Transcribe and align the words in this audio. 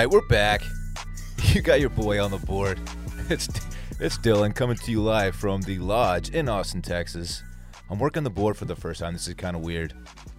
right, 0.00 0.10
we're 0.10 0.26
back. 0.28 0.62
You 1.54 1.62
got 1.62 1.80
your 1.80 1.90
boy 1.90 2.22
on 2.22 2.30
the 2.30 2.38
board. 2.38 2.78
It's 3.28 3.48
it's 4.00 4.18
Dylan 4.18 4.54
coming 4.54 4.76
to 4.76 4.90
you 4.90 5.02
live 5.02 5.36
from 5.36 5.62
the 5.62 5.78
lodge 5.78 6.30
in 6.30 6.48
Austin, 6.48 6.82
Texas. 6.82 7.42
I'm 7.88 7.98
working 7.98 8.24
the 8.24 8.30
board 8.30 8.56
for 8.56 8.64
the 8.64 8.74
first 8.74 9.00
time. 9.00 9.12
This 9.12 9.28
is 9.28 9.34
kind 9.34 9.54
of 9.54 9.62
weird. 9.62 9.94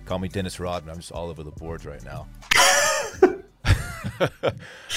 Call 0.05 0.19
me 0.19 0.27
Dennis 0.27 0.59
Rodman. 0.59 0.91
I'm 0.91 0.99
just 0.99 1.11
all 1.11 1.29
over 1.29 1.43
the 1.43 1.51
boards 1.51 1.85
right 1.85 2.03
now. 2.03 2.27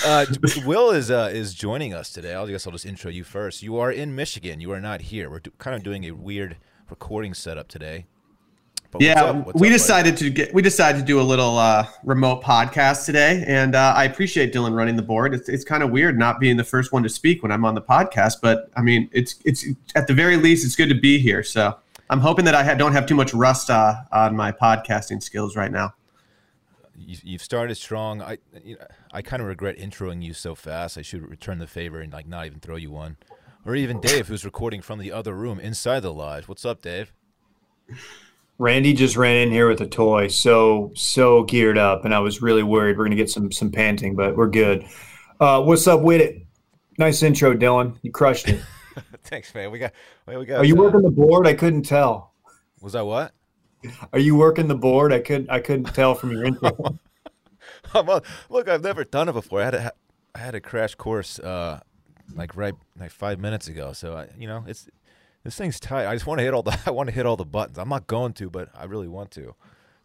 uh, 0.05 0.27
Will 0.65 0.91
is 0.91 1.11
uh, 1.11 1.31
is 1.33 1.55
joining 1.55 1.93
us 1.95 2.11
today. 2.11 2.35
I 2.35 2.47
guess 2.47 2.67
I'll 2.67 2.73
just 2.73 2.87
intro 2.87 3.11
you 3.11 3.23
first. 3.23 3.63
You 3.63 3.77
are 3.79 3.93
in 3.93 4.15
Michigan. 4.15 4.61
You 4.61 4.73
are 4.73 4.81
not 4.81 5.03
here. 5.03 5.31
We're 5.31 5.41
do- 5.41 5.53
kind 5.59 5.77
of 5.77 5.83
doing 5.83 6.05
a 6.05 6.13
weird 6.13 6.57
recording 6.91 7.35
setup 7.35 7.69
today. 7.69 8.07
But 8.95 9.01
what's 9.01 9.07
yeah, 9.07 9.25
up? 9.25 9.37
What's 9.47 9.47
we 9.47 9.51
up, 9.51 9.55
buddy? 9.55 9.71
decided 9.71 10.17
to 10.19 10.31
get 10.31 10.55
we 10.55 10.63
decided 10.63 11.01
to 11.01 11.05
do 11.05 11.21
a 11.21 11.23
little 11.23 11.59
uh, 11.59 11.85
remote 12.05 12.45
podcast 12.45 13.07
today, 13.07 13.43
and 13.45 13.75
uh, 13.75 13.93
I 13.97 14.05
appreciate 14.05 14.53
Dylan 14.53 14.73
running 14.73 14.95
the 14.95 15.03
board. 15.03 15.35
It's, 15.35 15.49
it's 15.49 15.65
kind 15.65 15.83
of 15.83 15.91
weird 15.91 16.17
not 16.17 16.39
being 16.39 16.57
the 16.57 16.63
first 16.63 16.93
one 16.93 17.03
to 17.03 17.09
speak 17.09 17.43
when 17.43 17.51
I'm 17.51 17.65
on 17.65 17.75
the 17.75 17.83
podcast, 17.83 18.35
but 18.41 18.71
I 18.77 18.83
mean, 18.83 19.11
it's 19.13 19.35
it's 19.45 19.67
at 19.97 20.07
the 20.07 20.15
very 20.15 20.37
least, 20.37 20.65
it's 20.65 20.77
good 20.77 20.91
to 20.91 20.95
be 20.95 21.19
here. 21.19 21.43
So 21.43 21.77
I'm 22.09 22.21
hoping 22.21 22.45
that 22.45 22.55
I 22.55 22.63
ha- 22.63 22.75
don't 22.75 22.93
have 22.93 23.05
too 23.05 23.17
much 23.17 23.35
rust 23.35 23.69
uh, 23.69 23.97
on 24.13 24.37
my 24.37 24.53
podcasting 24.53 25.21
skills 25.21 25.57
right 25.57 25.73
now. 25.73 25.95
you, 26.97 27.17
you've 27.25 27.43
started 27.43 27.75
strong. 27.75 28.23
I 28.23 28.39
you 28.65 28.77
know, 28.77 28.87
I 29.13 29.23
kind 29.23 29.43
of 29.43 29.49
regret 29.49 29.77
introing 29.77 30.23
you 30.23 30.35
so 30.35 30.55
fast. 30.55 30.97
I 30.97 31.03
should 31.03 31.29
return 31.29 31.59
the 31.59 31.67
favor 31.67 32.01
and 32.01 32.13
like 32.13 32.29
not 32.29 32.47
even 32.47 32.61
throw 32.61 32.77
you 32.77 32.93
one. 32.93 33.17
Or 33.67 33.75
even 33.75 34.01
Dave, 34.01 34.29
who's 34.29 34.45
recording 34.45 34.83
from 34.83 34.99
the 35.01 35.11
other 35.11 35.35
room 35.35 35.59
inside 35.59 36.01
the 36.01 36.13
lodge. 36.13 36.47
What's 36.47 36.65
up, 36.65 36.81
Dave? 36.81 37.13
Randy 38.59 38.93
just 38.93 39.17
ran 39.17 39.37
in 39.37 39.51
here 39.51 39.69
with 39.69 39.81
a 39.81 39.87
toy, 39.87 40.29
so 40.29 40.93
so 40.95 41.43
geared 41.43 41.77
up, 41.79 42.05
and 42.05 42.15
I 42.15 42.21
was 42.21 42.41
really 42.41 42.63
worried 42.63 42.97
we're 42.97 43.05
gonna 43.05 43.17
get 43.17 43.31
some 43.31 43.51
some 43.51 43.71
panting, 43.71 44.15
but 44.15 44.37
we're 44.37 44.49
good. 44.49 44.85
Uh, 45.41 45.63
what's 45.63 45.87
up 45.87 46.03
with 46.03 46.21
it? 46.21 46.47
Nice 46.99 47.23
intro, 47.23 47.55
Dylan. 47.55 47.99
You 48.03 48.13
crushed 48.13 48.49
it. 48.49 48.63
Thanks, 49.25 49.53
man. 49.55 49.71
We 49.71 49.79
got 49.81 49.93
we 50.27 50.45
got. 50.47 50.59
Are 50.59 50.65
you 50.65 50.77
uh, 50.77 50.83
working 50.85 51.03
the 51.03 51.11
board? 51.11 51.47
I 51.47 51.55
couldn't 51.55 51.83
tell. 51.83 52.33
Was 52.81 52.93
that 52.93 53.05
what? 53.05 53.33
Are 54.13 54.19
you 54.19 54.37
working 54.37 54.69
the 54.69 54.75
board? 54.75 55.13
I 55.13 55.21
couldn't 55.21 55.51
I 55.51 55.61
couldn't 55.61 55.93
tell 55.95 56.15
from 56.15 56.31
your 56.31 56.45
intro. 56.45 56.71
A- 57.95 58.23
look, 58.49 58.69
I've 58.69 58.83
never 58.83 59.05
done 59.05 59.29
it 59.29 59.33
before. 59.33 59.61
I 59.61 59.65
had 59.65 59.75
a 59.75 59.93
I 60.35 60.39
had 60.39 60.55
a 60.55 60.61
crash 60.61 60.95
course 60.95 61.39
uh 61.39 61.81
like 62.35 62.57
right 62.57 62.75
like 62.99 63.11
five 63.11 63.41
minutes 63.41 63.69
ago. 63.69 63.93
So 63.93 64.17
I, 64.17 64.29
you 64.39 64.47
know, 64.47 64.65
it's 64.67 64.89
this 65.45 65.57
thing's 65.57 65.79
tight. 65.79 66.07
I 66.07 66.15
just 66.15 66.27
want 66.27 66.39
to 66.39 66.45
hit 66.45 66.55
all 66.55 66.63
the 66.63 66.77
I 66.87 66.91
want 66.91 67.09
to 67.09 67.15
hit 67.15 67.27
all 67.27 67.37
the 67.37 67.45
buttons. 67.45 67.79
I'm 67.79 67.89
not 67.89 68.07
going 68.07 68.33
to, 68.35 68.51
but 68.51 68.71
I 68.75 68.85
really 68.85 69.09
want 69.09 69.31
to. 69.33 69.55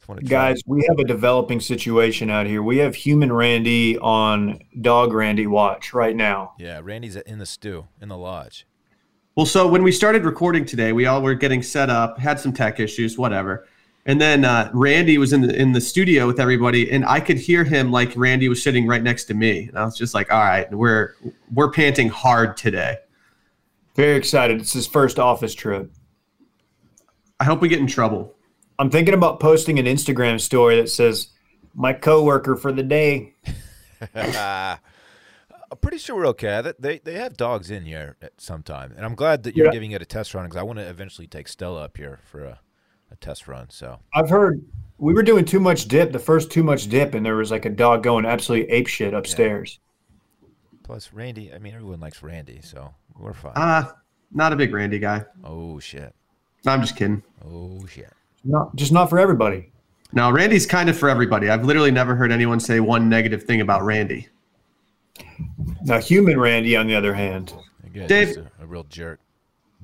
Want 0.08 0.22
to. 0.22 0.26
Guys, 0.26 0.64
we 0.66 0.84
have 0.90 0.98
a 0.98 1.04
developing 1.04 1.60
situation 1.60 2.32
out 2.32 2.48
here. 2.48 2.64
We 2.64 2.78
have 2.78 2.96
human 2.96 3.32
Randy 3.32 3.96
on 4.00 4.60
dog 4.82 5.14
Randy 5.14 5.46
watch 5.46 5.94
right 5.94 6.16
now. 6.16 6.54
Yeah, 6.58 6.82
Randy's 6.82 7.16
in 7.16 7.38
the 7.38 7.46
stew 7.46 7.88
in 8.02 8.10
the 8.10 8.18
lodge. 8.18 8.66
Well, 9.36 9.46
so 9.46 9.68
when 9.68 9.84
we 9.84 9.92
started 9.92 10.26
recording 10.26 10.66
today, 10.66 10.94
we 10.94 11.06
all 11.06 11.22
were 11.22 11.36
getting 11.36 11.62
set 11.62 11.92
up, 11.92 12.18
had 12.18 12.40
some 12.40 12.54
tech 12.54 12.80
issues, 12.80 13.20
whatever. 13.20 13.68
And 14.08 14.20
then 14.20 14.46
uh, 14.46 14.72
Randy 14.74 15.20
was 15.20 15.32
in 15.32 15.42
the 15.42 15.56
in 15.56 15.74
the 15.74 15.82
studio 15.82 16.26
with 16.26 16.40
everybody, 16.40 16.90
and 16.90 17.06
I 17.06 17.20
could 17.20 17.38
hear 17.38 17.64
him 17.64 17.92
like 17.92 18.12
Randy 18.16 18.50
was 18.50 18.64
sitting 18.64 18.88
right 18.88 19.04
next 19.04 19.26
to 19.26 19.36
me, 19.36 19.68
and 19.68 19.78
I 19.78 19.86
was 19.86 19.96
just 19.96 20.16
like, 20.16 20.32
"All 20.32 20.40
right, 20.40 20.72
we're 20.74 21.14
we're 21.54 21.70
panting 21.70 22.10
hard 22.10 22.58
today." 22.58 22.98
Very 24.00 24.16
excited. 24.16 24.62
It's 24.62 24.72
his 24.72 24.88
first 24.88 25.20
office 25.20 25.54
trip. 25.54 25.92
I 27.38 27.44
hope 27.44 27.60
we 27.60 27.68
get 27.68 27.80
in 27.82 27.88
trouble. 27.88 28.34
I'm 28.80 28.90
thinking 28.90 29.14
about 29.14 29.42
posting 29.42 29.78
an 29.78 29.88
Instagram 29.88 30.40
story 30.40 30.78
that 30.78 30.88
says, 30.90 31.32
"My 31.74 31.92
coworker 31.92 32.56
for 32.56 32.72
the 32.72 32.82
day." 32.82 33.34
I'm 34.16 34.78
pretty 35.82 35.98
sure 35.98 36.16
we're 36.16 36.28
okay. 36.28 36.62
They- 36.62 36.74
They 36.80 37.00
they 37.00 37.14
have 37.16 37.36
dogs 37.36 37.70
in 37.72 37.84
here 37.84 38.16
at 38.22 38.40
some 38.40 38.64
time, 38.64 38.94
and 38.96 39.06
I'm 39.06 39.16
glad 39.16 39.44
that 39.44 39.58
you're 39.58 39.66
Yeah. 39.66 39.74
giving 39.74 39.92
it 39.92 40.02
a 40.02 40.06
test 40.06 40.34
run 40.34 40.46
because 40.46 40.56
I 40.56 40.64
want 40.64 40.80
to 40.80 40.88
eventually 40.88 41.28
take 41.28 41.50
Stella 41.50 41.82
up 41.84 41.98
here 41.98 42.20
for 42.24 42.46
a, 42.46 42.60
a 43.12 43.18
test 43.18 43.50
run. 43.50 43.70
So 43.70 44.00
I've 44.16 44.30
heard 44.30 44.64
we 44.98 45.14
were 45.14 45.24
doing 45.24 45.44
too 45.44 45.60
much 45.60 45.90
dip, 45.90 46.14
the 46.14 46.20
first 46.20 46.52
too 46.52 46.64
much 46.64 46.88
dip, 46.88 47.16
and 47.16 47.26
there 47.26 47.36
was 47.36 47.52
like 47.52 47.66
a 47.66 47.70
dog 47.70 48.04
going 48.04 48.26
absolutely 48.26 48.72
ape 48.72 48.88
shit 48.88 49.14
upstairs. 49.14 49.80
plus 50.84 51.12
Randy, 51.12 51.52
I 51.54 51.58
mean 51.60 51.74
everyone 51.74 52.00
likes 52.00 52.24
Randy, 52.24 52.62
so 52.64 52.94
we're 53.20 53.34
fine. 53.34 53.54
Uh, 53.56 53.92
not 54.34 54.54
a 54.54 54.56
big 54.56 54.74
Randy 54.74 55.00
guy. 55.00 55.26
oh 55.44 55.80
shit! 55.80 56.14
No, 56.66 56.72
I'm 56.72 56.82
just 56.82 56.96
kidding. 56.96 57.22
Oh 57.46 57.86
shit! 57.88 58.12
Not 58.44 58.76
just 58.76 58.92
not 58.92 59.10
for 59.10 59.20
everybody. 59.20 59.72
No, 60.12 60.32
Randy's 60.32 60.66
kind 60.66 60.90
of 60.90 60.98
for 60.98 61.08
everybody. 61.10 61.50
I've 61.50 61.64
literally 61.66 61.92
never 61.92 62.16
heard 62.16 62.32
anyone 62.32 62.60
say 62.60 62.80
one 62.80 63.10
negative 63.10 63.44
thing 63.44 63.62
about 63.62 63.84
Randy. 63.84 64.28
Now, 65.84 66.00
human 66.00 66.40
Randy, 66.40 66.76
on 66.76 66.88
the 66.88 66.96
other 66.96 67.14
hand, 67.14 67.54
Again, 67.86 68.08
Dave- 68.08 68.28
just 68.30 68.40
a, 68.40 68.64
a 68.64 68.66
real 68.66 68.86
jerk. 68.86 69.20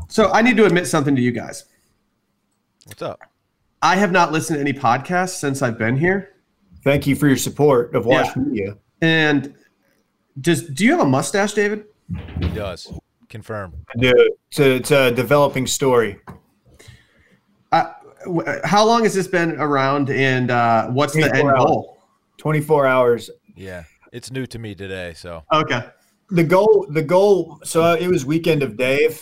So 0.07 0.31
I 0.31 0.41
need 0.41 0.57
to 0.57 0.65
admit 0.65 0.87
something 0.87 1.15
to 1.15 1.21
you 1.21 1.31
guys. 1.31 1.65
What's 2.85 3.01
up? 3.01 3.19
I 3.81 3.95
have 3.97 4.11
not 4.11 4.31
listened 4.31 4.57
to 4.57 4.61
any 4.61 4.73
podcasts 4.73 5.35
since 5.37 5.61
I've 5.61 5.77
been 5.77 5.95
here. 5.97 6.33
thank 6.83 7.05
you 7.07 7.15
for 7.15 7.27
your 7.27 7.37
support 7.37 7.93
of 7.95 8.05
Watch 8.05 8.27
Yeah. 8.35 8.41
Media. 8.41 8.77
And 9.01 9.53
does 10.41 10.63
do 10.69 10.85
you 10.85 10.91
have 10.91 11.01
a 11.01 11.05
mustache, 11.05 11.53
David? 11.53 11.85
He 12.39 12.49
does 12.49 12.91
confirm. 13.35 13.73
Dude, 13.97 14.15
it's 14.49 14.59
a, 14.59 14.75
it's 14.75 14.91
a 14.91 15.11
developing 15.11 15.67
story. 15.67 16.17
Uh, 17.71 17.91
w- 18.23 18.47
how 18.63 18.85
long 18.85 19.03
has 19.03 19.13
this 19.13 19.27
been 19.27 19.59
around, 19.59 20.09
and 20.09 20.49
uh, 20.49 20.87
what's 20.87 21.13
the 21.13 21.23
end 21.23 21.33
24 21.33 21.51
hours. 21.51 21.65
goal? 21.65 21.97
24 22.37 22.87
hours. 22.87 23.29
Yeah, 23.55 23.83
it's 24.13 24.31
new 24.31 24.45
to 24.47 24.57
me 24.57 24.73
today, 24.73 25.13
so 25.15 25.43
Okay. 25.51 25.81
The 26.29 26.43
goal, 26.43 26.87
the 26.89 27.03
goal. 27.03 27.59
So 27.63 27.83
uh, 27.83 27.97
it 27.99 28.07
was 28.07 28.25
weekend 28.25 28.63
of 28.63 28.77
Dave, 28.77 29.21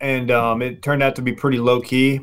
and 0.00 0.30
um, 0.30 0.60
it 0.60 0.82
turned 0.82 1.02
out 1.02 1.14
to 1.16 1.22
be 1.22 1.32
pretty 1.32 1.58
low 1.58 1.80
key. 1.80 2.20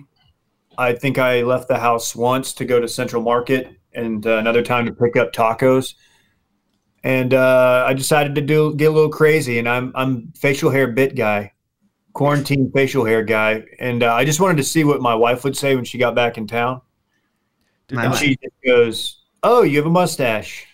I 0.77 0.93
think 0.93 1.17
I 1.17 1.41
left 1.43 1.69
the 1.69 1.77
house 1.79 2.15
once 2.15 2.53
to 2.53 2.65
go 2.65 2.79
to 2.79 2.87
Central 2.87 3.23
Market, 3.23 3.73
and 3.93 4.27
uh, 4.27 4.37
another 4.37 4.61
time 4.61 4.85
to 4.85 4.91
pick 4.91 5.15
up 5.15 5.31
tacos. 5.31 5.95
And 7.03 7.33
uh, 7.33 7.83
I 7.87 7.93
decided 7.93 8.35
to 8.35 8.41
do 8.41 8.75
get 8.75 8.85
a 8.85 8.91
little 8.91 9.09
crazy, 9.09 9.57
and 9.59 9.67
I'm 9.67 9.91
I'm 9.95 10.31
facial 10.37 10.69
hair 10.69 10.87
bit 10.87 11.15
guy, 11.15 11.51
quarantine 12.13 12.71
facial 12.71 13.03
hair 13.05 13.23
guy, 13.23 13.63
and 13.79 14.03
uh, 14.03 14.13
I 14.13 14.23
just 14.23 14.39
wanted 14.39 14.57
to 14.57 14.63
see 14.63 14.83
what 14.83 15.01
my 15.01 15.15
wife 15.15 15.43
would 15.43 15.57
say 15.57 15.75
when 15.75 15.83
she 15.85 15.97
got 15.97 16.13
back 16.13 16.37
in 16.37 16.45
town. 16.45 16.81
Dude, 17.87 17.99
And 17.99 18.15
she 18.15 18.35
just 18.35 18.55
goes, 18.63 19.21
"Oh, 19.41 19.63
you 19.63 19.77
have 19.77 19.87
a 19.87 19.89
mustache." 19.89 20.67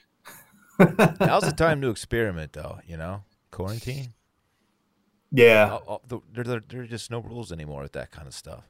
now's 1.19 1.43
the 1.43 1.53
time 1.55 1.81
to 1.81 1.89
experiment, 1.89 2.51
though. 2.53 2.79
You 2.85 2.97
know, 2.97 3.23
quarantine. 3.51 4.13
Yeah, 5.31 5.71
All- 5.71 5.83
all- 5.87 6.01
the- 6.07 6.19
there, 6.33 6.43
there, 6.43 6.63
there 6.67 6.81
are 6.81 6.85
just 6.87 7.09
no 7.09 7.19
rules 7.19 7.51
anymore 7.51 7.81
with 7.83 7.93
that 7.93 8.11
kind 8.11 8.27
of 8.27 8.33
stuff. 8.33 8.63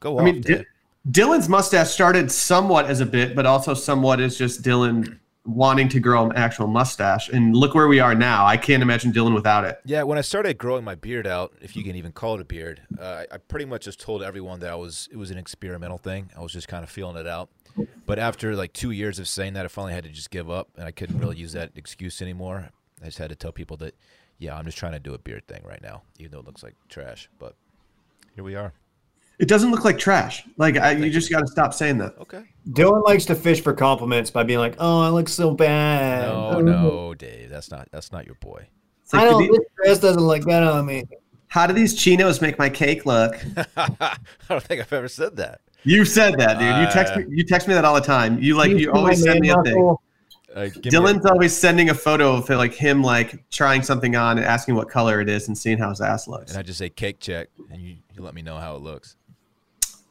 Go 0.00 0.16
I 0.18 0.20
off, 0.20 0.24
mean, 0.26 0.40
Dave. 0.42 0.64
Di- 1.10 1.22
Dylan's 1.22 1.48
mustache 1.48 1.88
started 1.90 2.30
somewhat 2.30 2.86
as 2.86 3.00
a 3.00 3.06
bit, 3.06 3.34
but 3.34 3.46
also 3.46 3.72
somewhat 3.74 4.20
as 4.20 4.36
just 4.36 4.62
Dylan 4.62 5.18
wanting 5.44 5.88
to 5.88 6.00
grow 6.00 6.26
an 6.26 6.36
actual 6.36 6.66
mustache. 6.66 7.28
And 7.28 7.56
look 7.56 7.74
where 7.74 7.88
we 7.88 8.00
are 8.00 8.14
now. 8.14 8.46
I 8.46 8.56
can't 8.56 8.82
imagine 8.82 9.12
Dylan 9.12 9.34
without 9.34 9.64
it. 9.64 9.80
Yeah, 9.84 10.02
when 10.02 10.18
I 10.18 10.20
started 10.20 10.58
growing 10.58 10.84
my 10.84 10.94
beard 10.94 11.26
out, 11.26 11.54
if 11.60 11.76
you 11.76 11.82
can 11.82 11.96
even 11.96 12.12
call 12.12 12.34
it 12.34 12.40
a 12.40 12.44
beard, 12.44 12.82
uh, 13.00 13.24
I, 13.30 13.38
pretty 13.38 13.64
much 13.64 13.84
just 13.84 14.00
told 14.00 14.22
everyone 14.22 14.60
that 14.60 14.70
I 14.70 14.74
was 14.74 15.08
it 15.10 15.16
was 15.16 15.30
an 15.30 15.38
experimental 15.38 15.98
thing. 15.98 16.30
I 16.36 16.40
was 16.40 16.52
just 16.52 16.68
kind 16.68 16.84
of 16.84 16.90
feeling 16.90 17.16
it 17.16 17.26
out. 17.26 17.48
But 18.04 18.18
after 18.18 18.54
like 18.54 18.72
two 18.72 18.90
years 18.90 19.18
of 19.18 19.28
saying 19.28 19.54
that, 19.54 19.64
I 19.64 19.68
finally 19.68 19.94
had 19.94 20.04
to 20.04 20.10
just 20.10 20.30
give 20.30 20.50
up, 20.50 20.68
and 20.76 20.84
I 20.84 20.90
couldn't 20.90 21.18
really 21.18 21.36
use 21.36 21.52
that 21.52 21.72
excuse 21.76 22.20
anymore. 22.20 22.70
I 23.00 23.06
just 23.06 23.18
had 23.18 23.30
to 23.30 23.36
tell 23.36 23.52
people 23.52 23.76
that, 23.78 23.94
yeah, 24.38 24.56
I'm 24.56 24.66
just 24.66 24.76
trying 24.76 24.92
to 24.92 24.98
do 24.98 25.14
a 25.14 25.18
beard 25.18 25.46
thing 25.46 25.62
right 25.64 25.80
now, 25.80 26.02
even 26.18 26.32
though 26.32 26.40
it 26.40 26.46
looks 26.46 26.62
like 26.62 26.74
trash. 26.88 27.30
But 27.38 27.54
here 28.34 28.44
we 28.44 28.56
are. 28.56 28.74
It 29.40 29.48
doesn't 29.48 29.70
look 29.70 29.84
like 29.84 29.98
trash. 29.98 30.44
Like 30.58 30.76
I, 30.76 30.92
you 30.92 31.10
just 31.10 31.30
got 31.30 31.40
to 31.40 31.46
stop 31.46 31.72
saying 31.74 31.98
that. 31.98 32.14
Okay. 32.20 32.42
Dylan 32.68 33.02
likes 33.04 33.24
to 33.26 33.34
fish 33.34 33.62
for 33.62 33.72
compliments 33.72 34.30
by 34.30 34.42
being 34.44 34.58
like, 34.58 34.76
"Oh, 34.78 35.00
I 35.00 35.08
look 35.08 35.28
so 35.28 35.52
bad." 35.54 36.28
No, 36.28 36.60
no, 36.60 37.14
Dave, 37.14 37.48
that's 37.50 37.70
not 37.70 37.88
that's 37.90 38.12
not 38.12 38.26
your 38.26 38.34
boy. 38.36 38.66
Like, 39.12 39.22
I 39.22 39.24
do 39.24 39.30
don't. 39.30 39.42
the- 39.46 39.48
This 39.58 39.66
dress 39.84 39.98
doesn't 40.00 40.22
look 40.22 40.42
good 40.42 40.62
on 40.62 40.84
me. 40.86 41.04
how 41.48 41.66
do 41.66 41.72
these 41.72 41.94
chinos 41.94 42.40
make 42.40 42.58
my 42.58 42.68
cake 42.68 43.06
look? 43.06 43.34
I 43.76 44.16
don't 44.48 44.62
think 44.62 44.80
I've 44.82 44.92
ever 44.92 45.08
said 45.08 45.36
that. 45.36 45.62
You 45.84 46.04
said 46.04 46.38
that, 46.38 46.58
dude. 46.58 46.76
You 46.76 46.92
text 46.92 47.16
me. 47.16 47.24
You 47.34 47.42
text 47.42 47.66
me 47.66 47.72
that 47.74 47.84
all 47.86 47.94
the 47.94 48.00
time. 48.02 48.38
You 48.42 48.56
like. 48.56 48.70
You 48.72 48.92
always 48.92 49.22
send 49.22 49.40
me 49.40 49.48
a 49.50 49.62
thing. 49.62 49.96
Uh, 50.54 50.64
give 50.66 50.92
me 50.92 50.98
a- 50.98 51.00
Dylan's 51.00 51.24
always 51.26 51.56
sending 51.56 51.88
a 51.88 51.94
photo 51.94 52.34
of 52.34 52.48
like 52.50 52.74
him 52.74 53.02
like 53.02 53.48
trying 53.50 53.82
something 53.82 54.16
on 54.16 54.36
and 54.36 54.46
asking 54.46 54.74
what 54.74 54.90
color 54.90 55.20
it 55.22 55.28
is 55.30 55.48
and 55.48 55.56
seeing 55.56 55.78
how 55.78 55.88
his 55.88 56.00
ass 56.02 56.28
looks. 56.28 56.50
and 56.50 56.58
I 56.58 56.62
just 56.62 56.78
say 56.78 56.90
cake 56.90 57.20
check, 57.20 57.48
and 57.70 57.80
you, 57.80 57.96
you 58.14 58.22
let 58.22 58.34
me 58.34 58.42
know 58.42 58.58
how 58.58 58.76
it 58.76 58.82
looks. 58.82 59.16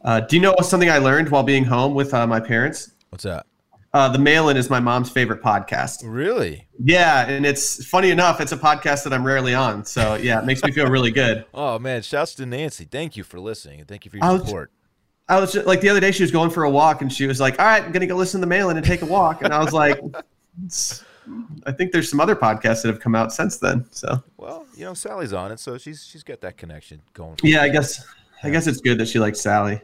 Uh, 0.03 0.21
do 0.21 0.35
you 0.35 0.41
know 0.41 0.55
something 0.61 0.89
I 0.89 0.97
learned 0.97 1.29
while 1.29 1.43
being 1.43 1.63
home 1.65 1.93
with 1.93 2.13
uh, 2.13 2.25
my 2.27 2.39
parents? 2.39 2.91
What's 3.09 3.23
that? 3.25 3.45
Uh, 3.91 4.07
the 4.07 4.19
Mail-In 4.19 4.55
is 4.55 4.69
my 4.69 4.79
mom's 4.79 5.09
favorite 5.09 5.41
podcast. 5.41 6.01
Really? 6.03 6.67
Yeah, 6.81 7.27
and 7.27 7.43
it's 7.45 7.83
funny 7.85 8.11
enough, 8.11 8.39
it's 8.39 8.51
a 8.51 8.57
podcast 8.57 9.03
that 9.03 9.13
I'm 9.13 9.25
rarely 9.25 9.55
on. 9.55 9.83
So 9.83 10.13
yeah, 10.15 10.39
it 10.39 10.45
makes 10.45 10.63
me 10.63 10.71
feel 10.71 10.87
really 10.87 11.11
good. 11.11 11.45
Oh 11.53 11.79
man, 11.79 12.01
shouts 12.03 12.35
to 12.35 12.45
Nancy. 12.45 12.85
Thank 12.85 13.17
you 13.17 13.23
for 13.23 13.39
listening 13.39 13.79
and 13.79 13.87
thank 13.87 14.05
you 14.05 14.11
for 14.11 14.17
your 14.17 14.25
I 14.25 14.31
was- 14.33 14.43
support. 14.43 14.71
I 15.27 15.39
was 15.39 15.51
just, 15.53 15.67
like 15.67 15.81
the 15.81 15.89
other 15.89 15.99
day, 15.99 16.11
she 16.11 16.23
was 16.23 16.31
going 16.31 16.49
for 16.49 16.63
a 16.63 16.69
walk 16.69 17.01
and 17.03 17.11
she 17.13 17.27
was 17.27 17.39
like, 17.39 17.59
"All 17.59 17.65
right, 17.65 17.83
I'm 17.83 17.91
gonna 17.91 18.07
go 18.07 18.15
listen 18.15 18.39
to 18.41 18.45
the 18.45 18.49
Mail-In 18.49 18.77
and 18.77 18.85
take 18.85 19.03
a 19.03 19.05
walk," 19.05 19.43
and 19.43 19.53
I 19.53 19.59
was 19.63 19.73
like, 19.73 19.99
I 21.65 21.71
think 21.71 21.91
there's 21.91 22.09
some 22.09 22.19
other 22.19 22.35
podcasts 22.35 22.81
that 22.81 22.85
have 22.87 22.99
come 22.99 23.13
out 23.15 23.31
since 23.31 23.57
then. 23.57 23.85
So 23.91 24.23
Well, 24.37 24.65
you 24.75 24.85
know, 24.85 24.93
Sally's 24.95 25.33
on 25.33 25.51
it, 25.51 25.59
so 25.59 25.77
she's 25.77 26.03
she's 26.03 26.23
got 26.23 26.41
that 26.41 26.57
connection 26.57 27.01
going. 27.13 27.37
yeah, 27.43 27.61
I 27.61 27.69
guess 27.69 28.03
I 28.43 28.49
guess 28.49 28.65
it's 28.67 28.81
good 28.81 28.97
that 28.99 29.07
she 29.07 29.19
likes 29.19 29.39
Sally. 29.39 29.81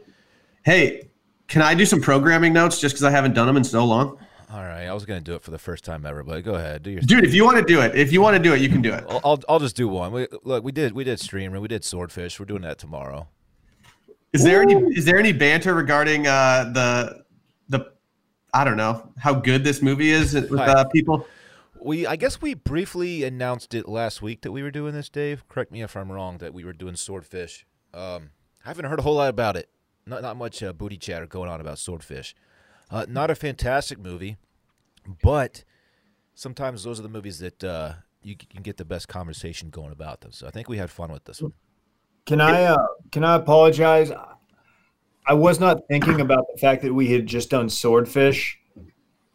Hey, 0.66 1.10
can 1.46 1.62
I 1.62 1.74
do 1.74 1.86
some 1.86 2.00
programming 2.00 2.52
notes 2.52 2.80
just 2.80 2.96
because 2.96 3.04
I 3.04 3.12
haven't 3.12 3.34
done 3.34 3.46
them 3.46 3.56
in 3.56 3.62
so 3.62 3.84
long? 3.84 4.18
All 4.50 4.64
right, 4.64 4.86
I 4.86 4.94
was 4.94 5.06
gonna 5.06 5.20
do 5.20 5.36
it 5.36 5.42
for 5.42 5.52
the 5.52 5.60
first 5.60 5.84
time 5.84 6.04
ever, 6.04 6.24
but 6.24 6.42
go 6.42 6.54
ahead, 6.56 6.82
do 6.82 6.90
your. 6.90 7.02
Dude, 7.02 7.22
if 7.22 7.34
you 7.34 7.44
want 7.44 7.58
to 7.58 7.62
do 7.62 7.82
it, 7.82 7.94
if 7.94 8.12
you 8.12 8.20
want 8.20 8.36
to 8.36 8.42
do 8.42 8.52
it, 8.52 8.60
you 8.60 8.68
can 8.68 8.82
do 8.82 8.92
it. 8.92 9.04
I'll, 9.08 9.20
I'll 9.24 9.40
I'll 9.48 9.58
just 9.60 9.76
do 9.76 9.86
one. 9.86 10.10
We, 10.10 10.26
look, 10.42 10.64
we 10.64 10.72
did 10.72 10.90
we 10.90 11.04
did 11.04 11.20
stream 11.20 11.52
and 11.52 11.62
we 11.62 11.68
did 11.68 11.84
swordfish. 11.84 12.40
We're 12.40 12.46
doing 12.46 12.62
that 12.62 12.78
tomorrow. 12.78 13.28
Is 14.32 14.42
there 14.42 14.60
any 14.60 14.74
is 14.74 15.04
there 15.04 15.18
any 15.18 15.30
banter 15.30 15.72
regarding 15.72 16.26
uh, 16.26 16.72
the 16.74 17.24
the 17.68 17.92
I 18.52 18.64
don't 18.64 18.76
know 18.76 19.12
how 19.18 19.34
good 19.34 19.62
this 19.62 19.82
movie 19.82 20.10
is 20.10 20.34
with 20.34 20.52
uh, 20.52 20.84
people? 20.86 21.28
We 21.80 22.08
I 22.08 22.16
guess 22.16 22.42
we 22.42 22.54
briefly 22.54 23.22
announced 23.22 23.72
it 23.72 23.88
last 23.88 24.20
week 24.20 24.40
that 24.40 24.50
we 24.50 24.64
were 24.64 24.72
doing 24.72 24.94
this, 24.94 25.08
Dave. 25.10 25.48
Correct 25.48 25.70
me 25.70 25.82
if 25.82 25.96
I'm 25.96 26.10
wrong. 26.10 26.38
That 26.38 26.52
we 26.52 26.64
were 26.64 26.72
doing 26.72 26.96
swordfish. 26.96 27.64
Um, 27.94 28.30
I 28.64 28.70
haven't 28.70 28.86
heard 28.86 28.98
a 28.98 29.02
whole 29.02 29.14
lot 29.14 29.28
about 29.28 29.56
it. 29.56 29.68
Not 30.06 30.22
not 30.22 30.36
much 30.36 30.62
uh, 30.62 30.72
booty 30.72 30.96
chatter 30.96 31.26
going 31.26 31.50
on 31.50 31.60
about 31.60 31.78
swordfish. 31.78 32.34
Uh, 32.90 33.06
not 33.08 33.30
a 33.30 33.34
fantastic 33.34 33.98
movie, 33.98 34.36
but 35.22 35.64
sometimes 36.34 36.84
those 36.84 37.00
are 37.00 37.02
the 37.02 37.08
movies 37.08 37.40
that 37.40 37.64
uh, 37.64 37.94
you 38.22 38.36
can 38.36 38.62
get 38.62 38.76
the 38.76 38.84
best 38.84 39.08
conversation 39.08 39.70
going 39.70 39.92
about 39.92 40.20
them. 40.20 40.32
So 40.32 40.46
I 40.46 40.50
think 40.50 40.68
we 40.68 40.78
had 40.78 40.90
fun 40.90 41.10
with 41.10 41.24
this 41.24 41.42
one. 41.42 41.52
Can 42.26 42.40
I 42.40 42.64
uh, 42.64 42.86
can 43.10 43.24
I 43.24 43.36
apologize? 43.36 44.12
I 45.28 45.34
was 45.34 45.58
not 45.58 45.88
thinking 45.88 46.20
about 46.20 46.44
the 46.52 46.60
fact 46.60 46.82
that 46.82 46.94
we 46.94 47.10
had 47.10 47.26
just 47.26 47.50
done 47.50 47.68
swordfish 47.68 48.58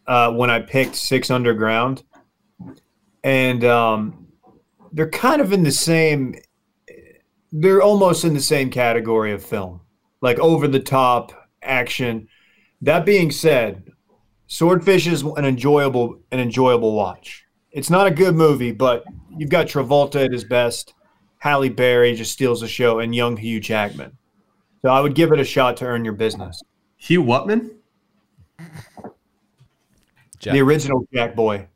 uh, 0.08 0.32
when 0.32 0.50
I 0.50 0.60
picked 0.60 0.96
Six 0.96 1.30
Underground, 1.30 2.04
and 3.24 3.64
um, 3.66 4.28
they're 4.94 5.10
kind 5.10 5.42
of 5.42 5.52
in 5.52 5.64
the 5.64 5.72
same. 5.72 6.36
They're 7.52 7.82
almost 7.82 8.24
in 8.24 8.34
the 8.34 8.42
same 8.42 8.70
category 8.70 9.34
of 9.34 9.44
film, 9.44 9.82
like 10.22 10.40
over 10.40 10.68
the 10.68 10.80
top 10.80 11.34
action. 11.62 12.28
That 12.82 13.06
being 13.06 13.32
said, 13.32 13.92
Swordfish 14.48 15.08
is 15.08 15.22
an 15.22 15.46
enjoyable 15.46 16.20
an 16.32 16.40
enjoyable 16.40 16.94
watch. 16.94 17.46
It's 17.72 17.90
not 17.90 18.08
a 18.08 18.12
good 18.12 18.36
movie, 18.36 18.72
but 18.72 19.04
you've 19.38 19.50
got 19.50 19.68
Travolta 19.68 20.26
at 20.26 20.32
his 20.32 20.44
best. 20.44 20.94
Halle 21.38 21.70
Berry 21.70 22.14
just 22.16 22.32
steals 22.32 22.62
the 22.62 22.68
show, 22.68 23.00
and 23.00 23.16
young 23.16 23.38
Hugh 23.38 23.60
Jackman. 23.60 24.18
So 24.82 24.90
I 24.90 25.00
would 25.00 25.16
give 25.16 25.32
it 25.32 25.40
a 25.40 25.44
shot 25.44 25.78
to 25.78 25.86
earn 25.86 26.04
your 26.04 26.14
business. 26.14 26.62
Hugh 26.98 27.24
Whatman? 27.24 27.72
Jack. 30.40 30.54
The 30.54 30.62
original 30.62 31.08
Jack 31.14 31.36
Boy. 31.36 31.68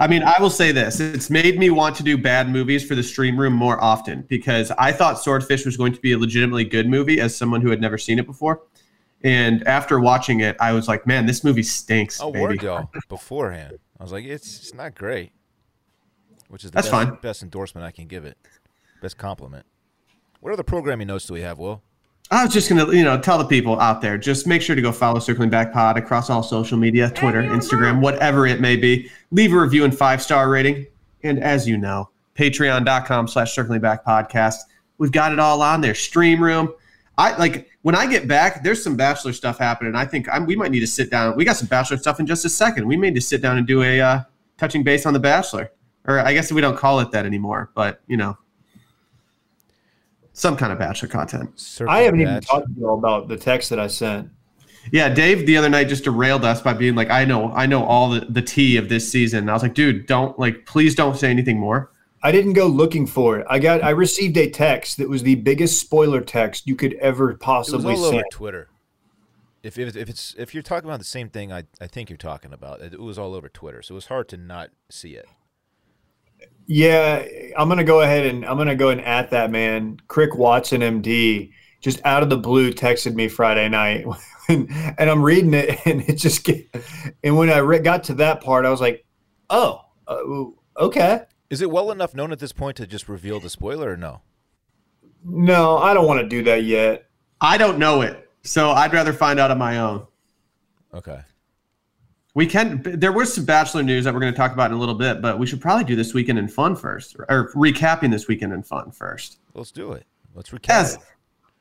I 0.00 0.06
mean, 0.06 0.22
I 0.22 0.36
will 0.40 0.50
say 0.50 0.72
this: 0.72 1.00
it's 1.00 1.30
made 1.30 1.58
me 1.58 1.70
want 1.70 1.96
to 1.96 2.02
do 2.02 2.16
bad 2.18 2.48
movies 2.48 2.84
for 2.84 2.94
the 2.94 3.02
stream 3.02 3.38
room 3.38 3.52
more 3.52 3.82
often 3.82 4.22
because 4.28 4.70
I 4.72 4.92
thought 4.92 5.18
Swordfish 5.18 5.64
was 5.64 5.76
going 5.76 5.92
to 5.92 6.00
be 6.00 6.12
a 6.12 6.18
legitimately 6.18 6.64
good 6.64 6.88
movie 6.88 7.20
as 7.20 7.36
someone 7.36 7.60
who 7.60 7.70
had 7.70 7.80
never 7.80 7.98
seen 7.98 8.18
it 8.18 8.26
before. 8.26 8.62
And 9.24 9.66
after 9.66 9.98
watching 9.98 10.40
it, 10.40 10.56
I 10.60 10.72
was 10.72 10.86
like, 10.88 11.06
"Man, 11.06 11.26
this 11.26 11.42
movie 11.42 11.62
stinks." 11.62 12.20
Oh, 12.20 12.30
baby. 12.30 12.42
word 12.42 12.58
go 12.60 12.90
beforehand. 13.08 13.78
I 13.98 14.02
was 14.04 14.12
like, 14.12 14.24
it's, 14.24 14.58
it's 14.60 14.74
not 14.74 14.94
great, 14.94 15.32
which 16.48 16.64
is 16.64 16.70
the 16.70 16.76
That's 16.76 16.88
best, 16.88 17.08
fine. 17.08 17.18
best 17.20 17.42
endorsement 17.42 17.84
I 17.84 17.90
can 17.90 18.06
give 18.06 18.24
it, 18.24 18.38
best 19.02 19.18
compliment. 19.18 19.66
What 20.40 20.52
other 20.52 20.62
programming 20.62 21.08
notes 21.08 21.26
do 21.26 21.34
we 21.34 21.40
have, 21.40 21.58
Will? 21.58 21.82
I 22.30 22.44
was 22.44 22.52
just 22.52 22.68
gonna, 22.68 22.92
you 22.92 23.04
know, 23.04 23.18
tell 23.18 23.38
the 23.38 23.44
people 23.44 23.80
out 23.80 24.02
there, 24.02 24.18
just 24.18 24.46
make 24.46 24.60
sure 24.60 24.76
to 24.76 24.82
go 24.82 24.92
follow 24.92 25.18
Circling 25.18 25.48
Back 25.48 25.72
Pod 25.72 25.96
across 25.96 26.28
all 26.28 26.42
social 26.42 26.76
media, 26.76 27.10
Twitter, 27.10 27.42
Instagram, 27.42 28.00
whatever 28.00 28.46
it 28.46 28.60
may 28.60 28.76
be. 28.76 29.10
Leave 29.30 29.52
a 29.54 29.58
review 29.58 29.84
and 29.84 29.96
five 29.96 30.22
star 30.22 30.50
rating. 30.50 30.86
And 31.22 31.42
as 31.42 31.66
you 31.66 31.78
know, 31.78 32.10
patreon.com 32.38 33.28
slash 33.28 33.54
circling 33.54 33.80
back 33.80 34.04
podcast. 34.04 34.56
We've 34.98 35.12
got 35.12 35.32
it 35.32 35.38
all 35.38 35.60
on 35.60 35.80
there. 35.80 35.94
Stream 35.94 36.42
room. 36.42 36.72
I 37.16 37.36
like 37.36 37.68
when 37.82 37.96
I 37.96 38.06
get 38.06 38.28
back, 38.28 38.62
there's 38.62 38.82
some 38.82 38.96
bachelor 38.96 39.32
stuff 39.32 39.58
happening. 39.58 39.96
I 39.96 40.04
think 40.04 40.28
I'm, 40.30 40.46
we 40.46 40.54
might 40.54 40.70
need 40.70 40.80
to 40.80 40.86
sit 40.86 41.10
down. 41.10 41.36
We 41.36 41.44
got 41.44 41.56
some 41.56 41.66
bachelor 41.66 41.96
stuff 41.96 42.20
in 42.20 42.26
just 42.26 42.44
a 42.44 42.48
second. 42.48 42.86
We 42.86 42.96
may 42.96 43.08
need 43.08 43.16
to 43.16 43.20
sit 43.20 43.42
down 43.42 43.58
and 43.58 43.66
do 43.66 43.82
a 43.82 44.00
uh, 44.00 44.20
touching 44.56 44.84
base 44.84 45.04
on 45.04 45.14
the 45.14 45.20
bachelor. 45.20 45.72
Or 46.06 46.20
I 46.20 46.32
guess 46.32 46.52
we 46.52 46.60
don't 46.60 46.76
call 46.76 47.00
it 47.00 47.10
that 47.10 47.26
anymore, 47.26 47.70
but 47.74 48.00
you 48.06 48.16
know, 48.16 48.38
some 50.38 50.56
kind 50.56 50.72
of 50.72 50.78
bachelor 50.78 51.08
content. 51.08 51.58
Circle 51.58 51.92
I 51.92 52.00
haven't 52.00 52.20
even 52.20 52.40
talked 52.40 52.66
to 52.66 52.72
you 52.78 52.88
all 52.88 52.98
about 52.98 53.28
the 53.28 53.36
text 53.36 53.70
that 53.70 53.78
I 53.78 53.88
sent. 53.88 54.30
Yeah, 54.92 55.08
Dave 55.08 55.46
the 55.46 55.56
other 55.56 55.68
night 55.68 55.88
just 55.88 56.04
derailed 56.04 56.44
us 56.44 56.62
by 56.62 56.72
being 56.72 56.94
like, 56.94 57.10
I 57.10 57.24
know, 57.24 57.52
I 57.52 57.66
know 57.66 57.84
all 57.84 58.10
the, 58.10 58.20
the 58.20 58.40
tea 58.40 58.76
of 58.76 58.88
this 58.88 59.10
season. 59.10 59.40
And 59.40 59.50
I 59.50 59.52
was 59.52 59.62
like, 59.62 59.74
dude, 59.74 60.06
don't 60.06 60.38
like 60.38 60.64
please 60.66 60.94
don't 60.94 61.16
say 61.16 61.30
anything 61.30 61.58
more. 61.58 61.90
I 62.22 62.32
didn't 62.32 62.54
go 62.54 62.66
looking 62.66 63.06
for 63.06 63.38
it. 63.38 63.46
I 63.48 63.58
got 63.58 63.82
I 63.82 63.90
received 63.90 64.36
a 64.36 64.48
text 64.48 64.96
that 64.98 65.08
was 65.08 65.22
the 65.22 65.36
biggest 65.36 65.78
spoiler 65.80 66.20
text 66.20 66.66
you 66.66 66.76
could 66.76 66.94
ever 66.94 67.30
It 67.30 67.34
was 67.34 67.40
possibly 67.40 67.94
all 67.94 68.04
over. 68.04 68.22
Twitter. 68.30 68.68
If, 69.62 69.76
if, 69.76 69.96
if 69.96 70.08
it's 70.08 70.34
if 70.38 70.54
you're 70.54 70.62
talking 70.62 70.88
about 70.88 71.00
the 71.00 71.04
same 71.04 71.28
thing, 71.28 71.52
I, 71.52 71.64
I 71.80 71.88
think 71.88 72.10
you're 72.10 72.16
talking 72.16 72.52
about 72.52 72.80
it 72.80 72.98
was 72.98 73.18
all 73.18 73.34
over 73.34 73.48
Twitter, 73.48 73.82
so 73.82 73.94
it 73.94 73.96
was 73.96 74.06
hard 74.06 74.28
to 74.28 74.36
not 74.36 74.70
see 74.88 75.14
it. 75.14 75.26
Yeah, 76.70 77.24
I'm 77.56 77.68
gonna 77.68 77.82
go 77.82 78.02
ahead 78.02 78.26
and 78.26 78.44
I'm 78.44 78.58
gonna 78.58 78.76
go 78.76 78.90
and 78.90 79.00
at 79.00 79.30
that 79.30 79.50
man. 79.50 79.98
Crick 80.06 80.36
Watson, 80.36 80.82
MD, 80.82 81.50
just 81.80 82.04
out 82.04 82.22
of 82.22 82.28
the 82.28 82.36
blue 82.36 82.74
texted 82.74 83.14
me 83.14 83.26
Friday 83.26 83.70
night, 83.70 84.04
and, 84.48 84.70
and 84.98 85.10
I'm 85.10 85.22
reading 85.22 85.54
it, 85.54 85.80
and 85.86 86.02
it 86.02 86.16
just 86.16 86.44
get, 86.44 86.68
and 87.24 87.38
when 87.38 87.48
I 87.48 87.58
re- 87.58 87.78
got 87.78 88.04
to 88.04 88.14
that 88.14 88.42
part, 88.42 88.66
I 88.66 88.70
was 88.70 88.82
like, 88.82 89.06
oh, 89.48 89.80
uh, 90.06 90.44
okay. 90.78 91.22
Is 91.48 91.62
it 91.62 91.70
well 91.70 91.90
enough 91.90 92.14
known 92.14 92.32
at 92.32 92.38
this 92.38 92.52
point 92.52 92.76
to 92.76 92.86
just 92.86 93.08
reveal 93.08 93.40
the 93.40 93.48
spoiler 93.48 93.92
or 93.92 93.96
no? 93.96 94.20
No, 95.24 95.78
I 95.78 95.94
don't 95.94 96.06
want 96.06 96.20
to 96.20 96.28
do 96.28 96.42
that 96.44 96.64
yet. 96.64 97.06
I 97.40 97.56
don't 97.56 97.78
know 97.78 98.02
it, 98.02 98.30
so 98.42 98.72
I'd 98.72 98.92
rather 98.92 99.14
find 99.14 99.40
out 99.40 99.50
on 99.50 99.56
my 99.56 99.78
own. 99.78 100.06
Okay. 100.92 101.20
We 102.38 102.46
can. 102.46 102.80
There 102.84 103.10
was 103.10 103.34
some 103.34 103.44
bachelor 103.44 103.82
news 103.82 104.04
that 104.04 104.14
we're 104.14 104.20
going 104.20 104.32
to 104.32 104.36
talk 104.36 104.52
about 104.52 104.70
in 104.70 104.76
a 104.76 104.78
little 104.78 104.94
bit, 104.94 105.20
but 105.20 105.40
we 105.40 105.46
should 105.48 105.60
probably 105.60 105.82
do 105.82 105.96
this 105.96 106.14
weekend 106.14 106.38
in 106.38 106.46
fun 106.46 106.76
first, 106.76 107.16
or 107.28 107.50
recapping 107.56 108.12
this 108.12 108.28
weekend 108.28 108.52
in 108.52 108.62
fun 108.62 108.92
first. 108.92 109.40
Let's 109.54 109.72
do 109.72 109.90
it. 109.90 110.06
Let's 110.36 110.50
recap. 110.50 110.68
As 110.68 110.98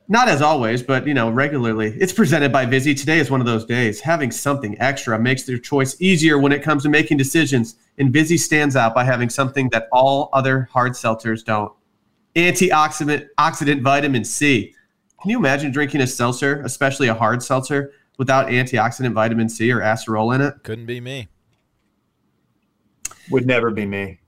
not 0.07 0.27
as 0.27 0.39
always, 0.43 0.83
but 0.83 1.07
you 1.07 1.15
know, 1.15 1.31
regularly. 1.31 1.97
It's 1.99 2.13
presented 2.13 2.51
by 2.51 2.67
Vizzy. 2.67 2.93
Today 2.93 3.17
is 3.17 3.31
one 3.31 3.39
of 3.39 3.47
those 3.47 3.65
days. 3.65 3.99
Having 4.01 4.29
something 4.29 4.79
extra 4.79 5.17
makes 5.17 5.41
their 5.47 5.57
choice 5.57 5.99
easier 5.99 6.37
when 6.37 6.51
it 6.51 6.61
comes 6.61 6.83
to 6.83 6.89
making 6.89 7.17
decisions. 7.17 7.77
And 7.97 8.13
Vizzy 8.13 8.37
stands 8.37 8.75
out 8.75 8.93
by 8.93 9.03
having 9.03 9.29
something 9.31 9.69
that 9.69 9.87
all 9.91 10.29
other 10.31 10.69
hard 10.71 10.91
seltzers 10.91 11.43
don't. 11.43 11.73
Antioxidant 12.35 13.29
oxidant 13.39 13.81
vitamin 13.81 14.23
C. 14.23 14.75
Can 15.23 15.31
you 15.31 15.39
imagine 15.39 15.71
drinking 15.71 16.01
a 16.01 16.07
seltzer, 16.07 16.61
especially 16.61 17.07
a 17.07 17.15
hard 17.15 17.41
seltzer, 17.41 17.93
without 18.17 18.47
antioxidant 18.47 19.13
vitamin 19.13 19.49
C 19.49 19.71
or 19.71 19.79
acerola 19.79 20.35
in 20.35 20.41
it? 20.41 20.55
Couldn't 20.63 20.85
be 20.85 20.99
me. 20.99 21.27
Would 23.29 23.45
never 23.45 23.71
be 23.71 23.85
me. 23.85 24.19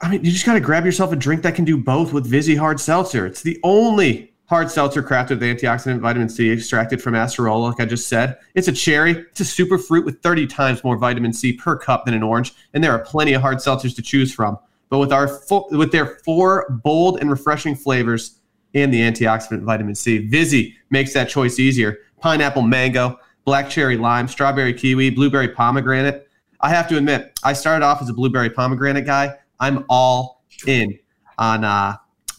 I 0.00 0.08
mean, 0.08 0.24
you 0.24 0.30
just 0.30 0.46
got 0.46 0.54
to 0.54 0.60
grab 0.60 0.84
yourself 0.84 1.12
a 1.12 1.16
drink 1.16 1.42
that 1.42 1.54
can 1.54 1.64
do 1.64 1.76
both 1.76 2.12
with 2.12 2.26
Vizzy 2.26 2.54
Hard 2.54 2.78
Seltzer. 2.78 3.26
It's 3.26 3.42
the 3.42 3.58
only 3.64 4.32
hard 4.48 4.70
seltzer 4.70 5.02
crafted 5.02 5.30
with 5.30 5.42
antioxidant 5.42 6.00
vitamin 6.00 6.28
C 6.28 6.50
extracted 6.50 7.02
from 7.02 7.14
acerola, 7.14 7.70
like 7.70 7.80
I 7.80 7.84
just 7.84 8.08
said. 8.08 8.38
It's 8.54 8.68
a 8.68 8.72
cherry. 8.72 9.10
It's 9.12 9.40
a 9.40 9.44
super 9.44 9.76
fruit 9.76 10.04
with 10.04 10.22
30 10.22 10.46
times 10.46 10.82
more 10.82 10.96
vitamin 10.96 11.32
C 11.32 11.52
per 11.52 11.76
cup 11.76 12.06
than 12.06 12.14
an 12.14 12.22
orange, 12.22 12.54
and 12.72 12.82
there 12.82 12.92
are 12.92 12.98
plenty 13.00 13.34
of 13.34 13.42
hard 13.42 13.58
seltzers 13.58 13.94
to 13.96 14.02
choose 14.02 14.32
from. 14.32 14.58
But 14.88 14.98
with 14.98 15.12
our 15.12 15.28
fo- 15.28 15.68
with 15.70 15.92
their 15.92 16.18
four 16.24 16.80
bold 16.82 17.20
and 17.20 17.30
refreshing 17.30 17.74
flavors 17.74 18.40
and 18.74 18.92
the 18.92 19.00
antioxidant 19.00 19.62
vitamin 19.62 19.94
C, 19.94 20.26
Vizzy 20.26 20.76
makes 20.90 21.12
that 21.12 21.28
choice 21.28 21.58
easier. 21.58 21.98
Pineapple, 22.20 22.62
mango, 22.62 23.18
black 23.44 23.70
cherry, 23.70 23.96
lime, 23.96 24.28
strawberry, 24.28 24.72
kiwi, 24.74 25.10
blueberry, 25.10 25.48
pomegranate. 25.48 26.28
I 26.60 26.70
have 26.70 26.88
to 26.88 26.96
admit, 26.96 27.38
I 27.44 27.52
started 27.52 27.84
off 27.84 28.02
as 28.02 28.08
a 28.08 28.12
blueberry 28.12 28.50
pomegranate 28.50 29.06
guy. 29.06 29.34
I'm 29.60 29.84
all 29.88 30.42
in 30.66 30.98
on 31.38 31.64
uh, 31.64 31.96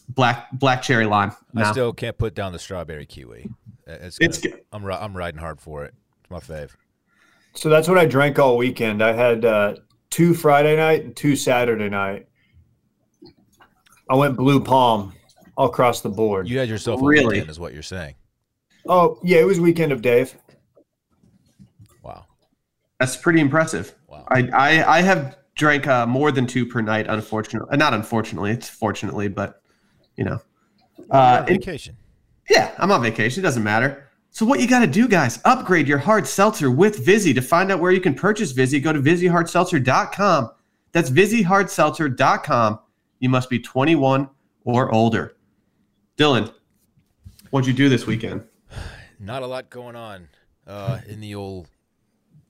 black 0.09 0.48
black 0.53 0.81
cherry 0.81 1.05
lime. 1.05 1.31
I 1.55 1.71
still 1.71 1.93
can't 1.93 2.17
put 2.17 2.36
down 2.36 2.51
the 2.51 2.59
strawberry 2.59 3.05
kiwi. 3.05 3.50
It's, 3.88 4.17
It's 4.19 4.38
gonna- 4.39 4.55
good. 4.57 4.65
I'm 4.74 4.86
I'm 4.86 5.15
riding 5.15 5.39
hard 5.39 5.59
for 5.62 5.86
it. 5.86 5.93
It's 6.21 6.29
my 6.29 6.39
fave. 6.39 6.71
So 7.55 7.69
that's 7.69 7.88
what 7.88 7.98
I 7.98 8.05
drank 8.05 8.38
all 8.38 8.57
weekend. 8.57 9.01
I 9.01 9.13
had 9.13 9.43
uh, 9.45 9.75
two 10.09 10.33
Friday 10.33 10.75
night 10.75 11.03
and 11.05 11.15
two 11.15 11.36
Saturday 11.36 11.89
night. 11.89 12.27
I 14.09 14.15
went 14.15 14.36
blue 14.38 14.63
palm 14.63 15.13
all 15.55 15.67
across 15.67 16.01
the 16.01 16.09
board. 16.09 16.48
You 16.48 16.59
had 16.59 16.69
yourself 16.69 17.01
a 17.01 17.05
Really? 17.05 17.25
weekend, 17.36 17.50
is 17.50 17.59
what 17.59 17.74
you're 17.74 17.81
saying. 17.83 18.15
Oh 18.88 19.19
yeah, 19.24 19.39
it 19.39 19.45
was 19.45 19.59
weekend 19.59 19.91
of 19.91 20.01
Dave. 20.01 20.36
Wow. 22.03 22.25
That's 23.00 23.17
pretty 23.17 23.39
impressive. 23.39 23.95
Wow. 24.07 24.25
I 24.29 24.50
I, 24.53 24.98
I 24.98 25.01
have 25.01 25.38
drank 25.55 25.88
uh, 25.88 26.05
more 26.05 26.31
than 26.31 26.48
two 26.48 26.65
per 26.65 26.81
night. 26.81 27.07
Unfortunately, 27.09 27.67
uh, 27.71 27.75
not 27.75 27.93
unfortunately, 27.93 28.51
it's 28.51 28.69
fortunately, 28.69 29.27
but 29.27 29.62
you 30.15 30.24
know, 30.24 30.39
uh, 31.12 31.41
on 31.41 31.50
it- 31.50 31.59
vacation. 31.59 31.98
yeah, 32.50 32.74
I'm 32.77 32.91
on 32.91 33.01
vacation. 33.01 33.41
It 33.41 33.43
doesn't 33.43 33.63
matter. 33.63 34.05
So 34.31 34.45
what 34.45 34.59
you 34.59 34.67
got 34.67 34.79
to 34.81 34.88
do, 34.88 35.07
guys, 35.07 35.39
upgrade 35.43 35.88
your 35.88 35.98
hard 35.98 36.27
seltzer 36.27 36.69
with 36.69 37.03
Vizzy. 37.03 37.33
To 37.33 37.41
find 37.41 37.71
out 37.71 37.79
where 37.79 37.91
you 37.91 38.00
can 38.00 38.13
purchase 38.13 38.51
Vizzy, 38.51 38.79
go 38.79 38.93
to 38.93 39.00
VizzyHardSeltzer.com. 39.01 40.51
That's 40.91 41.09
VizzyHardSeltzer.com. 41.09 42.79
You 43.19 43.29
must 43.29 43.50
be 43.50 43.57
21 43.59 44.29
or 44.65 44.93
older. 44.93 45.36
Dylan, 46.15 46.53
what'd 47.50 47.67
you 47.67 47.74
do 47.74 47.89
this 47.89 48.05
weekend? 48.05 48.43
Not 49.19 49.43
a 49.43 49.47
lot 49.47 49.69
going 49.69 49.97
on 49.97 50.29
uh, 50.65 50.99
in 51.07 51.19
the 51.19 51.35
old 51.35 51.67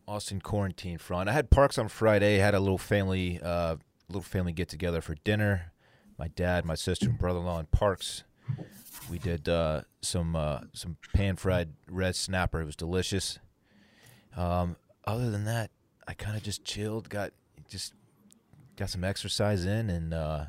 Austin 0.08 0.40
quarantine 0.40 1.00
front. 1.00 1.28
I 1.28 1.34
had 1.34 1.50
parks 1.50 1.78
on 1.78 1.88
Friday. 1.88 2.38
Had 2.38 2.54
a 2.54 2.60
little 2.60 2.78
family, 2.78 3.40
uh, 3.42 3.78
little 4.08 4.22
family 4.22 4.52
get 4.52 4.70
together 4.70 5.02
for 5.02 5.16
dinner. 5.24 5.72
My 6.18 6.28
dad, 6.28 6.66
my 6.66 6.76
sister, 6.76 7.10
and 7.10 7.18
brother-in-law 7.18 7.60
in 7.60 7.66
Parks. 7.68 8.24
We 9.10 9.20
did 9.20 9.48
uh, 9.48 9.82
some 10.02 10.36
uh, 10.36 10.62
some 10.74 10.98
pan 11.14 11.38
fried 11.38 11.70
red 11.90 12.16
snapper. 12.16 12.62
It 12.62 12.66
was 12.66 12.76
delicious. 12.76 13.40
Um, 14.36 14.76
other 15.06 15.32
than 15.32 15.46
that, 15.46 15.72
I 16.08 16.14
kind 16.14 16.36
of 16.36 16.44
just 16.44 16.66
chilled. 16.66 17.10
Got 17.10 17.32
just 17.70 17.94
got 18.76 18.90
some 18.90 19.04
exercise 19.04 19.66
in, 19.66 19.90
and 19.90 20.14
uh, 20.14 20.46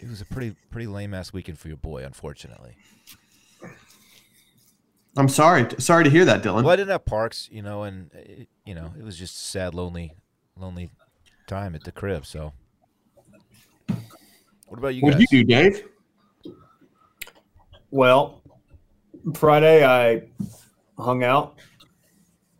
it 0.00 0.08
was 0.08 0.20
a 0.20 0.24
pretty 0.26 0.54
pretty 0.70 0.86
lame 0.86 1.14
ass 1.14 1.32
weekend 1.32 1.58
for 1.58 1.68
your 1.68 1.76
boy, 1.76 2.04
unfortunately. 2.04 2.76
I'm 5.18 5.28
sorry. 5.28 5.66
Sorry 5.78 6.04
to 6.04 6.10
hear 6.10 6.24
that, 6.26 6.44
Dylan. 6.44 6.62
Well, 6.62 6.70
I 6.70 6.76
didn't 6.76 6.90
have 6.90 7.04
parks, 7.04 7.48
you 7.50 7.60
know, 7.60 7.82
and 7.82 8.12
it, 8.14 8.48
you 8.64 8.74
know 8.74 8.92
it 8.96 9.02
was 9.02 9.18
just 9.18 9.34
a 9.34 9.44
sad, 9.44 9.74
lonely, 9.74 10.14
lonely 10.56 10.90
time 11.48 11.74
at 11.74 11.82
the 11.82 11.90
crib. 11.90 12.24
So, 12.24 12.52
what 14.68 14.78
about 14.78 14.94
you 14.94 15.02
guys? 15.02 15.10
What 15.10 15.12
guys? 15.14 15.26
did 15.28 15.32
you 15.32 15.44
do, 15.44 15.52
Dave? 15.52 15.84
Well, 17.90 18.42
Friday 19.34 19.84
I 19.84 20.22
hung 20.96 21.24
out, 21.24 21.56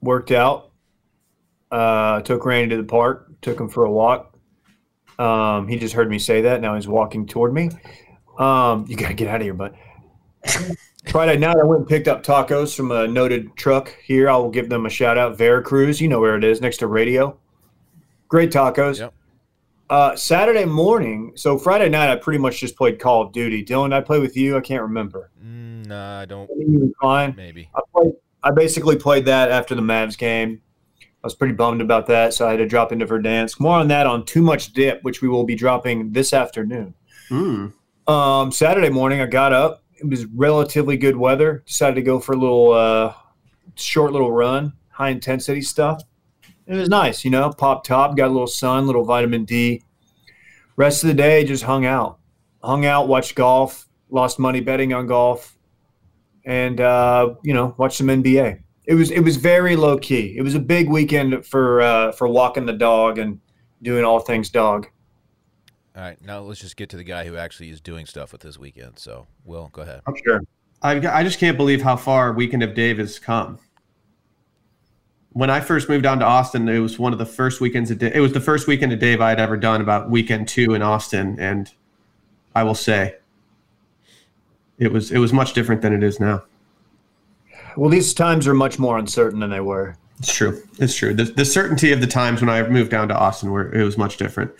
worked 0.01 0.33
out, 0.33 0.73
uh, 1.71 2.23
took 2.23 2.45
Randy 2.45 2.75
to 2.75 2.83
the 2.83 2.89
park, 2.89 3.41
took 3.41 3.61
him 3.61 3.69
for 3.69 3.85
a 3.85 3.91
walk. 3.91 4.37
Um, 5.21 5.69
he 5.69 5.79
just 5.79 5.95
heard 5.95 6.11
me 6.11 6.19
say 6.19 6.43
that. 6.43 6.61
Now 6.61 6.75
he's 6.75 6.89
walking 6.89 7.25
toward 7.25 7.55
me. 7.55 7.71
Um, 8.37 8.85
you 8.89 8.97
gotta 8.97 9.15
get 9.15 9.29
out 9.29 9.37
of 9.37 9.43
here, 9.43 9.55
bud. 9.55 9.77
Friday 11.11 11.39
night 11.39 11.57
I 11.57 11.65
went 11.65 11.81
and 11.81 11.89
picked 11.89 12.07
up 12.07 12.23
tacos 12.23 12.77
from 12.77 12.93
a 12.93 13.09
noted 13.09 13.57
truck 13.57 13.97
here. 14.05 14.29
I 14.29 14.37
will 14.37 14.51
give 14.51 14.69
them 14.69 14.85
a 14.85 14.91
shout 14.91 15.17
out. 15.17 15.39
Veracruz, 15.39 16.01
you 16.01 16.09
know 16.09 16.21
where 16.21 16.37
it 16.37 16.45
is, 16.45 16.61
next 16.61 16.79
to 16.79 16.87
Radio. 16.87 17.39
Great 18.29 18.51
tacos. 18.51 18.99
Yep. 18.99 19.15
Uh, 19.89 20.15
Saturday 20.15 20.67
morning, 20.67 21.33
so 21.35 21.57
Friday 21.57 21.89
night 21.89 22.11
I 22.11 22.17
pretty 22.17 22.39
much 22.39 22.61
just 22.61 22.77
played 22.77 22.99
Call 22.99 23.23
of 23.23 23.33
Duty. 23.33 23.65
Dylan, 23.65 23.95
I 23.95 24.03
play 24.03 24.19
with 24.19 24.37
you. 24.37 24.59
I 24.59 24.61
can't 24.61 24.83
remember. 24.83 25.31
Mm, 25.43 25.87
nah, 25.87 26.21
I 26.21 26.25
don't. 26.27 26.51
You 26.59 26.79
were 26.81 26.93
fine. 27.01 27.35
Maybe. 27.37 27.71
I 27.75 27.81
played. 27.95 28.13
I 28.43 28.51
basically 28.51 28.97
played 28.97 29.25
that 29.25 29.51
after 29.51 29.75
the 29.75 29.81
Mavs 29.81 30.19
game. 30.19 30.61
I 31.01 31.27
was 31.27 31.35
pretty 31.35 31.55
bummed 31.55 31.81
about 31.81 32.07
that, 32.09 32.35
so 32.35 32.47
I 32.47 32.51
had 32.51 32.59
to 32.59 32.67
drop 32.67 32.93
into 32.93 33.07
Verdansk. 33.07 33.59
More 33.59 33.79
on 33.79 33.89
that 33.89 34.07
on 34.07 34.27
Too 34.27 34.43
Much 34.43 34.75
Dip, 34.75 35.03
which 35.03 35.23
we 35.23 35.29
will 35.29 35.45
be 35.45 35.55
dropping 35.55 36.13
this 36.13 36.35
afternoon. 36.35 36.95
Hmm. 37.31 37.69
Um, 38.07 38.53
Saturday 38.53 38.91
morning, 38.91 39.23
I 39.23 39.27
got 39.27 39.55
up. 39.55 39.83
It 40.01 40.09
was 40.09 40.27
relatively 40.27 40.97
good 40.97 41.17
weather. 41.17 41.63
Decided 41.67 41.97
to 41.97 42.03
go 42.03 42.21
for 42.21 42.33
a 42.33 42.37
little 42.37 42.73
uh, 42.73 43.15
short 43.75 44.13
little 44.13 44.33
run, 44.33 44.73
high 44.91 45.11
intensity 45.11 45.63
stuff. 45.63 46.03
It 46.67 46.75
was 46.75 46.89
nice, 46.89 47.25
you 47.25 47.31
know. 47.31 47.51
Pop 47.51 47.85
top, 47.85 48.17
got 48.17 48.29
a 48.29 48.33
little 48.33 48.47
sun, 48.47 48.87
little 48.87 49.05
vitamin 49.05 49.45
D. 49.45 49.83
Rest 50.77 51.03
of 51.03 51.09
the 51.09 51.15
day, 51.15 51.45
just 51.45 51.65
hung 51.65 51.87
out, 51.87 52.19
hung 52.63 52.85
out, 52.85 53.09
watched 53.09 53.35
golf, 53.35 53.89
lost 54.11 54.39
money 54.39 54.61
betting 54.61 54.93
on 54.93 55.07
golf, 55.07 55.57
and 56.45 56.81
uh, 56.81 57.35
you 57.43 57.55
know, 57.55 57.75
watched 57.79 57.99
some 57.99 58.09
NBA. 58.09 58.63
It 58.87 58.95
was 58.95 59.11
it 59.11 59.21
was 59.21 59.37
very 59.37 59.77
low 59.77 59.99
key. 59.99 60.35
It 60.37 60.43
was 60.43 60.55
a 60.55 60.61
big 60.61 60.89
weekend 60.89 61.45
for 61.45 61.81
uh, 61.81 62.13
for 62.13 62.29
walking 62.29 62.67
the 62.67 62.73
dog 62.73 63.19
and 63.19 63.41
doing 63.83 64.05
all 64.05 64.21
things 64.21 64.51
dog. 64.51 64.87
All 65.99 66.05
right, 66.05 66.25
now 66.25 66.39
let's 66.39 66.61
just 66.61 66.77
get 66.77 66.91
to 66.91 66.97
the 66.97 67.03
guy 67.03 67.27
who 67.27 67.37
actually 67.37 67.71
is 67.71 67.81
doing 67.81 68.07
stuff 68.07 68.31
with 68.31 68.41
this 68.41 68.57
weekend. 68.57 69.01
So, 69.01 69.27
Will, 69.45 69.69
go 69.73 69.83
ahead. 69.83 70.03
I'm 70.07 70.15
sure. 70.25 70.41
I, 70.81 70.93
I 71.09 71.25
just 71.25 71.41
can't 71.41 71.57
believe 71.57 71.83
how 71.83 71.97
far 71.97 72.33
Weekend 72.33 72.63
of 72.63 72.73
Dave 72.73 72.99
has 72.99 73.19
come. 73.19 73.59
When 75.33 75.51
I 75.51 75.59
first 75.59 75.89
moved 75.89 76.05
down 76.05 76.21
to 76.21 76.25
Austin, 76.25 76.69
it 76.69 76.79
was 76.79 77.01
one 77.01 77.13
of 77.13 77.19
the 77.19 77.27
first 77.27 77.61
weekends. 77.61 77.91
Of, 77.91 78.01
it 78.01 78.21
was 78.21 78.33
the 78.33 78.41
first 78.41 78.69
weekend 78.69 78.93
of 78.93 79.01
Dave 79.01 79.21
I 79.21 79.31
had 79.31 79.41
ever 79.41 79.57
done 79.57 79.81
about 79.81 80.09
weekend 80.09 80.47
two 80.47 80.75
in 80.75 80.83
Austin, 80.83 81.37
and 81.41 81.69
I 82.55 82.63
will 82.63 82.77
say, 82.77 83.17
it 84.79 84.93
was 84.93 85.11
it 85.11 85.19
was 85.19 85.33
much 85.33 85.53
different 85.53 85.83
than 85.83 85.93
it 85.93 86.05
is 86.05 86.21
now. 86.21 86.45
Well, 87.77 87.91
these 87.91 88.15
times 88.15 88.47
are 88.47 88.55
much 88.55 88.79
more 88.79 88.99
uncertain 88.99 89.41
than 89.41 89.51
they 89.51 89.59
were. 89.59 89.97
It's 90.21 90.33
true. 90.33 90.63
It's 90.79 90.95
true. 90.95 91.13
The, 91.13 91.25
the 91.25 91.45
certainty 91.45 91.91
of 91.91 92.01
the 92.01 92.07
times 92.07 92.41
when 92.41 92.51
I 92.51 92.63
moved 92.69 92.93
down 92.93 93.09
to 93.09 93.19
Austin 93.19 93.51
were 93.51 93.73
it 93.75 93.83
was 93.83 93.99
much 93.99 94.17
different. 94.17 94.53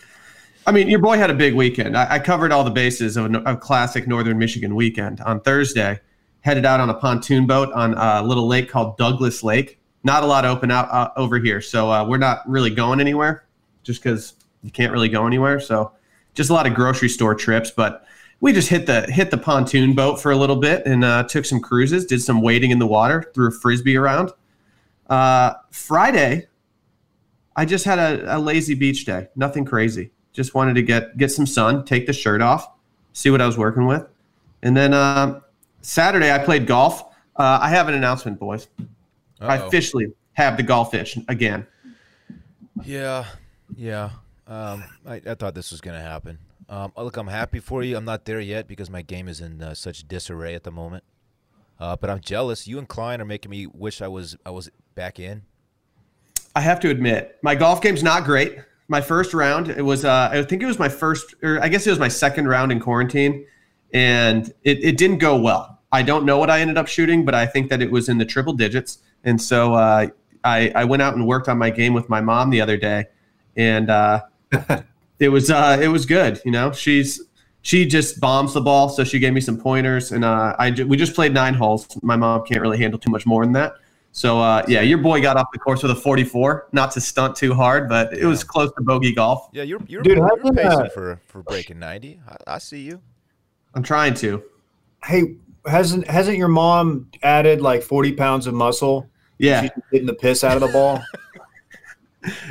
I 0.69 0.71
mean, 0.71 0.91
your 0.91 0.99
boy 0.99 1.17
had 1.17 1.31
a 1.31 1.35
big 1.35 1.55
weekend. 1.55 1.97
I, 1.97 2.17
I 2.17 2.19
covered 2.19 2.53
all 2.53 2.63
the 2.63 2.71
bases 2.71 3.17
of 3.17 3.35
a, 3.35 3.39
a 3.47 3.57
classic 3.57 4.07
Northern 4.07 4.37
Michigan 4.37 4.75
weekend. 4.75 5.19
On 5.23 5.41
Thursday, 5.41 5.99
headed 6.43 6.67
out 6.67 6.79
on 6.79 6.91
a 6.91 6.95
pontoon 6.95 7.47
boat 7.47 7.73
on 7.73 7.95
a 7.95 8.23
little 8.23 8.47
lake 8.47 8.69
called 8.69 8.99
Douglas 8.99 9.43
Lake. 9.43 9.81
Not 10.05 10.25
a 10.25 10.27
lot 10.27 10.45
open 10.45 10.71
out 10.71 10.91
uh, 10.91 11.09
over 11.17 11.39
here, 11.39 11.63
so 11.63 11.91
uh, 11.91 12.07
we're 12.07 12.19
not 12.19 12.47
really 12.47 12.69
going 12.69 13.01
anywhere, 13.01 13.47
just 13.83 14.03
because 14.03 14.35
you 14.63 14.71
can't 14.71 14.93
really 14.93 15.09
go 15.09 15.27
anywhere. 15.27 15.59
So, 15.59 15.93
just 16.35 16.51
a 16.51 16.53
lot 16.53 16.67
of 16.67 16.75
grocery 16.75 17.09
store 17.09 17.35
trips. 17.35 17.71
But 17.71 18.05
we 18.41 18.53
just 18.53 18.69
hit 18.69 18.85
the 18.85 19.11
hit 19.11 19.31
the 19.31 19.39
pontoon 19.39 19.95
boat 19.95 20.21
for 20.21 20.33
a 20.33 20.37
little 20.37 20.57
bit 20.57 20.85
and 20.85 21.03
uh, 21.03 21.23
took 21.23 21.47
some 21.47 21.61
cruises, 21.61 22.05
did 22.05 22.21
some 22.21 22.43
wading 22.43 22.73
in 22.73 22.79
the 22.79 22.87
water, 22.87 23.33
threw 23.35 23.49
a 23.49 23.53
frisbee 23.53 23.97
around. 23.97 24.33
Uh, 25.09 25.55
Friday, 25.71 26.47
I 27.57 27.65
just 27.65 27.87
had 27.87 27.99
a, 27.99 28.37
a 28.37 28.39
lazy 28.39 28.75
beach 28.75 29.07
day. 29.07 29.29
Nothing 29.35 29.65
crazy. 29.65 30.11
Just 30.39 30.55
wanted 30.55 30.75
to 30.75 30.83
get 30.83 31.19
get 31.19 31.33
some 31.33 31.47
sun, 31.47 31.85
take 31.85 32.07
the 32.07 32.13
shirt 32.13 32.41
off, 32.41 32.71
see 33.13 33.29
what 33.29 33.41
I 33.41 33.47
was 33.47 33.59
working 33.59 33.87
with, 33.89 34.07
and 34.63 34.77
then 34.77 34.95
uh, 34.95 35.41
Saturday 35.83 36.31
I 36.33 36.39
played 36.39 36.65
golf. 36.65 37.03
Uh, 37.35 37.59
I 37.61 37.71
have 37.71 37.89
an 37.89 37.95
announcement, 37.95 38.39
boys. 38.39 38.69
I 39.41 39.59
Uh-oh. 39.59 39.67
officially 39.67 40.13
have 40.35 40.57
the 40.57 40.63
golf 40.63 40.93
fish 40.93 41.19
again. 41.27 41.67
Yeah, 42.85 43.25
yeah. 43.77 44.11
Um, 44.47 44.85
I, 45.05 45.21
I 45.27 45.35
thought 45.35 45.57
this 45.57 45.73
was 45.73 45.81
going 45.81 45.97
to 45.99 46.05
happen. 46.05 46.39
Um, 46.69 46.93
look, 46.97 47.17
I'm 47.17 47.27
happy 47.27 47.59
for 47.59 47.83
you. 47.83 47.97
I'm 47.97 48.05
not 48.05 48.25
there 48.25 48.39
yet 48.39 48.69
because 48.69 48.89
my 48.89 49.03
game 49.03 49.27
is 49.27 49.41
in 49.41 49.61
uh, 49.61 49.75
such 49.75 50.07
disarray 50.07 50.55
at 50.55 50.63
the 50.63 50.71
moment. 50.71 51.03
Uh, 51.81 51.97
but 51.97 52.11
I'm 52.11 52.21
jealous. 52.21 52.69
You 52.69 52.79
and 52.79 52.87
Klein 52.89 53.21
are 53.21 53.25
making 53.25 53.51
me 53.51 53.67
wish 53.67 54.01
I 54.01 54.07
was 54.07 54.37
I 54.47 54.51
was 54.51 54.71
back 54.95 55.19
in. 55.19 55.43
I 56.55 56.61
have 56.61 56.79
to 56.81 56.91
admit, 56.91 57.39
my 57.43 57.57
golf 57.57 57.83
game's 57.83 58.05
not 58.05 58.23
great. 58.23 58.59
My 58.89 59.01
first 59.01 59.35
round, 59.35 59.69
it 59.69 59.83
was, 59.83 60.05
uh, 60.05 60.31
I 60.33 60.43
think 60.43 60.63
it 60.63 60.67
was 60.67 60.79
my 60.79 60.89
first, 60.89 61.35
or 61.43 61.63
I 61.63 61.69
guess 61.69 61.87
it 61.87 61.91
was 61.91 61.99
my 61.99 62.09
second 62.09 62.49
round 62.49 62.73
in 62.73 62.81
quarantine, 62.81 63.47
and 63.93 64.53
it, 64.65 64.83
it 64.83 64.97
didn't 64.97 65.19
go 65.19 65.39
well. 65.39 65.79
I 65.93 66.03
don't 66.03 66.25
know 66.25 66.39
what 66.39 66.51
I 66.51 66.61
ended 66.61 66.79
up 66.79 66.89
shooting, 66.89 67.25
but 67.25 67.35
I 67.35 67.47
think 67.47 67.71
that 67.71 67.83
it 67.83 67.91
was 67.91 68.09
in 68.09 68.19
the 68.19 68.25
triple 68.25 68.53
digits. 68.53 68.99
And 69.25 69.41
so 69.41 69.75
uh, 69.75 70.09
I, 70.45 70.73
I 70.75 70.85
went 70.85 71.03
out 71.03 71.15
and 71.15 71.27
worked 71.27 71.49
on 71.49 71.59
my 71.59 71.71
game 71.71 71.95
with 71.95 72.09
my 72.09 72.21
mom 72.21 72.51
the 72.51 72.61
other 72.61 72.77
day, 72.77 73.07
and 73.57 73.91
uh, 73.91 74.23
it 75.19 75.29
was 75.29 75.51
uh, 75.51 75.79
it 75.81 75.89
was 75.89 76.07
good. 76.07 76.41
You 76.45 76.53
know, 76.53 76.73
she's 76.73 77.21
she 77.63 77.87
just 77.87 78.21
bombs 78.21 78.55
the 78.55 78.61
ball, 78.61 78.89
so 78.89 79.05
she 79.05 79.19
gave 79.19 79.33
me 79.33 79.41
some 79.41 79.59
pointers, 79.59 80.13
and 80.13 80.25
uh, 80.25 80.55
I 80.59 80.71
we 80.71 80.97
just 80.97 81.15
played 81.15 81.35
nine 81.35 81.55
holes. 81.55 81.87
My 82.03 82.17
mom 82.17 82.45
can't 82.45 82.61
really 82.61 82.79
handle 82.79 82.99
too 82.99 83.11
much 83.11 83.27
more 83.27 83.45
than 83.45 83.53
that. 83.55 83.75
So 84.13 84.41
uh, 84.41 84.65
yeah, 84.67 84.81
your 84.81 84.99
boy 84.99 85.21
got 85.21 85.37
off 85.37 85.47
the 85.53 85.59
course 85.59 85.83
with 85.83 85.93
a 85.93 85.95
44. 85.95 86.69
Not 86.73 86.91
to 86.93 87.01
stunt 87.01 87.37
too 87.37 87.55
hard, 87.55 87.89
but 87.89 88.13
it 88.13 88.25
was 88.25 88.43
close 88.43 88.71
to 88.77 88.83
bogey 88.83 89.13
golf. 89.15 89.49
Yeah, 89.53 89.63
you're 89.63 89.81
you're, 89.87 90.03
Dude, 90.03 90.19
you're 90.19 90.29
hasn't, 90.29 90.57
pacing 90.57 90.87
uh, 90.87 90.89
for 90.89 91.21
for 91.27 91.43
breaking 91.43 91.79
90. 91.79 92.21
I, 92.29 92.55
I 92.55 92.59
see 92.59 92.81
you. 92.81 93.01
I'm 93.75 93.83
trying 93.83 94.15
to. 94.15 94.43
Hey, 95.05 95.37
hasn't 95.67 96.07
hasn't 96.09 96.39
your 96.39 96.49
mom 96.49 97.11
added 97.23 97.61
like 97.61 97.83
forty 97.83 98.13
pounds 98.13 98.47
of 98.47 98.55
muscle? 98.55 99.09
Yeah, 99.39 99.63
She's 99.63 99.71
getting 99.93 100.07
the 100.07 100.15
piss 100.15 100.43
out 100.43 100.57
of 100.57 100.63
the 100.63 100.69
ball. 100.69 101.01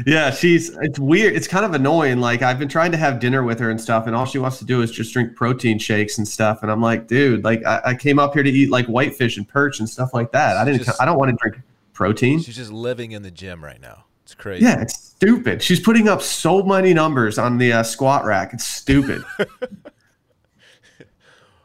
yeah. 0.06 0.32
She's 0.32 0.76
it's 0.82 1.00
weird. 1.00 1.36
It's 1.36 1.48
kind 1.48 1.66
of 1.66 1.74
annoying. 1.74 2.20
Like 2.20 2.42
I've 2.42 2.60
been 2.60 2.70
trying 2.70 2.92
to 2.92 2.98
have 2.98 3.20
dinner 3.20 3.44
with 3.44 3.60
her 3.60 3.70
and 3.70 3.80
stuff, 3.80 4.08
and 4.08 4.16
all 4.16 4.26
she 4.26 4.40
wants 4.40 4.60
to 4.60 4.66
do 4.66 4.82
is 4.82 4.92
just 4.92 5.14
drink 5.14 5.36
protein 5.36 5.80
shakes 5.80 6.18
and 6.18 6.28
stuff. 6.28 6.64
And 6.64 6.72
I'm 6.72 6.82
like, 6.82 7.08
dude, 7.08 7.44
like 7.44 7.66
I, 7.66 7.82
I 7.86 7.96
came 7.96 8.20
up 8.20 8.34
here 8.34 8.44
to 8.44 8.50
eat 8.50 8.70
like 8.70 8.86
whitefish 8.88 9.38
and 9.38 9.48
perch 9.48 9.80
and 9.80 9.90
stuff 9.90 10.14
like 10.14 10.32
that. 10.32 10.58
I 10.58 10.66
didn't. 10.66 10.84
Just- 10.84 11.02
I 11.02 11.06
don't 11.06 11.18
want 11.18 11.32
to 11.32 11.38
drink 11.42 11.64
protein. 11.94 12.40
She's 12.40 12.56
just 12.56 12.72
living 12.72 13.12
in 13.12 13.24
the 13.24 13.32
gym 13.32 13.64
right 13.64 13.82
now. 13.82 14.06
It's 14.24 14.36
crazy. 14.36 14.66
Yeah, 14.66 14.82
it's 14.82 15.00
stupid. 15.00 15.64
She's 15.64 15.80
putting 15.80 16.10
up 16.10 16.22
so 16.22 16.62
many 16.62 16.94
numbers 16.94 17.38
on 17.38 17.58
the 17.58 17.72
uh, 17.72 17.84
squat 17.84 18.26
rack. 18.26 18.54
It's 18.54 18.68
stupid. 18.68 19.24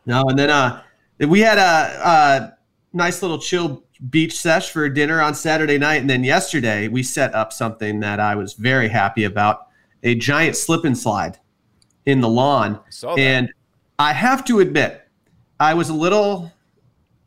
no, 0.06 0.22
and 0.28 0.38
then 0.38 0.48
uh, 0.48 0.80
we 1.18 1.40
had 1.40 1.58
a, 1.58 2.08
a 2.08 2.56
nice 2.92 3.20
little 3.20 3.38
chill 3.38 3.82
beach 4.10 4.38
sesh 4.38 4.70
for 4.70 4.88
dinner 4.88 5.20
on 5.20 5.34
Saturday 5.34 5.78
night, 5.78 6.00
and 6.00 6.10
then 6.10 6.24
yesterday 6.24 6.88
we 6.88 7.02
set 7.02 7.34
up 7.34 7.52
something 7.52 8.00
that 8.00 8.20
I 8.20 8.34
was 8.34 8.54
very 8.54 8.88
happy 8.88 9.24
about: 9.24 9.68
a 10.02 10.14
giant 10.14 10.56
slip 10.56 10.84
and 10.84 10.96
slide 10.96 11.38
in 12.06 12.20
the 12.20 12.28
lawn. 12.28 12.80
Saw 12.90 13.14
that. 13.14 13.20
And 13.20 13.52
I 13.98 14.12
have 14.12 14.44
to 14.46 14.60
admit, 14.60 15.08
I 15.60 15.74
was 15.74 15.88
a 15.88 15.94
little 15.94 16.52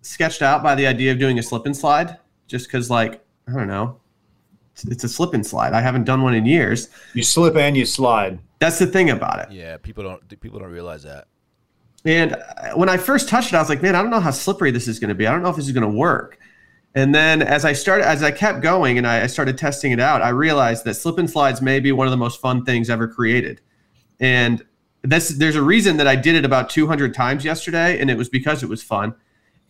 sketched 0.01 0.41
out 0.41 0.61
by 0.61 0.75
the 0.75 0.85
idea 0.85 1.11
of 1.11 1.19
doing 1.19 1.39
a 1.39 1.43
slip 1.43 1.65
and 1.65 1.75
slide, 1.75 2.17
just 2.47 2.67
because 2.67 2.89
like 2.89 3.23
I 3.47 3.53
don't 3.53 3.67
know, 3.67 3.99
it's, 4.73 4.85
it's 4.85 5.03
a 5.03 5.09
slip 5.09 5.33
and 5.33 5.45
slide. 5.45 5.73
I 5.73 5.81
haven't 5.81 6.03
done 6.03 6.21
one 6.21 6.35
in 6.35 6.45
years. 6.45 6.89
You 7.13 7.23
slip 7.23 7.55
and 7.55 7.77
you 7.77 7.85
slide. 7.85 8.39
That's 8.59 8.79
the 8.79 8.87
thing 8.87 9.09
about 9.09 9.39
it. 9.39 9.51
Yeah, 9.51 9.77
people 9.77 10.03
don't 10.03 10.41
people 10.41 10.59
don't 10.59 10.71
realize 10.71 11.03
that. 11.03 11.27
And 12.03 12.33
uh, 12.33 12.73
when 12.75 12.87
I 12.87 12.97
first 12.97 13.27
touched 13.29 13.53
it, 13.53 13.55
I 13.55 13.59
was 13.59 13.69
like, 13.69 13.81
man, 13.81 13.95
I 13.95 14.01
don't 14.01 14.11
know 14.11 14.19
how 14.19 14.31
slippery 14.31 14.71
this 14.71 14.87
is 14.87 14.99
going 14.99 15.09
to 15.09 15.15
be. 15.15 15.25
I 15.25 15.31
don't 15.31 15.41
know 15.41 15.49
if 15.49 15.55
this 15.55 15.65
is 15.65 15.71
going 15.71 15.89
to 15.89 15.97
work. 15.97 16.37
And 16.95 17.13
then 17.13 17.41
as 17.41 17.65
I 17.65 17.73
started, 17.73 18.07
as 18.07 18.23
I 18.23 18.31
kept 18.31 18.61
going 18.61 18.97
and 18.97 19.05
I, 19.05 19.23
I 19.23 19.27
started 19.27 19.57
testing 19.57 19.91
it 19.91 19.99
out, 19.99 20.21
I 20.21 20.29
realized 20.29 20.85
that 20.85 20.93
slip 20.93 21.17
and 21.17 21.29
slides 21.29 21.61
may 21.61 21.81
be 21.81 21.91
one 21.91 22.07
of 22.07 22.11
the 22.11 22.17
most 22.17 22.39
fun 22.39 22.63
things 22.63 22.89
ever 22.89 23.07
created. 23.07 23.59
And 24.21 24.65
this, 25.03 25.29
there's 25.29 25.57
a 25.57 25.61
reason 25.61 25.97
that 25.97 26.07
I 26.07 26.15
did 26.15 26.35
it 26.35 26.45
about 26.45 26.69
200 26.69 27.13
times 27.13 27.43
yesterday, 27.43 27.99
and 27.99 28.09
it 28.09 28.17
was 28.17 28.29
because 28.29 28.63
it 28.63 28.69
was 28.69 28.81
fun. 28.81 29.13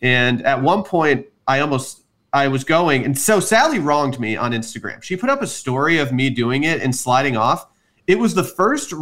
And 0.00 0.40
at 0.42 0.62
one 0.62 0.84
point, 0.84 1.26
I 1.48 1.60
almost 1.60 2.04
I 2.32 2.48
was 2.48 2.64
going, 2.64 3.04
and 3.04 3.18
so 3.18 3.40
Sally 3.40 3.78
wronged 3.78 4.20
me 4.20 4.36
on 4.36 4.52
Instagram. 4.52 5.02
She 5.02 5.16
put 5.16 5.30
up 5.30 5.42
a 5.42 5.46
story 5.46 5.98
of 5.98 6.12
me 6.12 6.28
doing 6.30 6.64
it 6.64 6.82
and 6.82 6.94
sliding 6.94 7.36
off. 7.36 7.66
It 8.06 8.18
was 8.18 8.34
the 8.34 8.44
first 8.44 8.92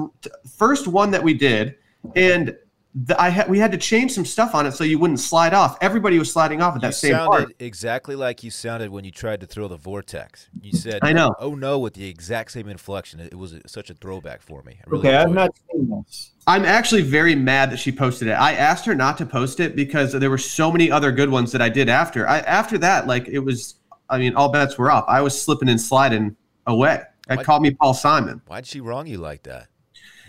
first 0.57 0.87
one 0.87 1.11
that 1.11 1.23
we 1.23 1.35
did, 1.35 1.77
and 2.15 2.57
the, 2.95 3.21
I 3.21 3.29
had 3.29 3.49
we 3.49 3.59
had 3.59 3.73
to 3.73 3.79
change 3.79 4.13
some 4.13 4.25
stuff 4.25 4.55
on 4.55 4.67
it 4.67 4.73
so 4.73 4.85
you 4.85 5.01
wouldn't 5.01 5.19
slide 5.19 5.53
off. 5.53 5.77
Everybody 5.81 6.17
was 6.19 6.33
sliding 6.33 6.63
off 6.63 6.77
at 6.77 6.83
that 6.83 6.89
you 6.89 6.93
same 6.93 7.13
sounded 7.13 7.29
part. 7.29 7.53
exactly 7.59 8.15
like 8.15 8.45
you 8.45 8.51
sounded 8.53 8.91
when 8.91 9.05
you 9.05 9.11
tried 9.11 9.41
to 9.41 9.47
throw 9.47 9.67
the 9.67 9.77
vortex. 9.77 10.49
You 10.63 10.73
said, 10.73 11.01
I 11.03 11.13
know. 11.13 11.35
Oh 11.41 11.57
no!" 11.57 11.79
with 11.81 11.95
the 11.95 12.09
exact 12.09 12.53
same 12.53 12.69
inflection. 12.69 13.19
It, 13.19 13.33
it 13.33 13.37
was 13.37 13.53
a, 13.55 13.67
such 13.67 13.91
a 13.91 13.95
throwback 13.95 14.43
for 14.43 14.63
me. 14.63 14.79
Really 14.87 15.09
Okay, 15.09 15.17
I've 15.17 15.33
not 15.33 15.51
seen 15.73 15.91
this. 15.91 16.31
I'm 16.47 16.65
actually 16.65 17.03
very 17.03 17.35
mad 17.35 17.73
that 17.73 17.79
she 17.79 17.91
posted 17.91 18.29
it. 18.29 18.33
I 18.33 18.53
asked 18.53 18.85
her 18.87 18.95
not 18.95 19.19
to 19.19 19.27
post 19.27 19.59
it 19.59 19.75
because 19.75 20.13
there 20.13 20.31
were 20.31 20.39
so 20.39 20.71
many 20.71 20.91
other 20.91 21.11
good 21.11 21.31
ones 21.31 21.51
that 21.51 21.61
I 21.63 21.69
did 21.69 21.89
after. 21.89 22.29
I 22.29 22.41
after 22.41 22.79
that, 22.79 23.09
like 23.09 23.27
it 23.27 23.41
was. 23.41 23.75
I 24.09 24.19
mean, 24.19 24.37
all 24.37 24.51
bets 24.53 24.79
were 24.79 24.91
off. 24.91 25.05
I 25.09 25.21
was 25.21 25.41
slipping 25.41 25.69
and 25.69 25.81
sliding 25.81 26.37
away. 26.67 27.03
It 27.29 27.37
What? 27.39 27.47
called 27.47 27.63
me 27.63 27.71
Paul 27.73 27.95
Simon. 27.95 28.43
Why'd 28.47 28.67
she 28.67 28.81
wrong 28.81 29.07
you 29.09 29.19
like 29.19 29.43
that? 29.45 29.67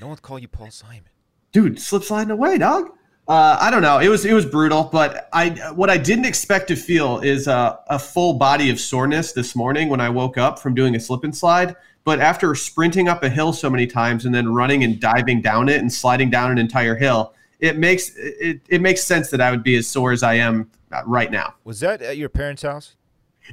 No 0.02 0.08
one 0.08 0.18
call 0.18 0.40
you 0.40 0.48
Paul 0.48 0.72
Simon. 0.72 1.10
Dude, 1.56 1.80
slip 1.80 2.04
sliding 2.04 2.32
away, 2.32 2.58
dog. 2.58 2.90
Uh, 3.30 3.58
I 3.60 3.72
don't 3.72 3.82
know. 3.82 4.00
It 4.00 4.10
was 4.10 4.26
it 4.26 4.34
was 4.34 4.46
brutal, 4.46 4.84
but 4.92 5.30
I 5.32 5.50
what 5.74 5.90
I 5.90 5.98
didn't 5.98 6.26
expect 6.26 6.68
to 6.68 6.76
feel 6.76 7.20
is 7.22 7.48
a, 7.48 7.80
a 7.88 7.98
full 7.98 8.34
body 8.34 8.70
of 8.70 8.80
soreness 8.80 9.32
this 9.32 9.56
morning 9.56 9.88
when 9.90 10.02
I 10.02 10.10
woke 10.10 10.38
up 10.38 10.60
from 10.60 10.76
doing 10.76 10.96
a 10.96 11.00
slip 11.00 11.24
and 11.24 11.36
slide. 11.36 11.76
But 12.04 12.20
after 12.20 12.54
sprinting 12.54 13.08
up 13.08 13.24
a 13.24 13.30
hill 13.30 13.52
so 13.54 13.68
many 13.70 13.88
times 13.88 14.26
and 14.26 14.36
then 14.36 14.54
running 14.54 14.84
and 14.84 15.00
diving 15.00 15.42
down 15.42 15.70
it 15.70 15.80
and 15.80 15.92
sliding 15.92 16.30
down 16.30 16.52
an 16.52 16.58
entire 16.60 16.96
hill, 16.96 17.34
it 17.60 17.78
makes 17.78 18.12
it, 18.18 18.60
it 18.70 18.82
makes 18.82 19.04
sense 19.04 19.30
that 19.32 19.40
I 19.42 19.50
would 19.50 19.64
be 19.64 19.76
as 19.78 19.88
sore 19.88 20.12
as 20.12 20.22
I 20.22 20.34
am 20.36 20.70
uh, 20.92 21.02
right 21.08 21.32
now. 21.32 21.56
Was 21.64 21.80
that 21.80 22.02
at 22.02 22.18
your 22.18 22.30
parents' 22.30 22.62
house? 22.64 22.96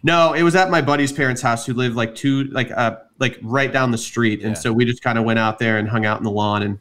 No, 0.03 0.33
it 0.35 0.43
was 0.43 0.55
at 0.57 0.71
my 0.71 0.83
buddy's 0.83 1.13
parents' 1.13 1.41
house 1.41 1.65
who 1.65 1.73
lived 1.73 1.95
like 1.97 2.15
two 2.15 2.45
like 2.45 2.71
uh 2.73 2.97
like 3.21 3.39
right 3.43 3.73
down 3.73 3.91
the 3.93 3.97
street, 3.99 4.41
and 4.43 4.51
Yeah. 4.57 4.61
so 4.61 4.73
we 4.73 4.85
just 4.85 5.03
kind 5.03 5.19
of 5.19 5.25
went 5.25 5.39
out 5.39 5.59
there 5.61 5.79
and 5.79 5.89
hung 5.89 6.05
out 6.05 6.19
in 6.19 6.25
the 6.25 6.31
lawn 6.31 6.63
and 6.63 6.79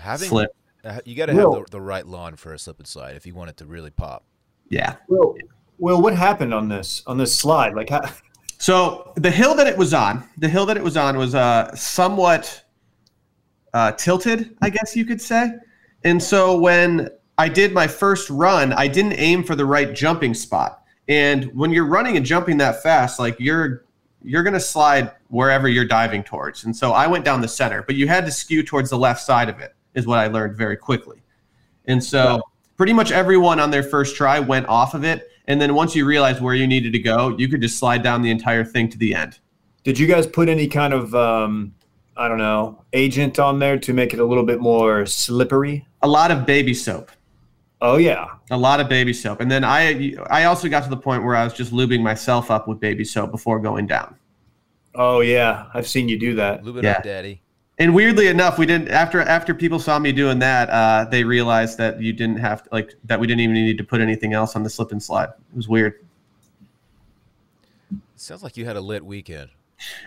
Having 0.00 0.28
slipped. 0.28 0.56
uh, 0.84 1.00
you 1.04 1.14
got 1.14 1.26
to 1.26 1.34
have 1.34 1.42
the, 1.42 1.64
the 1.70 1.80
right 1.80 2.06
lawn 2.06 2.36
for 2.36 2.52
a 2.54 2.58
slip 2.58 2.78
and 2.78 2.86
slide 2.86 3.16
if 3.16 3.26
you 3.26 3.34
want 3.34 3.50
it 3.50 3.56
to 3.58 3.66
really 3.66 3.90
pop. 3.90 4.24
Yeah. 4.68 4.96
Well, 5.08 5.34
Will, 5.78 6.00
what 6.02 6.14
happened 6.14 6.52
on 6.52 6.68
this 6.68 7.02
on 7.06 7.16
this 7.16 7.34
slide? 7.34 7.74
Like, 7.74 7.90
how, 7.90 8.02
So 8.60 9.14
the 9.16 9.30
hill 9.30 9.54
that 9.54 9.66
it 9.66 9.76
was 9.78 9.94
on, 9.94 10.22
the 10.36 10.48
hill 10.48 10.66
that 10.66 10.76
it 10.76 10.82
was 10.84 10.94
on 10.94 11.16
was 11.16 11.34
uh, 11.34 11.74
somewhat 11.74 12.62
uh, 13.72 13.92
tilted, 13.92 14.54
I 14.60 14.68
guess 14.68 14.94
you 14.94 15.06
could 15.06 15.20
say. 15.20 15.52
And 16.04 16.22
so 16.22 16.58
when 16.58 17.08
I 17.38 17.48
did 17.48 17.72
my 17.72 17.86
first 17.86 18.28
run, 18.28 18.74
I 18.74 18.86
didn't 18.86 19.14
aim 19.14 19.44
for 19.44 19.56
the 19.56 19.64
right 19.64 19.94
jumping 19.94 20.34
spot. 20.34 20.82
And 21.08 21.44
when 21.54 21.70
you're 21.70 21.86
running 21.86 22.18
and 22.18 22.26
jumping 22.26 22.58
that 22.58 22.82
fast, 22.82 23.18
like 23.18 23.36
you're 23.40 23.86
you're 24.22 24.42
gonna 24.42 24.60
slide 24.60 25.12
wherever 25.28 25.66
you're 25.66 25.86
diving 25.86 26.22
towards. 26.22 26.64
And 26.64 26.76
so 26.76 26.92
I 26.92 27.06
went 27.06 27.24
down 27.24 27.40
the 27.40 27.48
center, 27.48 27.82
but 27.82 27.94
you 27.94 28.08
had 28.08 28.26
to 28.26 28.30
skew 28.30 28.62
towards 28.62 28.90
the 28.90 28.98
left 28.98 29.22
side 29.22 29.48
of 29.48 29.58
it, 29.60 29.74
is 29.94 30.06
what 30.06 30.18
I 30.18 30.26
learned 30.28 30.56
very 30.56 30.76
quickly. 30.76 31.22
And 31.86 32.02
so 32.02 32.42
pretty 32.76 32.92
much 32.92 33.10
everyone 33.12 33.58
on 33.60 33.70
their 33.70 33.82
first 33.82 34.16
try 34.16 34.38
went 34.38 34.66
off 34.68 34.94
of 34.94 35.04
it. 35.04 35.28
And 35.46 35.60
then 35.60 35.74
once 35.74 35.96
you 35.96 36.04
realized 36.06 36.40
where 36.40 36.54
you 36.54 36.66
needed 36.66 36.92
to 36.92 36.98
go, 36.98 37.36
you 37.36 37.48
could 37.48 37.60
just 37.60 37.78
slide 37.78 38.02
down 38.02 38.22
the 38.22 38.30
entire 38.30 38.64
thing 38.64 38.88
to 38.90 38.98
the 38.98 39.14
end. 39.14 39.38
did 39.82 39.98
you 39.98 40.06
guys 40.06 40.26
put 40.26 40.48
any 40.48 40.68
kind 40.68 40.92
of 40.94 41.14
um, 41.14 41.74
I 42.16 42.28
don't 42.28 42.38
know 42.38 42.84
agent 42.92 43.38
on 43.38 43.58
there 43.58 43.78
to 43.78 43.92
make 43.92 44.12
it 44.14 44.20
a 44.20 44.24
little 44.24 44.44
bit 44.44 44.60
more 44.60 45.06
slippery? 45.06 45.86
A 46.02 46.08
lot 46.08 46.30
of 46.30 46.46
baby 46.46 46.74
soap. 46.74 47.10
Oh 47.82 47.96
yeah, 47.96 48.26
A 48.50 48.56
lot 48.58 48.78
of 48.78 48.88
baby 48.90 49.12
soap. 49.14 49.40
And 49.40 49.50
then 49.50 49.64
I 49.64 50.14
I 50.28 50.44
also 50.44 50.68
got 50.68 50.84
to 50.84 50.90
the 50.90 50.96
point 50.98 51.24
where 51.24 51.34
I 51.34 51.42
was 51.44 51.54
just 51.54 51.72
lubing 51.72 52.02
myself 52.02 52.50
up 52.50 52.68
with 52.68 52.78
baby 52.78 53.04
soap 53.04 53.30
before 53.30 53.58
going 53.58 53.86
down. 53.86 54.14
oh 54.94 55.20
yeah. 55.20 55.66
I've 55.74 55.88
seen 55.88 56.08
you 56.08 56.18
do 56.18 56.34
that. 56.36 56.62
Lube 56.62 56.76
it 56.76 56.84
Yeah. 56.84 56.92
up, 56.98 57.02
daddy. 57.02 57.40
And 57.80 57.94
weirdly 57.94 58.26
enough, 58.28 58.58
we 58.58 58.66
didn't 58.66 58.88
after 58.88 59.22
after 59.22 59.54
people 59.54 59.78
saw 59.78 59.98
me 59.98 60.12
doing 60.12 60.38
that, 60.40 60.68
uh, 60.68 61.06
they 61.10 61.24
realized 61.24 61.78
that 61.78 61.98
you 61.98 62.12
didn't 62.12 62.36
have 62.36 62.62
to, 62.64 62.68
like 62.72 62.94
that 63.04 63.18
we 63.18 63.26
didn't 63.26 63.40
even 63.40 63.54
need 63.54 63.78
to 63.78 63.84
put 63.84 64.02
anything 64.02 64.34
else 64.34 64.54
on 64.54 64.62
the 64.62 64.68
slip 64.68 64.92
and 64.92 65.02
slide. 65.02 65.30
It 65.30 65.56
was 65.56 65.66
weird. 65.66 65.94
Sounds 68.16 68.42
like 68.42 68.58
you 68.58 68.66
had 68.66 68.76
a 68.76 68.82
lit 68.82 69.02
weekend. 69.02 69.48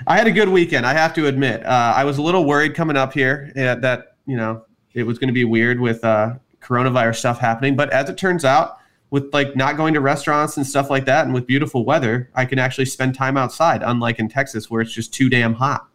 I 0.06 0.20
had 0.20 0.28
a 0.28 0.32
good 0.32 0.50
weekend. 0.50 0.86
I 0.86 0.94
have 0.94 1.16
to 1.16 1.26
admit. 1.26 1.66
Uh, 1.66 1.94
I 1.96 2.04
was 2.04 2.20
a 2.20 2.22
little 2.22 2.46
worried 2.46 2.76
coming 2.76 2.96
up 2.96 3.12
here 3.12 3.52
uh, 3.58 3.74
that 3.76 4.18
you 4.28 4.38
know 4.38 4.66
it 4.94 5.02
was 5.02 5.18
going 5.18 5.30
to 5.30 5.34
be 5.34 5.44
weird 5.44 5.80
with 5.80 6.04
uh, 6.04 6.36
coronavirus 6.62 7.16
stuff 7.16 7.40
happening, 7.40 7.76
but 7.76 7.90
as 7.90 8.08
it 8.08 8.20
turns 8.20 8.46
out, 8.46 8.78
with 9.10 9.34
like 9.34 9.56
not 9.56 9.78
going 9.78 9.96
to 9.96 10.00
restaurants 10.00 10.58
and 10.58 10.68
stuff 10.68 10.92
like 10.92 11.06
that, 11.06 11.26
and 11.26 11.34
with 11.34 11.48
beautiful 11.48 11.86
weather, 11.86 12.30
I 12.36 12.46
can 12.46 12.60
actually 12.60 12.86
spend 12.86 13.16
time 13.16 13.36
outside. 13.36 13.82
Unlike 13.82 14.20
in 14.20 14.30
Texas, 14.30 14.70
where 14.70 14.82
it's 14.82 14.94
just 14.94 15.12
too 15.12 15.28
damn 15.28 15.56
hot. 15.56 15.88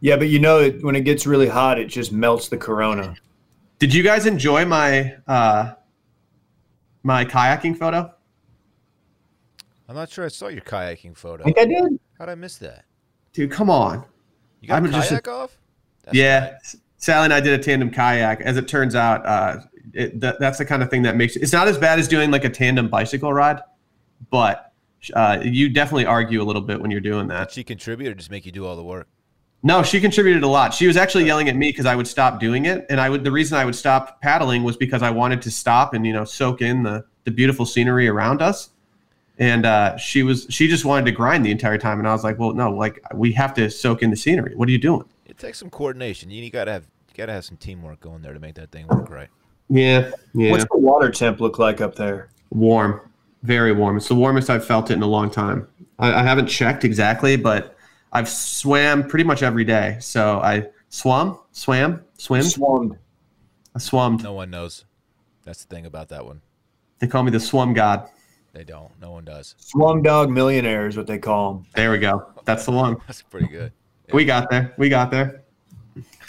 Yeah, 0.00 0.16
but 0.16 0.28
you 0.28 0.38
know 0.38 0.62
that 0.62 0.82
when 0.84 0.94
it 0.96 1.00
gets 1.02 1.26
really 1.26 1.48
hot, 1.48 1.78
it 1.78 1.86
just 1.86 2.12
melts 2.12 2.48
the 2.48 2.56
corona. 2.56 3.16
Did 3.78 3.92
you 3.92 4.02
guys 4.02 4.26
enjoy 4.26 4.64
my 4.64 5.16
uh, 5.26 5.74
my 7.02 7.24
kayaking 7.24 7.76
photo? 7.76 8.12
I'm 9.88 9.94
not 9.96 10.10
sure 10.10 10.24
I 10.24 10.28
saw 10.28 10.48
your 10.48 10.60
kayaking 10.60 11.16
photo. 11.16 11.44
I 11.44 11.46
photo. 11.48 11.54
think 11.54 11.58
I 11.58 11.64
did. 11.64 12.00
How'd 12.18 12.28
I 12.28 12.34
miss 12.34 12.56
that? 12.58 12.84
Dude, 13.32 13.50
come 13.50 13.70
on. 13.70 14.04
You 14.60 14.68
got 14.68 14.76
I'm 14.76 14.84
a 14.84 14.88
just- 14.88 15.08
kayak 15.08 15.28
off? 15.28 15.56
That's 16.04 16.16
yeah, 16.16 16.44
right. 16.52 16.52
Sally 16.96 17.24
and 17.24 17.34
I 17.34 17.40
did 17.40 17.58
a 17.58 17.62
tandem 17.62 17.90
kayak. 17.90 18.40
As 18.40 18.56
it 18.56 18.66
turns 18.68 18.94
out, 18.94 19.24
uh, 19.26 19.60
it, 19.94 20.18
that, 20.20 20.40
that's 20.40 20.58
the 20.58 20.64
kind 20.64 20.82
of 20.82 20.90
thing 20.90 21.02
that 21.02 21.16
makes 21.16 21.36
it's 21.36 21.52
not 21.52 21.68
as 21.68 21.76
bad 21.78 21.98
as 21.98 22.08
doing 22.08 22.30
like 22.30 22.44
a 22.44 22.50
tandem 22.50 22.88
bicycle 22.88 23.32
ride, 23.32 23.60
but 24.30 24.72
uh, 25.14 25.38
you 25.42 25.68
definitely 25.68 26.06
argue 26.06 26.42
a 26.42 26.44
little 26.44 26.62
bit 26.62 26.80
when 26.80 26.90
you're 26.90 27.00
doing 27.00 27.28
Did 27.28 27.36
that. 27.36 27.50
she 27.52 27.62
contribute 27.64 28.10
or 28.10 28.14
just 28.14 28.30
make 28.30 28.44
you 28.46 28.52
do 28.52 28.66
all 28.66 28.74
the 28.76 28.82
work? 28.84 29.06
No, 29.62 29.82
she 29.82 30.00
contributed 30.00 30.44
a 30.44 30.48
lot. 30.48 30.72
She 30.72 30.86
was 30.86 30.96
actually 30.96 31.26
yelling 31.26 31.48
at 31.48 31.56
me 31.56 31.70
because 31.70 31.86
I 31.86 31.96
would 31.96 32.06
stop 32.06 32.38
doing 32.38 32.66
it, 32.66 32.86
and 32.88 33.00
I 33.00 33.10
would. 33.10 33.24
The 33.24 33.32
reason 33.32 33.58
I 33.58 33.64
would 33.64 33.74
stop 33.74 34.20
paddling 34.20 34.62
was 34.62 34.76
because 34.76 35.02
I 35.02 35.10
wanted 35.10 35.42
to 35.42 35.50
stop 35.50 35.94
and 35.94 36.06
you 36.06 36.12
know 36.12 36.24
soak 36.24 36.62
in 36.62 36.84
the 36.84 37.04
the 37.24 37.30
beautiful 37.30 37.66
scenery 37.66 38.08
around 38.08 38.40
us. 38.40 38.70
And 39.40 39.66
uh, 39.66 39.96
she 39.96 40.22
was 40.22 40.46
she 40.48 40.68
just 40.68 40.84
wanted 40.84 41.06
to 41.06 41.12
grind 41.12 41.44
the 41.44 41.50
entire 41.50 41.78
time, 41.78 41.98
and 41.98 42.08
I 42.08 42.12
was 42.12 42.24
like, 42.24 42.38
well, 42.38 42.52
no, 42.54 42.70
like 42.70 43.00
we 43.14 43.32
have 43.32 43.52
to 43.54 43.68
soak 43.68 44.02
in 44.02 44.10
the 44.10 44.16
scenery. 44.16 44.54
What 44.54 44.68
are 44.68 44.72
you 44.72 44.78
doing? 44.78 45.04
It 45.26 45.38
takes 45.38 45.58
some 45.58 45.70
coordination. 45.70 46.30
You, 46.30 46.42
you 46.42 46.50
gotta 46.50 46.72
have 46.72 46.84
you 47.08 47.14
gotta 47.16 47.32
have 47.32 47.44
some 47.44 47.56
teamwork 47.56 48.00
going 48.00 48.22
there 48.22 48.34
to 48.34 48.40
make 48.40 48.54
that 48.56 48.70
thing 48.70 48.86
work 48.86 49.10
right. 49.10 49.28
Yeah, 49.68 50.10
yeah. 50.34 50.52
What's 50.52 50.64
the 50.64 50.78
water 50.78 51.10
temp 51.10 51.40
look 51.40 51.58
like 51.58 51.80
up 51.80 51.94
there? 51.94 52.30
Warm, 52.50 53.00
very 53.42 53.72
warm. 53.72 53.96
It's 53.96 54.08
the 54.08 54.14
warmest 54.14 54.50
I've 54.50 54.64
felt 54.64 54.90
it 54.90 54.94
in 54.94 55.02
a 55.02 55.06
long 55.06 55.30
time. 55.30 55.68
I, 55.98 56.14
I 56.14 56.22
haven't 56.22 56.46
checked 56.46 56.84
exactly, 56.84 57.36
but 57.36 57.76
I've 58.12 58.28
swam 58.28 59.06
pretty 59.06 59.24
much 59.24 59.42
every 59.42 59.64
day. 59.64 59.98
So 60.00 60.40
I 60.40 60.68
swam, 60.88 61.38
swam, 61.52 62.04
swim, 62.16 62.42
Swarmed. 62.42 62.98
I 63.74 63.78
swummed. 63.78 64.22
No 64.22 64.32
one 64.32 64.50
knows. 64.50 64.84
That's 65.44 65.64
the 65.64 65.74
thing 65.74 65.86
about 65.86 66.08
that 66.08 66.24
one. 66.24 66.40
They 66.98 67.06
call 67.06 67.22
me 67.22 67.30
the 67.30 67.40
swum 67.40 67.74
god. 67.74 68.08
They 68.52 68.64
don't. 68.64 68.90
No 69.00 69.12
one 69.12 69.24
does. 69.24 69.54
Swum 69.58 70.02
dog 70.02 70.30
millionaire 70.30 70.86
is 70.88 70.96
what 70.96 71.06
they 71.06 71.18
call 71.18 71.52
them. 71.54 71.66
There 71.74 71.90
we 71.90 71.98
go. 71.98 72.32
That's 72.44 72.64
the 72.64 72.72
one. 72.72 72.96
That's 73.06 73.22
pretty 73.22 73.48
good. 73.48 73.72
We 74.10 74.24
got 74.24 74.48
there. 74.48 74.72
We 74.78 74.88
got 74.88 75.10
there. 75.10 75.42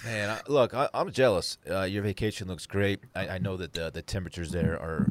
Man, 0.04 0.30
I, 0.30 0.42
look, 0.50 0.74
I, 0.74 0.90
I'm 0.94 1.10
jealous. 1.14 1.58
Uh, 1.70 1.84
your 1.84 2.04
vacation 2.04 2.50
looks 2.50 2.66
great. 2.66 3.00
I, 3.16 3.30
I 3.30 3.38
know 3.38 3.56
that 3.56 3.72
the, 3.72 3.90
the 3.90 4.02
temperatures 4.02 4.52
there 4.52 4.78
are 4.78 5.08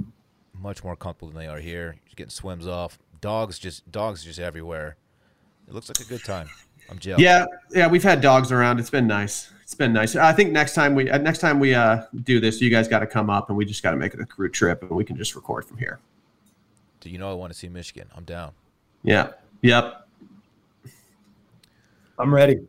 much 0.53 0.85
more 0.85 0.95
comfortable 0.95 1.29
than 1.29 1.39
they 1.39 1.47
are 1.47 1.61
here. 1.61 1.97
You're 2.07 2.15
getting 2.15 2.29
swims 2.29 2.67
off. 2.67 2.99
Dogs 3.23 3.59
just 3.59 3.91
dogs 3.91 4.23
just 4.23 4.39
everywhere. 4.39 4.97
It 5.69 5.75
looks 5.75 5.89
like 5.89 6.01
a 6.01 6.05
good 6.05 6.25
time. 6.25 6.49
I'm 6.91 6.99
jealous. 6.99 7.23
Yeah, 7.23 7.45
yeah. 7.73 7.87
We've 7.87 8.03
had 8.03 8.21
dogs 8.23 8.51
around. 8.51 8.81
It's 8.81 8.89
been 8.91 9.07
nice. 9.07 9.53
It's 9.63 9.75
been 9.75 9.93
nice. 9.93 10.17
I 10.17 10.33
think 10.33 10.51
next 10.53 10.75
time 10.75 10.95
we 10.95 11.11
uh, 11.11 11.19
next 11.19 11.41
time 11.41 11.61
we 11.61 11.75
uh, 11.75 12.05
do 12.25 12.41
this, 12.41 12.61
you 12.63 12.71
guys 12.71 12.89
got 12.89 13.01
to 13.01 13.07
come 13.07 13.29
up, 13.29 13.51
and 13.51 13.57
we 13.59 13.67
just 13.67 13.83
got 13.83 13.91
to 13.91 13.97
make 13.99 14.15
it 14.15 14.21
a 14.21 14.25
crew 14.27 14.49
trip, 14.49 14.81
and 14.83 14.91
we 14.91 15.05
can 15.05 15.17
just 15.17 15.35
record 15.37 15.67
from 15.67 15.77
here. 15.77 16.01
Do 17.01 17.11
you 17.11 17.19
know 17.19 17.31
I 17.31 17.35
want 17.35 17.53
to 17.53 17.59
see 17.59 17.69
Michigan? 17.69 18.09
I'm 18.17 18.25
down. 18.25 18.53
Yeah. 19.03 19.33
Yep. 19.63 20.07
I'm 22.19 22.35
ready. 22.35 22.61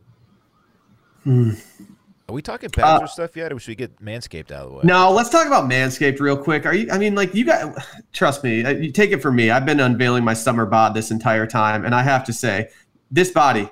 Are 1.26 2.32
we 2.32 2.42
talking 2.42 2.70
Bachelor 2.70 3.06
stuff 3.08 3.36
yet, 3.36 3.52
or 3.52 3.58
should 3.58 3.68
we 3.72 3.74
get 3.74 4.00
Manscaped 4.00 4.52
out 4.52 4.66
of 4.66 4.70
the 4.70 4.76
way? 4.76 4.82
No, 4.84 5.10
let's 5.10 5.30
talk 5.30 5.46
about 5.46 5.68
Manscaped 5.68 6.20
real 6.20 6.36
quick. 6.36 6.64
Are 6.66 6.74
you? 6.74 6.88
I 6.92 6.98
mean, 6.98 7.14
like 7.14 7.34
you 7.34 7.44
got. 7.44 7.82
Trust 8.12 8.44
me. 8.44 8.64
uh, 8.64 8.70
You 8.70 8.92
take 8.92 9.10
it 9.10 9.20
from 9.22 9.36
me. 9.36 9.50
I've 9.50 9.66
been 9.66 9.80
unveiling 9.80 10.22
my 10.22 10.34
summer 10.34 10.66
bod 10.66 10.94
this 10.94 11.10
entire 11.10 11.46
time, 11.46 11.84
and 11.84 11.94
I 11.94 12.02
have 12.02 12.24
to 12.26 12.32
say, 12.32 12.68
this 13.10 13.30
body 13.30 13.68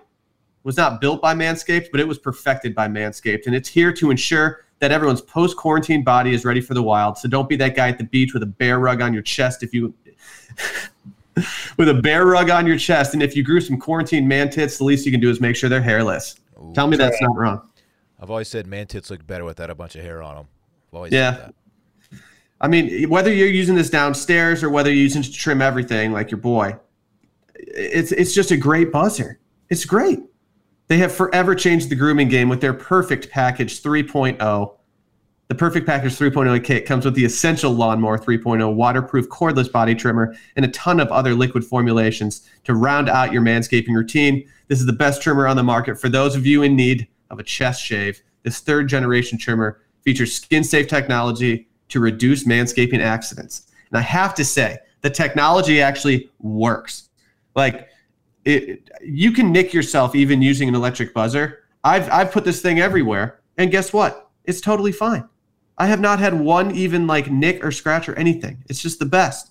was 0.64 0.77
not 0.77 1.01
built 1.01 1.22
by 1.22 1.35
Manscaped, 1.35 1.90
but 1.90 2.01
it 2.01 2.07
was 2.09 2.18
perfected 2.18 2.74
by 2.74 2.88
Manscaped, 2.88 3.46
and 3.46 3.55
it's 3.55 3.68
here 3.68 3.92
to 3.92 4.11
ensure 4.11 4.64
that 4.81 4.92
everyone's 4.92 5.20
post 5.20 5.57
quarantine 5.57 6.05
body 6.05 6.35
is 6.35 6.44
ready 6.44 6.61
for 6.61 6.74
the 6.74 6.83
wild. 6.83 7.18
So 7.18 7.29
don't 7.29 7.48
be 7.48 7.57
that 7.57 7.74
guy 7.74 7.88
at 7.88 7.98
the 7.98 8.05
beach 8.05 8.33
with 8.35 8.42
a 8.42 8.46
bear 8.46 8.79
rug 8.79 9.01
on 9.01 9.12
your 9.12 9.22
chest 9.22 9.62
if 9.62 9.72
you. 9.72 9.94
with 11.77 11.88
a 11.88 11.94
bear 11.94 12.27
rug 12.27 12.51
on 12.51 12.66
your 12.66 12.79
chest, 12.79 13.14
and 13.14 13.22
if 13.22 13.37
you 13.37 13.42
grew 13.44 13.61
some 13.61 13.79
quarantine 13.79 14.27
man 14.27 14.51
tits, 14.51 14.79
the 14.79 14.85
least 14.85 15.07
you 15.07 15.12
can 15.12 15.20
do 15.20 15.31
is 15.31 15.40
make 15.40 15.57
sure 15.57 15.70
they're 15.70 15.81
hairless. 15.81 16.37
Ooh. 16.61 16.72
Tell 16.74 16.87
me 16.87 16.96
that's 16.96 17.20
not 17.20 17.37
wrong. 17.37 17.62
I've 18.20 18.31
always 18.31 18.48
said 18.48 18.66
man 18.66 18.87
tits 18.88 19.11
look 19.11 19.24
better 19.27 19.44
without 19.44 19.70
a 19.70 19.74
bunch 19.74 19.94
of 19.94 20.03
hair 20.03 20.22
on 20.22 20.35
them. 20.37 20.48
I've 20.90 20.96
always 20.96 21.12
Yeah. 21.12 21.31
said 21.33 21.40
that. 21.40 21.55
I 22.61 22.66
mean, 22.66 23.09
whether 23.09 23.33
you're 23.33 23.46
using 23.46 23.77
this 23.77 23.88
downstairs 23.88 24.64
or 24.64 24.70
whether 24.70 24.90
you're 24.90 25.03
using 25.03 25.22
it 25.22 25.27
to 25.27 25.33
trim 25.33 25.62
everything, 25.62 26.12
like 26.12 26.31
your 26.33 26.38
boy, 26.40 26.74
it's 27.59 28.12
it's 28.12 28.35
just 28.35 28.51
a 28.51 28.57
great 28.57 28.92
buzzer. 28.92 29.38
It's 29.68 29.85
great. 29.85 30.21
They 30.87 30.99
have 30.99 31.14
forever 31.14 31.55
changed 31.55 31.90
the 31.90 31.97
grooming 31.97 32.29
game 32.29 32.49
with 32.49 32.61
their 32.61 32.73
Perfect 32.73 33.31
Package 33.31 33.83
3.0. 33.83 34.75
The 35.49 35.55
Perfect 35.55 35.87
Package 35.87 36.12
3.0 36.12 36.64
kit 36.64 36.87
comes 36.87 37.05
with 37.05 37.14
the 37.14 37.25
Essential 37.25 37.73
Lawnmower 37.73 38.18
3.0 38.18 38.75
waterproof 38.75 39.29
cordless 39.29 39.71
body 39.71 39.94
trimmer 39.94 40.35
and 40.57 40.64
a 40.64 40.68
ton 40.68 41.01
of 41.01 41.09
other 41.09 41.35
liquid 41.35 41.64
formulations 41.64 42.49
to 42.64 42.75
round 42.75 43.09
out 43.09 43.33
your 43.33 43.42
manscaping 43.42 43.94
routine. 43.94 44.47
This 44.68 44.81
is 44.81 44.87
the 44.87 44.92
best 44.92 45.23
trimmer 45.23 45.47
on 45.47 45.57
the 45.57 45.62
market 45.62 46.01
for 46.01 46.09
those 46.09 46.37
of 46.37 46.47
you 46.47 46.62
in 46.62 46.77
need 46.77 47.09
of 47.31 47.38
a 47.38 47.42
chest 47.42 47.83
shave. 47.83 48.23
This 48.42 48.61
third 48.61 48.88
generation 48.88 49.38
trimmer 49.38 49.81
features 50.03 50.35
skin 50.35 50.64
safe 50.64 50.88
technology 50.88 51.68
to 51.88 52.01
reduce 52.01 52.47
manscaping 52.47 53.01
accidents. 53.01 53.68
And 53.90 53.99
I 53.99 54.03
have 54.03 54.35
to 54.37 54.44
say, 54.44 54.79
the 55.01 55.11
technology 55.11 55.81
actually 55.81 56.31
works. 56.40 57.08
Like, 57.59 57.88
it, 58.44 58.88
you 59.03 59.33
can 59.33 59.53
nick 59.53 59.75
yourself 59.75 60.14
even 60.14 60.40
using 60.40 60.68
an 60.68 60.77
electric 60.77 61.12
buzzer. 61.12 61.64
I've, 61.83 62.09
I've 62.11 62.31
put 62.31 62.44
this 62.44 62.62
thing 62.62 62.79
everywhere, 62.79 63.40
and 63.59 63.71
guess 63.71 63.92
what? 63.92 64.31
It's 64.44 64.61
totally 64.61 64.92
fine. 64.92 65.29
I 65.77 65.87
have 65.87 66.01
not 66.01 66.21
had 66.21 66.35
one 66.35 66.71
even 66.71 67.07
like 67.07 67.31
nick 67.31 67.64
or 67.64 67.73
scratch 67.73 68.09
or 68.09 68.14
anything. 68.14 68.64
It's 68.68 68.81
just 68.81 69.01
the 69.01 69.07
best. 69.07 69.51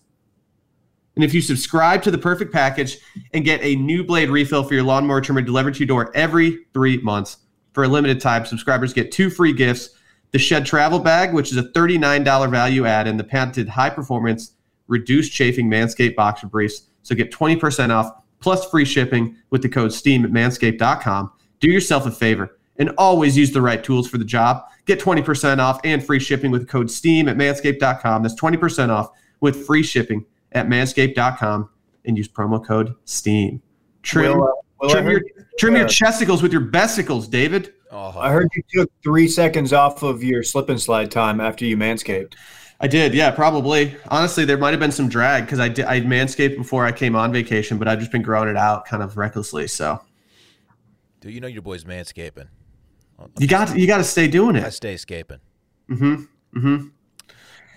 And 1.15 1.23
if 1.23 1.33
you 1.33 1.41
subscribe 1.41 2.01
to 2.03 2.11
the 2.11 2.17
perfect 2.17 2.53
package 2.53 2.97
and 3.33 3.43
get 3.43 3.61
a 3.61 3.75
new 3.75 4.03
blade 4.03 4.29
refill 4.29 4.63
for 4.63 4.73
your 4.73 4.83
lawnmower 4.83 5.19
trimmer 5.19 5.41
delivered 5.41 5.73
to 5.75 5.79
your 5.79 5.87
door 5.87 6.11
every 6.15 6.65
three 6.73 6.97
months 6.97 7.37
for 7.73 7.83
a 7.83 7.87
limited 7.87 8.21
time, 8.21 8.45
subscribers 8.45 8.93
get 8.93 9.11
two 9.11 9.29
free 9.29 9.53
gifts 9.53 9.89
the 10.31 10.39
Shed 10.39 10.65
Travel 10.65 10.99
Bag, 10.99 11.33
which 11.33 11.51
is 11.51 11.57
a 11.57 11.63
$39 11.63 12.51
value 12.51 12.85
add, 12.85 13.07
and 13.07 13.19
the 13.19 13.23
patented 13.23 13.69
high 13.69 13.89
performance 13.89 14.53
reduced 14.87 15.31
chafing 15.31 15.69
Manscaped 15.69 16.15
Boxer 16.15 16.47
Briefs. 16.47 16.86
So 17.07 17.15
get 17.15 17.31
20% 17.31 17.89
off 17.89 18.11
plus 18.41 18.69
free 18.69 18.83
shipping 18.83 19.37
with 19.49 19.61
the 19.61 19.69
code 19.69 19.93
STEAM 19.93 20.25
at 20.25 20.31
manscaped.com. 20.31 21.31
Do 21.61 21.69
yourself 21.69 22.05
a 22.05 22.11
favor 22.11 22.57
and 22.75 22.89
always 22.97 23.37
use 23.37 23.51
the 23.51 23.61
right 23.61 23.81
tools 23.81 24.09
for 24.09 24.17
the 24.17 24.25
job. 24.25 24.65
Get 24.85 24.99
20% 24.99 25.59
off 25.59 25.79
and 25.85 26.05
free 26.05 26.19
shipping 26.19 26.51
with 26.51 26.61
the 26.61 26.67
code 26.67 26.91
STEAM 26.91 27.29
at 27.29 27.37
manscaped.com. 27.37 28.23
That's 28.23 28.35
20% 28.35 28.89
off 28.89 29.11
with 29.39 29.65
free 29.65 29.83
shipping 29.83 30.25
at 30.51 30.67
manscaped.com 30.67 31.69
and 32.03 32.17
use 32.17 32.27
promo 32.27 32.63
code 32.63 32.93
STEAM. 33.05 33.61
Trim, 34.03 34.37
Will, 34.37 34.43
uh, 34.43 34.51
Will, 34.81 34.89
trim, 34.89 35.07
your, 35.07 35.21
trim 35.57 35.75
your 35.77 35.85
uh, 35.85 35.87
chesticles 35.87 36.41
with 36.41 36.51
your 36.51 36.65
besticles, 36.65 37.29
David. 37.29 37.73
Oh, 37.89 38.19
I 38.19 38.33
heard 38.33 38.49
you 38.53 38.63
took 38.73 38.91
three 39.01 39.29
seconds 39.29 39.71
off 39.71 40.03
of 40.03 40.25
your 40.25 40.43
slip 40.43 40.67
and 40.67 40.81
slide 40.81 41.09
time 41.09 41.39
after 41.39 41.63
you 41.63 41.77
manscaped. 41.77 42.33
I 42.79 42.87
did, 42.87 43.13
yeah, 43.13 43.31
probably. 43.31 43.95
Honestly, 44.09 44.45
there 44.45 44.57
might 44.57 44.71
have 44.71 44.79
been 44.79 44.91
some 44.91 45.09
drag 45.09 45.45
because 45.45 45.59
I 45.59 45.69
did 45.69 45.85
I 45.85 46.01
manscaped 46.01 46.57
before 46.57 46.85
I 46.85 46.91
came 46.91 47.15
on 47.15 47.31
vacation, 47.31 47.77
but 47.77 47.87
I've 47.87 47.99
just 47.99 48.11
been 48.11 48.21
growing 48.21 48.49
it 48.49 48.57
out 48.57 48.85
kind 48.85 49.01
of 49.01 49.17
recklessly. 49.17 49.67
So 49.67 50.01
dude, 51.21 51.33
you 51.33 51.39
know 51.39 51.47
your 51.47 51.63
boy's 51.63 51.85
manscaping. 51.85 52.47
you 53.39 53.47
got 53.47 53.77
you 53.77 53.87
got 53.87 53.97
to 53.97 54.03
stay 54.03 54.27
doing 54.27 54.55
it. 54.55 54.63
I 54.63 54.69
stay 54.69 54.97
scaping. 54.97 55.39
Mm-hmm. 55.89 56.15
Mm-hmm. 56.57 56.87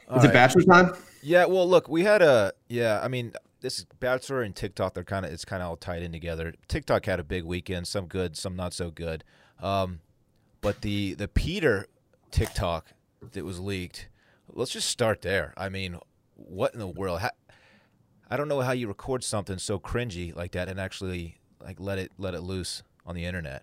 All 0.08 0.18
Is 0.18 0.24
it 0.24 0.32
bachelor 0.32 0.62
time? 0.62 0.92
Yeah, 1.22 1.44
well, 1.46 1.68
look, 1.68 1.88
we 1.88 2.02
had 2.02 2.22
a 2.22 2.52
yeah. 2.68 3.00
I 3.02 3.08
mean, 3.08 3.32
this 3.60 3.78
is 3.78 3.86
Bachelor 4.00 4.42
and 4.42 4.54
TikTok. 4.54 4.94
They're 4.94 5.04
kind 5.04 5.24
of 5.24 5.32
it's 5.32 5.44
kind 5.44 5.62
of 5.62 5.68
all 5.68 5.76
tied 5.76 6.02
in 6.02 6.12
together. 6.12 6.54
TikTok 6.68 7.06
had 7.06 7.20
a 7.20 7.24
big 7.24 7.44
weekend, 7.44 7.86
some 7.86 8.06
good, 8.06 8.36
some 8.36 8.56
not 8.56 8.72
so 8.72 8.90
good. 8.90 9.24
Um, 9.60 10.00
but 10.60 10.80
the 10.80 11.14
the 11.14 11.28
Peter 11.28 11.86
TikTok 12.30 12.86
that 13.32 13.44
was 13.44 13.60
leaked. 13.60 14.08
Let's 14.54 14.70
just 14.72 14.88
start 14.88 15.22
there. 15.22 15.52
I 15.56 15.68
mean, 15.68 15.98
what 16.34 16.72
in 16.74 16.80
the 16.80 16.86
world? 16.86 17.20
How, 17.20 17.30
I 18.30 18.36
don't 18.36 18.48
know 18.48 18.60
how 18.60 18.72
you 18.72 18.88
record 18.88 19.24
something 19.24 19.58
so 19.58 19.78
cringy 19.78 20.34
like 20.34 20.52
that 20.52 20.68
and 20.68 20.78
actually 20.80 21.38
like 21.60 21.78
let 21.80 21.98
it 21.98 22.12
let 22.18 22.34
it 22.34 22.40
loose 22.40 22.82
on 23.06 23.14
the 23.14 23.24
internet. 23.24 23.62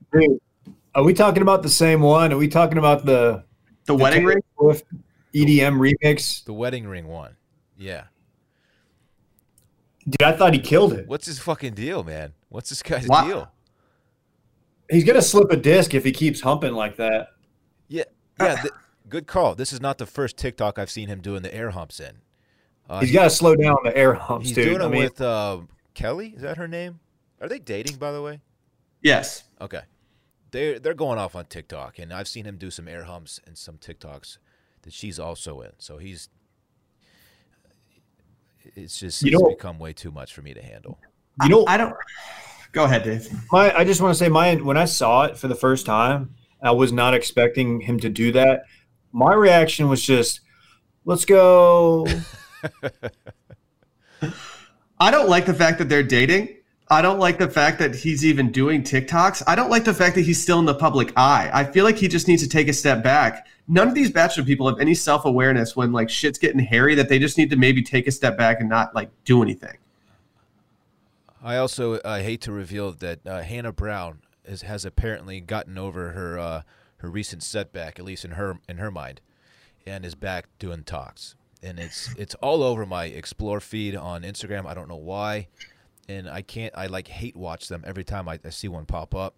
Are 0.96 1.04
we 1.04 1.14
talking 1.14 1.42
about 1.42 1.64
the 1.64 1.70
same 1.70 2.02
one? 2.02 2.34
Are 2.34 2.38
we 2.38 2.48
talking 2.48 2.78
about 2.78 3.06
the, 3.06 3.44
The, 3.86 3.94
the 3.94 3.96
wedding 3.96 4.26
ring? 4.26 4.40
Swift 4.60 4.84
EDM 5.34 5.78
remix? 6.04 6.44
The 6.44 6.54
wedding 6.54 6.88
ring 6.88 7.08
one. 7.08 7.36
Yeah. 7.78 8.06
Dude, 10.06 10.24
I 10.24 10.32
thought 10.32 10.54
he 10.54 10.60
killed 10.60 10.94
it. 10.94 11.08
What's 11.08 11.26
his 11.26 11.40
fucking 11.40 11.74
deal, 11.74 12.04
man? 12.04 12.34
What's 12.50 12.70
this 12.70 12.82
guy's 12.82 13.08
Wha- 13.08 13.26
deal? 13.26 13.52
He's 14.90 15.04
gonna 15.04 15.22
slip 15.22 15.52
a 15.52 15.58
disc 15.58 15.94
if 15.94 16.04
he 16.06 16.12
keeps 16.14 16.40
humping 16.40 16.74
like 16.74 16.96
that. 16.98 17.30
Yeah, 17.90 18.04
yeah. 18.40 18.56
th- 18.62 18.74
good 19.10 19.28
call. 19.28 19.56
This 19.56 19.72
is 19.74 19.82
not 19.82 19.98
the 19.98 20.06
first 20.06 20.38
TikTok 20.38 20.78
I've 20.80 20.90
seen 20.92 21.08
him 21.08 21.22
doing 21.22 21.42
the 21.42 21.54
air 21.54 21.72
humps 21.72 22.00
in. 22.00 22.18
Uh, 22.90 23.02
He's 23.02 23.12
got 23.12 23.24
to 23.26 23.30
slow 23.30 23.56
down 23.56 23.76
the 23.84 23.96
air 23.96 24.14
humps, 24.14 24.48
he's 24.48 24.56
dude. 24.56 24.66
doing 24.66 24.82
it 24.82 24.86
I 24.86 24.88
mean, 24.88 25.04
with 25.04 25.20
uh, 25.22 25.60
Kelley. 25.94 26.34
Is 26.36 26.42
that 26.42 26.58
her 26.58 26.68
name? 26.68 27.00
Are 27.42 27.50
they 27.50 27.60
dating, 27.60 27.98
by 27.98 28.12
the 28.12 28.22
way? 28.22 28.40
Yes. 29.02 29.44
Okay, 29.62 29.82
They're 30.52 30.80
they're 30.80 30.94
going 30.94 31.20
off 31.20 31.36
on 31.36 31.46
TikTok, 31.46 32.00
and 32.00 32.14
I've 32.14 32.28
seen 32.28 32.46
him 32.46 32.58
do 32.58 32.72
some 32.72 32.88
air 32.88 33.04
humps 33.04 33.40
and 33.46 33.58
some 33.58 33.78
TikToks 33.78 34.38
that 34.84 34.94
she's 34.94 35.20
also 35.20 35.62
in. 35.62 35.72
So 35.80 35.98
he's. 35.98 36.30
It's 38.76 39.00
just 39.00 39.22
You 39.24 39.32
it's 39.34 39.42
know- 39.42 39.50
become 39.50 39.80
way 39.80 39.94
too 39.94 40.12
much 40.12 40.34
for 40.34 40.42
me 40.42 40.54
to 40.54 40.62
handle. 40.62 41.00
you 41.44 41.50
know, 41.50 41.66
I 41.68 41.78
don't. 41.78 41.96
Go 42.74 42.84
ahead, 42.84 43.04
Dave. 43.04 43.30
my 43.52 43.76
I 43.76 43.84
just 43.86 44.02
want 44.02 44.14
to 44.14 44.18
say, 44.20 44.30
my 44.30 44.56
when 44.56 44.78
I 44.78 44.86
saw 44.86 45.24
it 45.24 45.38
for 45.38 45.48
the 45.48 45.56
first 45.56 45.86
time, 45.86 46.36
I 46.62 46.72
was 46.72 46.92
not 46.92 47.14
expecting 47.14 47.82
him 47.82 48.00
to 48.02 48.10
do 48.10 48.32
that. 48.34 48.64
My 49.12 49.34
reaction 49.34 49.88
was 49.90 50.02
just, 50.02 50.42
"Let's 51.06 51.26
go." 51.26 52.08
I 55.00 55.12
don't 55.12 55.30
like 55.30 55.46
the 55.46 55.54
fact 55.54 55.78
that 55.80 55.90
they're 55.90 56.04
dating. 56.04 56.58
I 56.90 57.02
don't 57.02 57.20
like 57.20 57.38
the 57.38 57.50
fact 57.50 57.80
that 57.80 57.94
he's 57.94 58.26
even 58.26 58.52
doing 58.52 58.82
TikToks. 58.82 59.44
I 59.46 59.56
don't 59.56 59.70
like 59.70 59.84
the 59.84 59.94
fact 59.94 60.16
that 60.16 60.22
he's 60.22 60.42
still 60.42 60.60
in 60.60 60.66
the 60.66 60.74
public 60.74 61.12
eye. 61.18 61.50
I 61.54 61.66
feel 61.66 61.84
like 61.84 61.98
he 61.98 62.08
just 62.08 62.30
needs 62.30 62.42
to 62.44 62.50
take 62.50 62.70
a 62.70 62.74
step 62.74 63.04
back. 63.04 63.48
None 63.68 63.90
of 63.90 63.94
these 63.94 64.10
bachelor 64.10 64.46
people 64.46 64.70
have 64.70 64.80
any 64.80 64.94
self 64.94 65.26
awareness 65.26 65.76
when 65.76 65.92
like 65.92 66.10
shit's 66.10 66.40
getting 66.40 66.60
hairy 66.60 66.96
that 66.96 67.10
they 67.10 67.20
just 67.20 67.38
need 67.38 67.50
to 67.50 67.58
maybe 67.58 67.84
take 67.84 68.08
a 68.08 68.12
step 68.12 68.38
back 68.38 68.62
and 68.62 68.70
not 68.70 68.96
like 68.96 69.10
do 69.26 69.42
anything. 69.42 69.78
I 71.44 71.58
also 71.58 71.96
uh, 71.96 72.20
hate 72.20 72.42
to 72.42 72.52
reveal 72.52 72.94
that 72.94 73.26
uh, 73.28 73.42
Hannah 73.42 73.74
Brown 73.74 74.22
is, 74.46 74.62
has 74.62 74.86
apparently 74.86 75.42
gotten 75.42 75.78
over 75.78 76.12
her 76.12 76.40
uh, 76.40 76.62
her 76.98 77.10
recent 77.10 77.44
setback, 77.44 78.00
at 78.00 78.06
least 78.06 78.26
in 78.26 78.32
her 78.32 78.60
in 78.68 78.78
her 78.78 78.92
mind, 78.92 79.22
and 79.86 80.06
is 80.06 80.16
back 80.16 80.48
doing 80.60 80.84
talks. 80.84 81.36
And 81.64 81.80
it's 81.80 82.14
it's 82.18 82.36
all 82.36 82.62
over 82.64 82.86
my 82.86 83.06
explore 83.06 83.60
feed 83.60 83.96
on 83.96 84.22
Instagram. 84.24 84.66
I 84.66 84.74
don't 84.74 84.88
know 84.88 84.96
why, 84.96 85.48
and 86.08 86.30
I 86.30 86.42
can't. 86.42 86.74
I 86.78 86.86
like 86.88 87.08
hate 87.08 87.36
watch 87.36 87.68
them 87.68 87.84
every 87.86 88.04
time 88.04 88.28
I, 88.30 88.40
I 88.46 88.50
see 88.50 88.68
one 88.68 88.86
pop 88.86 89.16
up. 89.16 89.36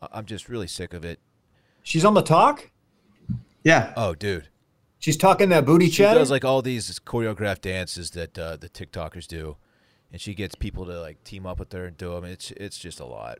I- 0.00 0.08
I'm 0.12 0.24
just 0.24 0.48
really 0.48 0.66
sick 0.66 0.94
of 0.94 1.04
it. 1.04 1.20
She's 1.82 2.04
on 2.04 2.14
the 2.14 2.22
talk. 2.22 2.70
Yeah. 3.62 3.92
Oh, 3.96 4.14
dude, 4.14 4.48
She's 4.98 5.16
talking 5.18 5.48
that 5.50 5.64
booty 5.66 5.86
she 5.86 5.98
chat. 5.98 6.14
does 6.14 6.30
like 6.30 6.44
all 6.44 6.62
these 6.62 6.98
choreographed 7.00 7.60
dances 7.62 8.10
that 8.12 8.38
uh, 8.38 8.56
the 8.56 8.68
TikTokers 8.70 9.26
do, 9.26 9.56
and 10.12 10.20
she 10.20 10.34
gets 10.34 10.54
people 10.54 10.86
to 10.86 10.98
like 11.00 11.22
team 11.24 11.46
up 11.46 11.58
with 11.58 11.72
her 11.72 11.84
and 11.86 11.96
do 11.96 12.12
them. 12.14 12.24
It's 12.24 12.50
it's 12.52 12.78
just 12.78 13.00
a 13.00 13.04
lot. 13.06 13.38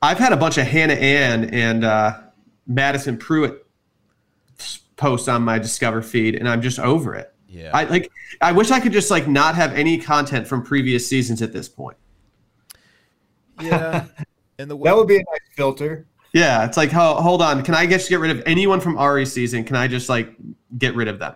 I've 0.00 0.18
had 0.18 0.32
a 0.32 0.36
bunch 0.38 0.56
of 0.58 0.66
Hannah 0.66 0.94
Ann 0.94 1.44
and 1.50 1.84
uh, 1.84 2.18
Madison 2.66 3.16
Prewett 3.16 3.64
posts 4.96 5.28
on 5.28 5.42
my 5.42 5.58
Discover 5.58 6.02
feed, 6.02 6.34
and 6.34 6.48
I'm 6.48 6.62
just 6.62 6.78
over 6.78 7.14
it. 7.14 7.32
Yeah. 7.48 7.70
I 7.72 7.84
like. 7.84 8.10
I 8.40 8.52
wish 8.52 8.70
I 8.70 8.80
could 8.80 8.92
just 8.92 9.10
like 9.10 9.28
not 9.28 9.54
have 9.54 9.72
any 9.74 9.98
content 9.98 10.46
from 10.46 10.62
previous 10.62 11.06
seasons 11.06 11.42
at 11.42 11.52
this 11.52 11.68
point. 11.68 11.96
Yeah. 13.60 14.06
And 14.56 14.70
the 14.70 14.78
that 14.78 14.96
would 14.96 15.08
be 15.08 15.16
a 15.16 15.18
nice 15.18 15.40
filter. 15.56 16.06
Yeah, 16.32 16.64
it's 16.64 16.76
like, 16.76 16.92
ho- 16.92 17.14
hold 17.14 17.42
on, 17.42 17.64
can 17.64 17.74
I 17.74 17.86
just 17.86 18.08
get 18.08 18.20
rid 18.20 18.30
of 18.30 18.40
anyone 18.46 18.80
from 18.80 18.96
Arie's 18.98 19.32
season? 19.32 19.64
Can 19.64 19.74
I 19.74 19.88
just 19.88 20.08
like 20.08 20.32
get 20.78 20.94
rid 20.94 21.08
of 21.08 21.18
them? 21.18 21.34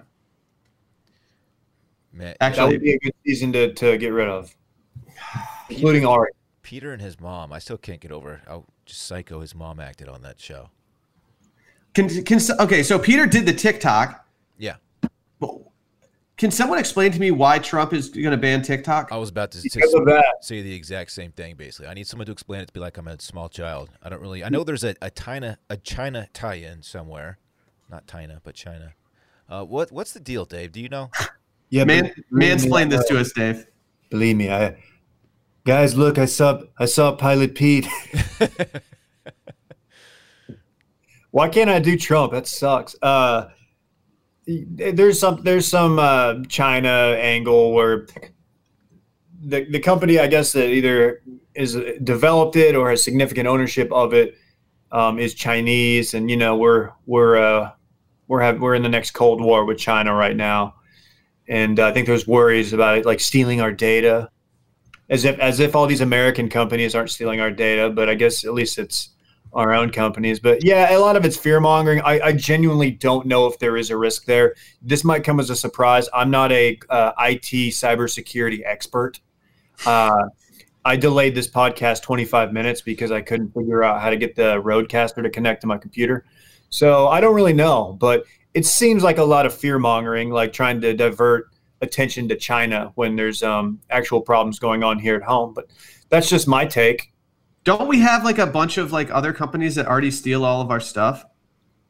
man, 2.13 2.37
That 2.41 2.47
Actually, 2.47 2.75
would 2.75 2.83
be 2.83 2.93
a 2.93 2.99
good 2.99 3.15
season 3.27 3.53
to, 3.55 3.73
to 3.75 3.99
get 3.99 4.13
rid 4.13 4.29
of, 4.29 4.55
including 5.69 6.07
Arie. 6.07 6.31
Peter 6.63 6.93
and 6.93 7.01
his 7.03 7.19
mom. 7.19 7.53
I 7.53 7.59
still 7.59 7.79
can't 7.79 8.01
get 8.01 8.13
over 8.13 8.43
how 8.47 8.67
just 8.87 9.03
psycho 9.03 9.41
his 9.41 9.55
mom 9.55 9.81
acted 9.81 10.09
on 10.09 10.23
that 10.23 10.41
show. 10.41 10.71
Can, 11.95 12.09
can 12.25 12.41
okay? 12.61 12.83
So 12.83 12.99
Peter 12.99 13.27
did 13.27 13.47
the 13.47 13.53
TikTok. 13.53 14.27
Yeah, 14.59 14.77
Can 16.37 16.51
someone 16.53 16.79
explain 16.79 17.11
to 17.13 17.19
me 17.21 17.31
why 17.33 17.59
Trump 17.59 17.93
is 17.93 18.09
going 18.11 18.31
to 18.31 18.37
ban 18.37 18.63
TikTok? 18.63 19.11
I 19.11 19.17
was 19.17 19.29
about 19.31 19.51
to 19.53 19.61
Because 19.63 19.93
of 19.95 20.05
that. 20.07 20.37
say 20.41 20.63
the 20.63 20.73
exact 20.75 21.11
same 21.11 21.33
thing. 21.33 21.57
Basically, 21.57 21.89
I 21.89 21.95
need 21.95 22.07
someone 22.07 22.27
to 22.27 22.33
explain 22.33 22.61
it 22.61 22.67
to 22.67 22.73
be 22.73 22.79
like 22.81 22.97
I'm 22.99 23.09
a 23.09 23.21
small 23.21 23.49
child. 23.49 23.91
I 24.03 24.09
don't 24.09 24.21
really. 24.21 24.45
I 24.45 24.49
know 24.49 24.63
there's 24.65 24.85
a, 24.85 24.95
a 25.03 25.11
China 25.11 25.59
a 25.69 25.77
China 25.77 26.29
tie-in 26.33 26.83
somewhere, 26.83 27.39
not 27.91 28.07
China, 28.07 28.41
but 28.45 28.55
China. 28.55 28.93
Uh, 29.49 29.65
what 29.65 29.91
what's 29.91 30.13
the 30.13 30.21
deal, 30.21 30.45
Dave? 30.45 30.73
Do 30.73 30.81
you 30.81 30.89
know? 30.89 31.11
Yeah, 31.71 31.85
Man, 31.85 32.05
but- 32.05 32.15
believe 32.31 32.63
me, 32.65 32.71
mansplain 32.71 32.89
this 32.91 33.05
I- 33.11 33.15
to 33.15 33.21
us, 33.21 33.33
Dave. 33.33 33.67
Believe 34.09 34.37
me, 34.39 34.49
I 34.51 34.77
guys, 35.67 35.97
look, 35.99 36.17
I 36.17 36.25
saw 36.25 36.63
I 36.79 36.87
saw 36.87 37.13
Pilot 37.17 37.55
Pete. 37.55 37.87
Why 41.31 41.49
can't 41.49 41.71
I 41.71 41.79
do 41.79 41.97
Trump? 41.97 42.33
That 42.33 42.47
sucks. 42.47 42.97
Uh, 43.03 43.49
there's 44.47 45.21
some 45.21 45.43
there's 45.43 45.67
some 45.67 45.99
uh, 45.99 46.43
China 46.49 47.17
angle 47.19 47.73
where 47.73 48.07
the 49.41 49.65
the 49.71 49.81
company, 49.81 50.19
I 50.19 50.27
guess, 50.27 50.53
that 50.53 50.69
either 50.69 51.23
is 51.55 51.77
developed 52.03 52.57
it 52.57 52.75
or 52.75 52.89
has 52.91 53.05
significant 53.05 53.47
ownership 53.47 53.93
of 53.93 54.15
it 54.15 54.37
um, 54.91 55.19
is 55.19 55.35
Chinese, 55.35 56.15
and 56.15 56.31
you 56.31 56.37
know 56.37 56.57
we're 56.57 56.93
we're 57.07 57.37
uh, 57.37 57.73
we're 58.27 58.41
have, 58.41 58.61
we're 58.61 58.75
in 58.75 58.83
the 58.83 58.89
next 58.89 59.11
Cold 59.11 59.41
War 59.41 59.65
with 59.65 59.79
China 59.79 60.15
right 60.15 60.37
now, 60.37 60.77
and 61.47 61.79
I 61.79 61.93
think 61.93 62.07
there's 62.07 62.27
worries 62.27 62.73
about 62.73 62.99
it 62.99 63.07
like 63.07 63.21
stealing 63.21 63.61
our 63.61 63.73
data, 63.73 64.31
as 65.11 65.25
if 65.25 65.39
as 65.41 65.61
if 65.61 65.77
all 65.77 65.87
these 65.87 66.01
American 66.01 66.49
companies 66.49 66.95
aren't 66.95 67.11
stealing 67.11 67.41
our 67.41 67.51
data, 67.51 67.91
but 67.91 68.09
I 68.09 68.15
guess 68.15 68.45
at 68.45 68.55
least 68.55 68.79
it's 68.79 69.11
our 69.53 69.73
own 69.73 69.91
companies. 69.91 70.41
But 70.41 70.65
yeah, 70.65 70.95
a 70.95 70.99
lot 70.99 71.17
of 71.17 71.25
it's 71.25 71.37
fear 71.37 71.61
mongering. 71.61 72.01
I, 72.03 72.21
I 72.21 72.33
genuinely 72.33 72.91
don't 72.91 73.27
know 73.27 73.47
if 73.47 73.59
there 73.59 73.77
is 73.77 73.91
a 73.91 73.97
risk 73.97 74.25
there. 74.25 74.55
This 74.83 75.05
might 75.05 75.25
come 75.25 75.41
as 75.41 75.51
a 75.51 75.57
surprise. 75.57 76.09
I'm 76.13 76.31
not 76.31 76.53
a 76.53 76.79
uh, 76.91 77.13
IT 77.19 77.73
cybersecurity 77.73 78.61
expert. 78.65 79.21
Uh, 79.87 80.29
I 80.85 80.97
delayed 80.97 81.35
this 81.35 81.49
podcast 81.49 82.03
25 82.03 82.53
minutes 82.53 82.81
because 82.81 83.11
I 83.11 83.21
couldn't 83.21 83.53
figure 83.53 83.83
out 83.83 84.01
how 84.01 84.11
to 84.11 84.17
get 84.17 84.35
the 84.37 84.63
RodeCaster 84.63 85.23
to 85.23 85.31
connect 85.31 85.63
to 85.63 85.67
my 85.67 85.77
computer. 85.77 86.25
So 86.71 87.09
I 87.09 87.21
don't 87.21 87.35
really 87.35 87.53
know, 87.53 87.97
but 87.99 88.25
it 88.55 88.67
seems 88.67 89.03
like 89.03 89.19
a 89.19 89.25
lot 89.25 89.47
of 89.47 89.55
fear 89.55 89.79
mongering, 89.79 90.31
like 90.31 90.53
trying 90.53 90.81
to 90.81 90.95
divert 90.95 91.51
attention 91.81 92.29
to 92.29 92.37
China 92.37 92.93
when 92.95 93.17
there's 93.17 93.43
um, 93.43 93.81
actual 93.91 94.21
problems 94.21 94.59
going 94.59 94.83
on 94.83 94.99
here 94.99 95.15
at 95.15 95.23
home. 95.23 95.53
But 95.55 95.67
that's 96.09 96.29
just 96.29 96.49
my 96.49 96.65
take. 96.65 97.13
Don't 97.69 97.87
we 97.87 98.01
have 98.01 98.25
like 98.25 98.39
a 98.39 98.47
bunch 98.47 98.79
of 98.79 98.93
like 98.93 99.11
other 99.11 99.35
companies 99.35 99.75
that 99.75 99.87
already 99.87 100.11
steal 100.11 100.43
all 100.43 100.63
of 100.63 100.71
our 100.71 100.81
stuff? 100.81 101.27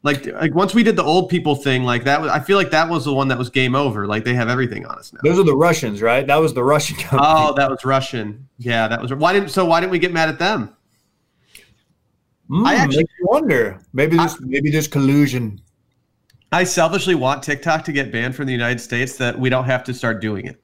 Like, 0.02 0.26
like 0.26 0.52
once 0.52 0.74
we 0.74 0.82
did 0.82 0.96
the 0.96 1.04
old 1.04 1.28
people 1.28 1.54
thing, 1.54 1.84
like 1.84 2.02
that 2.02 2.20
was 2.20 2.32
I 2.32 2.40
feel 2.40 2.56
like 2.56 2.72
that 2.72 2.88
was 2.88 3.04
the 3.04 3.14
one 3.14 3.28
that 3.28 3.38
was 3.38 3.48
game 3.48 3.76
over. 3.76 4.04
Like 4.04 4.24
they 4.24 4.34
have 4.34 4.48
everything 4.48 4.84
on 4.86 4.98
us 4.98 5.12
now. 5.12 5.20
Those 5.22 5.38
are 5.38 5.44
the 5.44 5.54
Russians, 5.56 6.02
right? 6.02 6.26
That 6.26 6.38
was 6.38 6.52
the 6.52 6.64
Russian 6.64 6.96
company. 7.04 7.22
Oh, 7.32 7.54
that 7.54 7.70
was 7.70 7.84
Russian. 7.84 8.48
Yeah, 8.58 8.88
that 8.88 9.00
was 9.00 9.14
why 9.14 9.32
didn't 9.32 9.50
so 9.50 9.64
why 9.66 9.78
didn't 9.78 9.92
we 9.92 10.00
get 10.00 10.12
mad 10.12 10.28
at 10.28 10.40
them? 10.40 10.74
Mm, 12.50 12.66
I 12.66 12.74
actually- 12.74 13.06
wonder. 13.22 13.80
Maybe 13.92 14.16
there's 14.16 14.40
maybe 14.40 14.72
there's 14.72 14.88
collusion. 14.88 15.60
I 16.50 16.64
selfishly 16.64 17.14
want 17.14 17.44
TikTok 17.44 17.84
to 17.84 17.92
get 17.92 18.10
banned 18.10 18.34
from 18.34 18.46
the 18.46 18.52
United 18.52 18.80
States 18.80 19.16
that 19.18 19.38
we 19.38 19.48
don't 19.48 19.66
have 19.66 19.84
to 19.84 19.94
start 19.94 20.20
doing 20.20 20.46
it. 20.46 20.60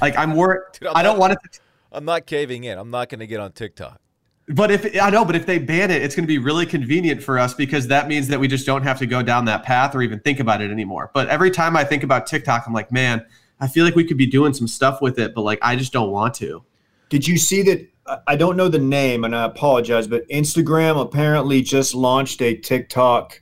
Like 0.00 0.16
I'm 0.16 0.34
worried. 0.34 0.62
I'm 0.92 1.04
don't 1.04 1.14
not- 1.14 1.18
want 1.18 1.32
it 1.34 1.38
to 1.52 1.60
I'm 1.96 2.04
not 2.04 2.26
caving 2.26 2.64
in. 2.64 2.78
I'm 2.78 2.90
not 2.90 3.08
going 3.08 3.20
to 3.20 3.26
get 3.26 3.40
on 3.40 3.52
TikTok. 3.52 4.00
But 4.48 4.70
if 4.70 5.00
I 5.00 5.10
know, 5.10 5.24
but 5.24 5.34
if 5.34 5.46
they 5.46 5.58
ban 5.58 5.90
it, 5.90 6.02
it's 6.02 6.14
going 6.14 6.24
to 6.24 6.28
be 6.28 6.38
really 6.38 6.66
convenient 6.66 7.22
for 7.22 7.38
us 7.38 7.54
because 7.54 7.88
that 7.88 8.06
means 8.06 8.28
that 8.28 8.38
we 8.38 8.46
just 8.46 8.64
don't 8.66 8.82
have 8.82 8.98
to 9.00 9.06
go 9.06 9.22
down 9.22 9.46
that 9.46 9.64
path 9.64 9.94
or 9.94 10.02
even 10.02 10.20
think 10.20 10.38
about 10.38 10.60
it 10.60 10.70
anymore. 10.70 11.10
But 11.14 11.28
every 11.28 11.50
time 11.50 11.76
I 11.76 11.82
think 11.84 12.04
about 12.04 12.26
TikTok, 12.26 12.64
I'm 12.66 12.72
like, 12.72 12.92
man, 12.92 13.24
I 13.58 13.66
feel 13.66 13.84
like 13.84 13.96
we 13.96 14.04
could 14.04 14.18
be 14.18 14.26
doing 14.26 14.52
some 14.52 14.68
stuff 14.68 15.00
with 15.00 15.18
it, 15.18 15.34
but 15.34 15.40
like 15.40 15.58
I 15.62 15.74
just 15.74 15.92
don't 15.92 16.10
want 16.12 16.34
to. 16.34 16.62
Did 17.08 17.26
you 17.26 17.38
see 17.38 17.62
that? 17.62 17.88
I- 18.06 18.18
I 18.28 18.36
don't 18.36 18.56
know 18.56 18.68
the 18.68 18.78
name, 18.78 19.24
and 19.24 19.34
I 19.34 19.44
apologize, 19.46 20.06
but 20.06 20.28
Instagram 20.28 21.00
apparently 21.00 21.60
just 21.62 21.92
launched 21.92 22.40
a 22.40 22.54
TikTok 22.54 23.40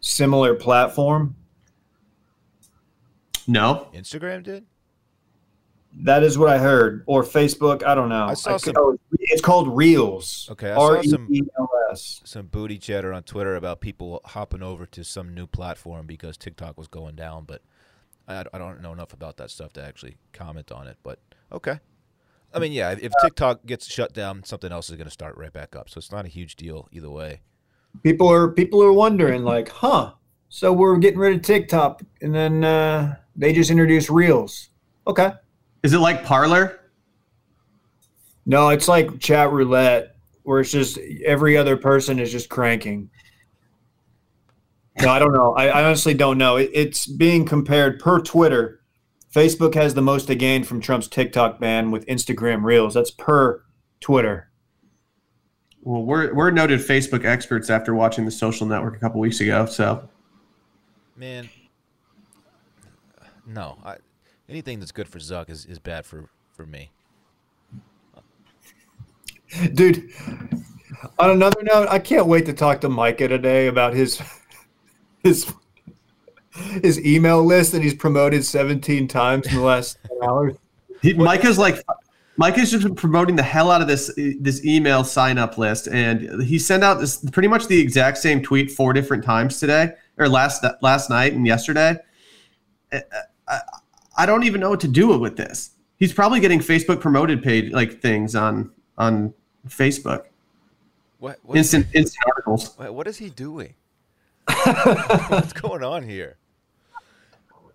similar 0.00 0.54
platform. 0.54 1.34
No, 3.48 3.88
Instagram 3.94 4.42
did. 4.44 4.66
That 6.02 6.22
is 6.22 6.36
what 6.36 6.48
I 6.50 6.58
heard, 6.58 7.04
or 7.06 7.22
Facebook. 7.22 7.82
I 7.84 7.94
don't 7.94 8.10
know. 8.10 8.26
I 8.26 8.34
saw 8.34 8.58
could- 8.58 8.74
some- 8.74 8.74
oh, 8.76 8.98
it's 9.18 9.40
called 9.40 9.74
Reels. 9.74 10.48
Okay, 10.52 10.70
I 10.70 10.74
saw 10.74 10.88
R 10.88 11.02
E 11.02 11.08
some-. 11.08 11.28
Some 11.94 12.46
booty 12.46 12.76
chatter 12.78 13.12
on 13.14 13.22
Twitter 13.22 13.54
about 13.54 13.80
people 13.80 14.20
hopping 14.24 14.62
over 14.62 14.84
to 14.86 15.02
some 15.02 15.32
new 15.34 15.46
platform 15.46 16.06
because 16.06 16.36
TikTok 16.36 16.76
was 16.76 16.88
going 16.88 17.14
down. 17.14 17.44
But 17.44 17.62
I, 18.28 18.44
I 18.52 18.58
don't 18.58 18.82
know 18.82 18.92
enough 18.92 19.14
about 19.14 19.38
that 19.38 19.50
stuff 19.50 19.72
to 19.74 19.84
actually 19.84 20.16
comment 20.34 20.70
on 20.70 20.86
it. 20.86 20.98
But 21.02 21.20
okay. 21.50 21.80
I 22.52 22.58
mean, 22.58 22.72
yeah, 22.72 22.94
if 23.00 23.12
TikTok 23.22 23.64
gets 23.64 23.86
shut 23.86 24.12
down, 24.12 24.44
something 24.44 24.70
else 24.72 24.90
is 24.90 24.96
going 24.96 25.06
to 25.06 25.12
start 25.12 25.36
right 25.38 25.52
back 25.52 25.74
up. 25.74 25.88
So 25.88 25.98
it's 25.98 26.12
not 26.12 26.26
a 26.26 26.28
huge 26.28 26.56
deal 26.56 26.88
either 26.92 27.08
way. 27.08 27.40
People 28.02 28.30
are 28.30 28.48
people 28.48 28.82
are 28.82 28.92
wondering, 28.92 29.42
like, 29.42 29.70
huh? 29.70 30.12
So 30.50 30.72
we're 30.72 30.98
getting 30.98 31.18
rid 31.18 31.36
of 31.36 31.42
TikTok, 31.42 32.02
and 32.20 32.34
then 32.34 32.64
uh, 32.64 33.16
they 33.34 33.54
just 33.54 33.70
introduced 33.70 34.10
Reels. 34.10 34.68
Okay. 35.06 35.32
Is 35.82 35.92
it 35.92 35.98
like 35.98 36.24
Parler? 36.24 36.80
No, 38.44 38.68
it's 38.70 38.88
like 38.88 39.18
chat 39.18 39.50
roulette, 39.50 40.16
where 40.44 40.60
it's 40.60 40.70
just 40.70 40.98
every 41.24 41.56
other 41.56 41.76
person 41.76 42.18
is 42.18 42.30
just 42.30 42.48
cranking. 42.48 43.10
No, 45.00 45.10
I 45.10 45.18
don't 45.18 45.32
know. 45.32 45.52
I, 45.54 45.66
I 45.66 45.84
honestly 45.84 46.14
don't 46.14 46.38
know. 46.38 46.56
It, 46.56 46.70
it's 46.72 47.06
being 47.06 47.44
compared 47.44 48.00
per 48.00 48.20
Twitter. 48.20 48.80
Facebook 49.34 49.74
has 49.74 49.94
the 49.94 50.02
most 50.02 50.26
to 50.26 50.34
gain 50.34 50.64
from 50.64 50.80
Trump's 50.80 51.08
TikTok 51.08 51.60
ban 51.60 51.90
with 51.90 52.06
Instagram 52.06 52.64
Reels. 52.64 52.94
That's 52.94 53.10
per 53.10 53.62
Twitter. 54.00 54.50
Well, 55.82 56.02
we're 56.02 56.32
we're 56.34 56.50
noted 56.50 56.80
Facebook 56.80 57.24
experts 57.24 57.68
after 57.68 57.94
watching 57.94 58.24
the 58.24 58.30
Social 58.30 58.66
Network 58.66 58.96
a 58.96 58.98
couple 58.98 59.20
weeks 59.20 59.40
ago. 59.40 59.66
So 59.66 60.08
Man, 61.16 61.48
no. 63.46 63.78
I, 63.84 63.96
anything 64.48 64.80
that's 64.80 64.92
good 64.92 65.08
for 65.08 65.18
Zuck 65.18 65.50
is, 65.50 65.66
is 65.66 65.78
bad 65.78 66.04
for, 66.04 66.28
for 66.52 66.66
me. 66.66 66.90
Dude, 69.74 70.10
on 71.18 71.30
another 71.30 71.62
note, 71.62 71.88
I 71.88 71.98
can't 71.98 72.26
wait 72.26 72.46
to 72.46 72.52
talk 72.52 72.80
to 72.80 72.88
Micah 72.88 73.28
today 73.28 73.68
about 73.68 73.94
his 73.94 74.20
his 75.22 75.52
his 76.82 77.04
email 77.04 77.44
list 77.44 77.72
that 77.72 77.82
he's 77.82 77.94
promoted 77.94 78.44
17 78.44 79.06
times 79.06 79.46
in 79.46 79.54
the 79.54 79.60
last 79.60 79.98
10 80.20 80.28
hours. 80.28 80.54
he, 81.02 81.14
Micah's 81.14 81.58
like 81.58 81.82
Micah's 82.36 82.70
just 82.70 82.82
been 82.82 82.94
promoting 82.94 83.36
the 83.36 83.42
hell 83.42 83.70
out 83.70 83.80
of 83.80 83.88
this 83.88 84.12
this 84.40 84.64
email 84.64 85.04
sign 85.04 85.38
up 85.38 85.58
list, 85.58 85.86
and 85.88 86.42
he 86.42 86.58
sent 86.58 86.82
out 86.82 86.94
this 86.94 87.18
pretty 87.30 87.48
much 87.48 87.66
the 87.66 87.80
exact 87.80 88.18
same 88.18 88.42
tweet 88.42 88.70
four 88.70 88.92
different 88.92 89.24
times 89.24 89.60
today 89.60 89.92
or 90.18 90.28
last 90.28 90.64
last 90.82 91.08
night 91.08 91.32
and 91.32 91.46
yesterday. 91.46 91.96
I, 92.92 93.02
I, 93.48 93.60
I 94.16 94.26
don't 94.26 94.44
even 94.44 94.60
know 94.60 94.70
what 94.70 94.80
to 94.80 94.88
do 94.88 95.18
with 95.18 95.36
this. 95.36 95.70
He's 95.98 96.12
probably 96.12 96.40
getting 96.40 96.60
Facebook 96.60 97.00
promoted 97.00 97.42
page 97.42 97.72
like 97.72 98.00
things 98.00 98.34
on 98.34 98.70
on 98.98 99.34
Facebook, 99.68 100.26
What, 101.18 101.38
what, 101.42 101.56
instant 101.56 101.86
instant 101.94 102.24
articles. 102.26 102.74
what, 102.76 102.94
what 102.94 103.06
is 103.06 103.18
he 103.18 103.30
doing? 103.30 103.74
What's 104.48 105.52
going 105.52 105.82
on 105.82 106.02
here? 106.04 106.38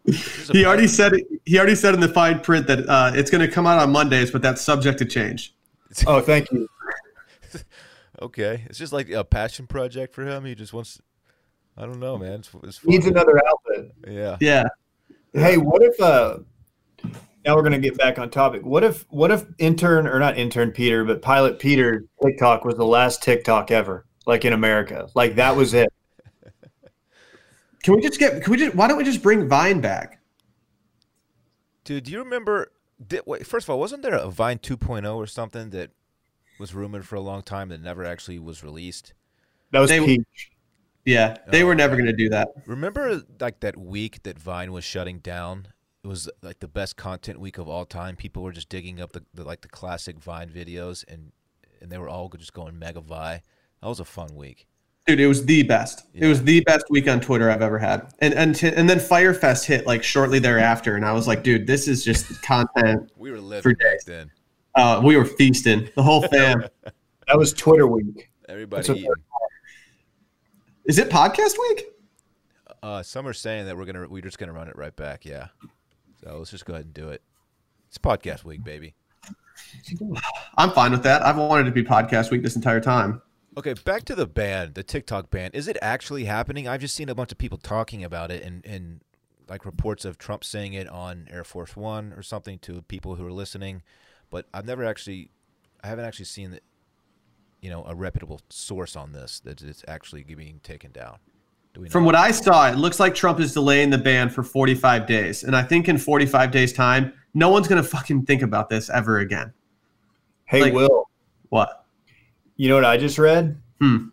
This 0.06 0.49
is 0.49 0.49
He 0.49 0.65
already 0.65 0.88
said 0.88 1.13
it, 1.13 1.27
he 1.45 1.58
already 1.58 1.75
said 1.75 1.93
in 1.93 1.99
the 1.99 2.08
fine 2.08 2.39
print 2.39 2.65
that 2.67 2.88
uh, 2.88 3.12
it's 3.13 3.30
going 3.30 3.45
to 3.45 3.51
come 3.51 3.67
out 3.67 3.77
on 3.77 3.91
Mondays, 3.91 4.32
but 4.32 4.41
that's 4.41 4.62
subject 4.62 4.99
to 4.99 5.06
change. 5.06 5.54
Oh, 6.08 6.21
thank 6.21 6.49
you. 6.54 6.69
Okay, 8.21 8.63
it's 8.69 8.77
just 8.77 8.93
like 8.93 9.10
a 9.10 9.25
passion 9.25 9.67
project 9.67 10.13
for 10.13 10.23
him. 10.25 10.45
He 10.45 10.56
just 10.56 10.71
wants. 10.71 11.01
I 11.75 11.82
don't 11.82 11.99
know, 11.99 12.17
man. 12.17 12.39
It's, 12.39 12.49
it's. 12.63 12.86
Needs 12.86 13.08
another 13.08 13.41
outlet. 13.45 13.91
Yeah. 14.08 14.38
Yeah. 14.39 14.63
Hey, 15.34 15.58
what 15.58 15.82
if 15.82 16.00
uh 16.00 16.39
now 17.46 17.56
we're 17.56 17.63
gonna 17.63 17.80
get 17.80 17.98
back 17.98 18.20
on 18.20 18.30
topic. 18.30 18.63
What 18.65 18.84
if 18.84 19.06
what 19.10 19.32
if 19.32 19.46
intern 19.58 20.08
or 20.08 20.20
not 20.20 20.38
intern 20.38 20.72
Peter, 20.72 21.04
but 21.04 21.22
pilot 21.22 21.60
Peter 21.60 22.06
TikTok 22.24 22.65
was 22.65 22.76
the 22.76 22.86
last 22.86 23.24
TikTok 23.24 23.72
ever, 23.72 24.06
like 24.26 24.46
in 24.46 24.54
America? 24.54 25.10
Like 25.15 25.36
that 25.36 25.56
was 25.56 25.74
it. 25.74 25.91
Can 27.84 27.96
we 27.96 28.02
just 28.02 28.20
get? 28.20 28.44
Can 28.44 28.52
we 28.52 28.58
just? 28.58 28.76
Why 28.76 28.88
don't 28.88 28.98
we 28.98 29.04
just 29.04 29.24
bring 29.24 29.48
Vine 29.48 29.82
back? 29.82 30.20
Dude, 31.84 32.04
do 32.04 32.12
you 32.12 32.20
remember? 32.20 32.72
Did, 33.06 33.22
wait, 33.26 33.48
first 33.48 33.65
of 33.65 33.72
all, 33.72 33.80
wasn't 33.80 34.04
there 34.04 34.13
a 34.13 34.30
Vine 34.30 34.60
2.0 34.60 35.15
or 35.15 35.26
something 35.26 35.72
that 35.72 35.89
was 36.60 36.76
rumored 36.76 37.08
for 37.08 37.15
a 37.15 37.22
long 37.22 37.41
time 37.41 37.70
that 37.70 37.82
never 37.82 38.06
actually 38.06 38.38
was 38.38 38.63
released? 38.63 39.13
That 39.72 39.80
was 39.80 39.89
They- 39.89 40.06
Peach. 40.06 40.52
Yeah, 41.05 41.37
they 41.47 41.63
Oh, 41.63 41.67
were 41.67 41.75
never 41.75 41.95
going 41.95 42.05
to 42.07 42.13
do 42.13 42.29
that. 42.29 42.49
Remember, 42.67 43.21
like 43.39 43.59
that 43.61 43.77
week 43.77 44.23
that 44.23 44.37
Vine 44.37 44.71
was 44.71 44.83
shutting 44.83 45.19
down? 45.19 45.67
It 46.03 46.07
was 46.07 46.29
like 46.41 46.59
the 46.59 46.67
best 46.67 46.95
content 46.97 47.39
week 47.39 47.57
of 47.57 47.67
all 47.67 47.85
time. 47.85 48.15
People 48.15 48.43
were 48.43 48.51
just 48.51 48.69
digging 48.69 48.99
up 49.01 49.11
the, 49.11 49.23
the 49.33 49.43
like 49.43 49.61
the 49.61 49.67
classic 49.67 50.19
Vine 50.19 50.49
videos, 50.49 51.03
and 51.07 51.31
and 51.81 51.91
they 51.91 51.97
were 51.97 52.09
all 52.09 52.29
just 52.29 52.53
going 52.53 52.77
mega 52.77 53.01
vi. 53.01 53.41
That 53.81 53.87
was 53.87 53.99
a 53.99 54.05
fun 54.05 54.35
week. 54.35 54.67
Dude, 55.07 55.19
it 55.19 55.25
was 55.27 55.43
the 55.45 55.63
best. 55.63 56.05
Yeah. 56.13 56.25
It 56.25 56.27
was 56.29 56.43
the 56.43 56.59
best 56.61 56.85
week 56.91 57.07
on 57.07 57.19
Twitter 57.21 57.49
I've 57.49 57.63
ever 57.63 57.79
had. 57.79 58.13
And 58.19 58.33
and 58.35 58.55
t- 58.55 58.67
and 58.67 58.87
then 58.87 58.99
Fyre 58.99 59.33
Fest 59.33 59.65
hit 59.65 59.87
like 59.87 60.03
shortly 60.03 60.37
thereafter, 60.39 60.95
and 60.95 61.03
I 61.05 61.11
was 61.13 61.27
like, 61.27 61.41
dude, 61.43 61.65
this 61.65 61.87
is 61.87 62.03
just 62.05 62.41
content. 62.43 63.11
We 63.15 63.31
were 63.31 63.37
For 63.37 63.41
living 63.43 63.73
back 63.73 63.91
days. 63.93 64.03
then. 64.05 64.31
Uh, 64.75 65.01
we 65.03 65.17
were 65.17 65.25
feasting 65.25 65.89
the 65.95 66.03
whole 66.03 66.21
fam. 66.27 66.63
That 67.27 67.37
was 67.37 67.53
Twitter 67.53 67.87
week. 67.87 68.29
Everybody 68.49 68.79
That's 68.79 68.89
what- 68.89 68.97
eating. 68.97 69.11
Is 70.86 70.98
it 70.98 71.10
podcast 71.10 71.58
week? 71.60 71.86
Uh, 72.84 73.04
some 73.04 73.28
are 73.28 73.34
saying 73.34 73.65
that 73.65 73.78
we're 73.78 73.86
gonna 73.86 74.08
we're 74.08 74.22
just 74.22 74.38
gonna 74.39 74.54
run 74.54 74.67
it 74.67 74.76
right 74.76 74.96
back. 74.96 75.26
Yeah. 75.26 75.48
So 76.24 76.38
let's 76.38 76.52
just 76.52 76.65
go 76.65 76.74
ahead 76.74 76.86
and 76.86 76.94
do 76.94 77.10
it. 77.10 77.22
It's 77.88 77.98
podcast 77.98 78.44
week, 78.44 78.63
baby. 78.63 78.96
I'm 80.58 80.72
fine 80.72 80.91
with 80.91 81.04
that. 81.04 81.22
I've 81.24 81.38
wanted 81.38 81.67
it 81.67 81.70
to 81.70 81.72
be 81.72 81.84
podcast 81.84 82.32
week 82.32 82.41
this 82.41 82.56
entire 82.56 82.80
time. 82.80 83.22
Okay, 83.58 83.74
back 83.74 84.06
to 84.06 84.15
the 84.15 84.26
ban, 84.26 84.72
the 84.74 84.84
TikTok 84.84 85.30
ban. 85.30 85.52
Is 85.54 85.67
it 85.67 85.78
actually 85.82 86.24
happening? 86.24 86.67
I've 86.67 86.80
just 86.80 86.96
seen 86.96 87.10
a 87.10 87.15
bunch 87.15 87.32
of 87.34 87.38
people 87.38 87.58
talking 87.58 88.04
about 88.04 88.32
it 88.32 88.44
and, 88.44 88.65
and 88.65 89.02
like 89.50 89.65
reports 89.65 90.06
of 90.06 90.17
Trump 90.17 90.46
saying 90.46 90.74
it 90.74 90.88
on 90.88 91.28
Air 91.30 91.44
Force 91.44 91.76
One 91.76 92.13
or 92.13 92.24
something 92.24 92.60
to 92.60 92.82
people 92.84 93.15
who 93.15 93.26
are 93.26 93.32
listening, 93.32 93.84
but 94.30 94.46
I've 94.54 94.65
never 94.65 94.86
actually, 94.86 95.32
I 95.84 95.88
haven't 95.88 96.06
actually 96.06 96.26
seen, 96.26 96.52
the, 96.52 96.62
you 97.62 97.69
know, 97.69 97.84
a 97.88 97.95
reputable 97.95 98.41
source 98.50 98.95
on 98.95 99.12
this 99.12 99.39
that 99.41 99.62
it's 99.62 99.84
actually 99.88 100.24
being 100.24 100.60
taken 100.63 100.91
down. 100.91 101.17
Do 101.74 101.82
we? 101.82 101.89
From 101.89 102.06
what 102.06 102.15
I 102.15 102.32
saw, 102.32 102.69
it 102.69 102.76
looks 102.78 103.00
like 103.00 103.15
Trump 103.15 103.39
is 103.39 103.54
delaying 103.54 103.89
the 103.91 103.97
ban 103.97 104.30
for 104.30 104.43
45 104.43 105.06
days. 105.08 105.43
And 105.43 105.56
I 105.56 105.63
think 105.63 105.88
in 105.88 105.97
45 105.97 106.52
days' 106.52 106.74
time, 106.74 107.13
no 107.34 107.50
one's 107.50 107.67
going 107.67 107.82
to 107.82 107.88
fucking 107.88 108.26
think 108.26 108.41
about 108.41 108.67
this 108.69 108.89
ever 108.89 109.19
again. 109.19 109.54
Hey, 110.45 110.62
Like- 110.63 110.74
Will, 110.74 111.10
What? 111.50 111.86
you 112.58 112.67
know 112.67 112.76
what 112.76 112.86
I 112.86 112.97
just 112.97 113.17
read? 113.17 113.58
Hmm. 113.80 114.08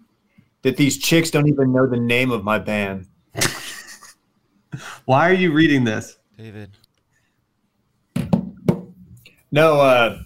That 0.62 0.76
these 0.76 0.98
chicks 0.98 1.30
don't 1.30 1.48
even 1.48 1.72
know 1.72 1.86
the 1.86 1.98
name 1.98 2.30
of 2.30 2.44
my 2.44 2.58
band. 2.58 3.06
Why 5.06 5.28
are 5.30 5.34
you 5.34 5.52
reading 5.52 5.84
this? 5.84 6.18
David. 6.36 6.70
No, 9.50 9.80
uh, 9.80 10.18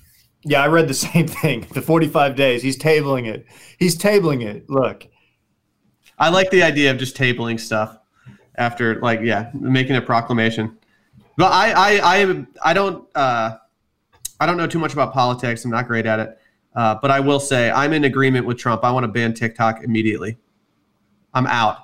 yeah, 0.45 0.63
I 0.63 0.67
read 0.67 0.89
the 0.89 0.95
same 1.09 1.27
thing. 1.27 1.67
The 1.73 1.83
45 1.83 2.37
days. 2.37 2.63
He's 2.63 2.79
tabling 2.79 3.27
it. 3.27 3.47
He's 3.79 3.97
tabling 3.97 4.45
it. 4.45 4.69
Look, 4.69 5.07
I 6.19 6.29
like 6.29 6.51
the 6.51 6.63
idea 6.63 6.91
of 6.91 6.99
just 6.99 7.17
tabling 7.17 7.59
stuff 7.59 7.99
after, 8.57 9.01
like, 9.01 9.21
yeah, 9.23 9.51
making 9.55 9.97
a 9.97 10.03
proclamation. 10.03 10.79
But 11.37 11.53
I, 11.53 11.73
I, 11.73 12.21
I, 12.23 12.47
I 12.63 12.73
don't, 12.75 13.09
uh, 13.17 13.57
I 14.39 14.47
don't 14.47 14.57
know 14.57 14.67
too 14.67 14.79
much 14.79 14.93
about 14.93 15.13
politics. 15.13 15.65
I'm 15.65 15.71
not 15.71 15.87
great 15.87 16.07
at 16.07 16.21
it. 16.21 16.39
Uh, 16.75 16.97
but 17.01 17.11
I 17.11 17.21
will 17.21 17.41
say 17.41 17.71
I'm 17.71 17.93
in 17.93 18.05
agreement 18.05 18.47
with 18.47 18.59
Trump. 18.59 18.85
I 18.85 18.91
want 18.91 19.05
to 19.05 19.09
ban 19.09 19.35
TikTok 19.35 19.85
immediately. 19.85 20.39
I'm 21.35 21.47
out. 21.47 21.79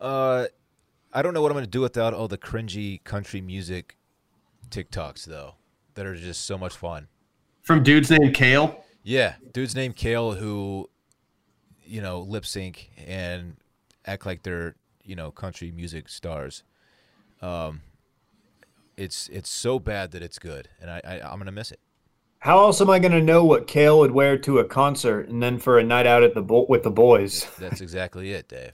Uh, 0.00 0.46
I 1.12 1.22
don't 1.22 1.34
know 1.34 1.42
what 1.42 1.50
I'm 1.50 1.56
going 1.56 1.64
to 1.64 1.70
do 1.70 1.80
without 1.80 2.14
all 2.14 2.28
the 2.28 2.38
cringy 2.38 3.02
country 3.04 3.40
music 3.40 3.96
TikToks 4.70 5.24
though, 5.26 5.54
that 5.94 6.06
are 6.06 6.14
just 6.14 6.44
so 6.46 6.56
much 6.58 6.76
fun. 6.76 7.08
From 7.62 7.82
dudes 7.82 8.10
named 8.10 8.34
Kale. 8.34 8.82
Yeah, 9.02 9.34
dude's 9.52 9.74
named 9.74 9.96
Kale 9.96 10.32
who, 10.32 10.88
you 11.84 12.00
know, 12.00 12.20
lip 12.20 12.46
sync 12.46 12.90
and 13.06 13.56
act 14.06 14.26
like 14.26 14.42
they're 14.42 14.74
you 15.04 15.16
know 15.16 15.30
country 15.30 15.70
music 15.72 16.08
stars. 16.08 16.62
Um, 17.40 17.82
it's 18.96 19.28
it's 19.28 19.50
so 19.50 19.78
bad 19.78 20.12
that 20.12 20.22
it's 20.22 20.38
good, 20.38 20.68
and 20.80 20.90
I, 20.90 21.00
I 21.04 21.20
I'm 21.20 21.38
gonna 21.38 21.52
miss 21.52 21.72
it. 21.72 21.80
how 22.40 22.60
else 22.60 22.80
am 22.80 22.90
I 22.90 22.98
going 22.98 23.12
to 23.12 23.20
know 23.22 23.44
what 23.44 23.66
Kale 23.66 23.98
would 24.00 24.10
wear 24.12 24.36
to 24.38 24.58
a 24.58 24.64
concert 24.64 25.28
and 25.28 25.42
then 25.42 25.58
for 25.58 25.78
a 25.78 25.84
night 25.84 26.06
out 26.06 26.22
at 26.22 26.34
the 26.34 26.42
bo- 26.42 26.66
with 26.68 26.82
the 26.82 26.90
boys? 26.90 27.46
That's 27.58 27.80
exactly 27.86 28.32
it, 28.32 28.48
Dave. 28.48 28.72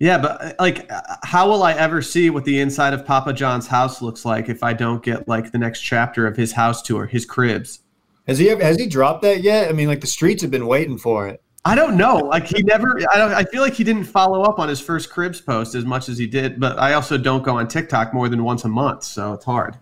Yeah, 0.00 0.18
but 0.18 0.42
uh, 0.42 0.52
like, 0.60 0.90
uh, 0.92 1.00
how 1.24 1.48
will 1.48 1.62
I 1.64 1.72
ever 1.72 2.02
see 2.02 2.30
what 2.30 2.44
the 2.44 2.60
inside 2.60 2.94
of 2.94 3.04
Papa 3.04 3.32
John's 3.32 3.66
house 3.66 4.00
looks 4.00 4.24
like 4.24 4.48
if 4.48 4.62
I 4.62 4.72
don't 4.72 5.02
get 5.02 5.26
like 5.26 5.50
the 5.50 5.58
next 5.58 5.80
chapter 5.80 6.26
of 6.26 6.36
his 6.36 6.52
house 6.52 6.82
tour, 6.82 7.06
his 7.06 7.24
cribs? 7.26 7.80
Has 8.28 8.38
he 8.38 8.48
ever, 8.50 8.62
has 8.62 8.76
he 8.78 8.86
dropped 8.86 9.22
that 9.22 9.42
yet? 9.42 9.68
I 9.68 9.72
mean, 9.72 9.88
like 9.88 10.00
the 10.00 10.06
streets 10.06 10.42
have 10.42 10.50
been 10.52 10.66
waiting 10.68 10.98
for 10.98 11.26
it. 11.26 11.42
I 11.64 11.74
don't 11.74 11.96
know. 11.96 12.16
Like 12.16 12.46
he 12.46 12.62
never. 12.62 13.00
I 13.12 13.18
don't. 13.18 13.32
I 13.32 13.42
feel 13.44 13.60
like 13.60 13.74
he 13.74 13.82
didn't 13.82 14.04
follow 14.04 14.42
up 14.42 14.58
on 14.60 14.68
his 14.68 14.80
first 14.80 15.10
cribs 15.10 15.40
post 15.40 15.74
as 15.74 15.84
much 15.84 16.08
as 16.08 16.16
he 16.16 16.26
did. 16.26 16.60
But 16.60 16.78
I 16.78 16.92
also 16.94 17.18
don't 17.18 17.42
go 17.42 17.58
on 17.58 17.66
TikTok 17.66 18.14
more 18.14 18.28
than 18.28 18.44
once 18.44 18.64
a 18.64 18.68
month, 18.68 19.02
so 19.02 19.32
it's 19.32 19.44
hard. 19.44 19.76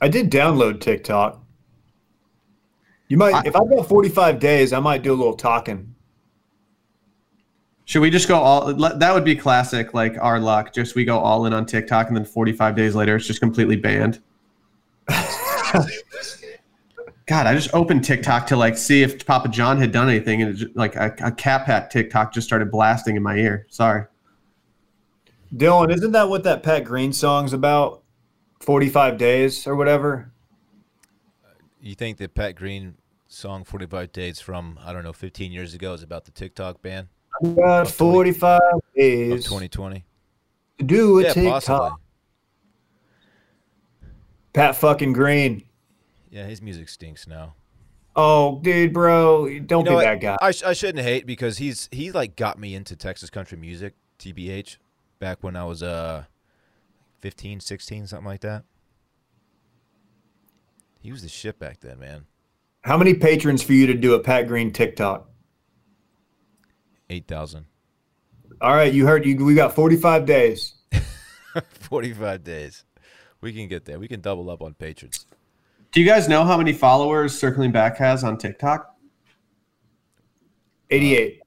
I 0.00 0.08
did 0.08 0.30
download 0.30 0.80
TikTok. 0.80 1.40
You 3.08 3.16
might, 3.16 3.34
I- 3.34 3.42
if 3.46 3.54
I've 3.54 3.70
got 3.70 3.88
45 3.88 4.40
days, 4.40 4.72
I 4.72 4.80
might 4.80 5.02
do 5.02 5.12
a 5.12 5.14
little 5.14 5.36
talking. 5.36 5.93
Should 7.86 8.00
we 8.00 8.10
just 8.10 8.28
go 8.28 8.36
all? 8.38 8.72
That 8.72 9.12
would 9.12 9.24
be 9.24 9.36
classic, 9.36 9.92
like 9.92 10.16
our 10.18 10.40
luck. 10.40 10.72
Just 10.72 10.94
we 10.94 11.04
go 11.04 11.18
all 11.18 11.44
in 11.44 11.52
on 11.52 11.66
TikTok, 11.66 12.08
and 12.08 12.16
then 12.16 12.24
45 12.24 12.74
days 12.74 12.94
later, 12.94 13.16
it's 13.16 13.26
just 13.26 13.40
completely 13.40 13.76
banned. 13.76 14.22
God, 17.26 17.46
I 17.46 17.54
just 17.54 17.74
opened 17.74 18.04
TikTok 18.04 18.46
to 18.48 18.56
like 18.56 18.78
see 18.78 19.02
if 19.02 19.26
Papa 19.26 19.48
John 19.48 19.78
had 19.78 19.92
done 19.92 20.08
anything, 20.08 20.40
and 20.40 20.50
it 20.50 20.54
just, 20.54 20.76
like 20.76 20.96
a, 20.96 21.14
a 21.22 21.30
Cap 21.30 21.66
Hat 21.66 21.90
TikTok 21.90 22.32
just 22.32 22.46
started 22.46 22.70
blasting 22.70 23.16
in 23.16 23.22
my 23.22 23.36
ear. 23.36 23.66
Sorry. 23.68 24.04
Dylan, 25.54 25.94
isn't 25.94 26.12
that 26.12 26.28
what 26.30 26.42
that 26.44 26.62
Pat 26.62 26.84
Green 26.84 27.12
song's 27.12 27.52
about? 27.52 28.02
45 28.60 29.18
days 29.18 29.66
or 29.66 29.76
whatever? 29.76 30.32
You 31.80 31.94
think 31.94 32.16
that 32.16 32.34
Pat 32.34 32.54
Green 32.56 32.94
song 33.26 33.62
45 33.64 34.10
Days 34.10 34.40
from 34.40 34.78
I 34.82 34.92
don't 34.92 35.02
know 35.02 35.12
15 35.12 35.52
years 35.52 35.74
ago 35.74 35.92
is 35.92 36.02
about 36.02 36.24
the 36.24 36.30
TikTok 36.30 36.80
ban 36.80 37.08
I've 37.23 37.23
got 37.52 37.88
45 37.88 38.60
of 38.72 38.80
days 38.96 39.44
2020? 39.44 40.04
to 40.78 40.84
do 40.84 41.18
a 41.20 41.22
Yeah, 41.24 41.32
TikTok. 41.32 41.52
possibly. 41.52 41.90
Pat 44.52 44.76
fucking 44.76 45.12
Green. 45.12 45.64
Yeah, 46.30 46.46
his 46.46 46.62
music 46.62 46.88
stinks 46.88 47.26
now. 47.26 47.54
Oh, 48.16 48.60
dude, 48.62 48.92
bro, 48.92 49.46
don't 49.60 49.80
You 49.80 49.84
be 49.84 49.90
know 49.90 49.94
what? 49.96 50.04
that 50.04 50.20
guy. 50.20 50.36
I, 50.40 50.52
sh- 50.52 50.62
I 50.62 50.72
shouldn't 50.72 51.04
hate 51.04 51.26
because 51.26 51.58
he's 51.58 51.88
he 51.90 52.12
like 52.12 52.36
got 52.36 52.58
me 52.58 52.74
into 52.74 52.94
Texas 52.94 53.28
country 53.30 53.58
music, 53.58 53.94
TBH, 54.20 54.76
back 55.18 55.42
when 55.42 55.56
I 55.56 55.64
was 55.64 55.82
uh 55.82 56.24
15, 57.20 57.58
16, 57.60 58.06
something 58.06 58.26
like 58.26 58.40
that. 58.42 58.62
He 61.00 61.10
was 61.10 61.22
the 61.22 61.28
shit 61.28 61.58
back 61.58 61.80
then, 61.80 61.98
man. 61.98 62.26
How 62.82 62.96
many 62.96 63.14
patrons 63.14 63.62
for 63.62 63.72
you 63.72 63.86
to 63.88 63.94
do 63.94 64.14
a 64.14 64.20
Pat 64.20 64.46
Green 64.46 64.72
TikTok? 64.72 65.28
8,000. 67.10 67.66
All 68.60 68.74
right, 68.74 68.92
you 68.92 69.06
heard 69.06 69.26
you. 69.26 69.44
We 69.44 69.54
got 69.54 69.74
45 69.74 70.26
days. 70.26 70.74
45 71.70 72.44
days. 72.44 72.84
We 73.40 73.52
can 73.52 73.68
get 73.68 73.84
there. 73.84 73.98
We 73.98 74.08
can 74.08 74.20
double 74.20 74.48
up 74.50 74.62
on 74.62 74.74
patrons. 74.74 75.26
Do 75.92 76.00
you 76.00 76.06
guys 76.06 76.28
know 76.28 76.44
how 76.44 76.56
many 76.56 76.72
followers 76.72 77.38
Circling 77.38 77.72
Back 77.72 77.98
has 77.98 78.24
on 78.24 78.38
TikTok? 78.38 78.80
Uh, 78.80 78.90
88. 80.90 81.40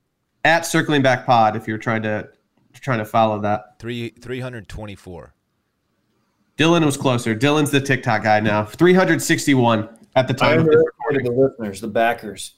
At 0.45 0.65
Circling 0.65 1.01
Back 1.01 1.25
Pod, 1.25 1.55
if 1.55 1.67
you're 1.67 1.77
trying 1.77 2.03
to 2.03 2.29
trying 2.79 2.99
to 2.99 3.05
follow 3.05 3.41
that. 3.41 3.79
Three 3.79 4.09
324. 4.09 5.33
Dylan 6.57 6.85
was 6.85 6.97
closer. 6.97 7.35
Dylan's 7.35 7.71
the 7.71 7.81
TikTok 7.81 8.23
guy 8.23 8.39
now. 8.39 8.65
361 8.65 9.89
at 10.15 10.27
the 10.27 10.33
I 10.33 10.37
time 10.37 10.59
of 10.59 10.65
this 10.65 10.83
the 11.23 11.31
listeners, 11.31 11.81
the 11.81 11.87
backers. 11.87 12.56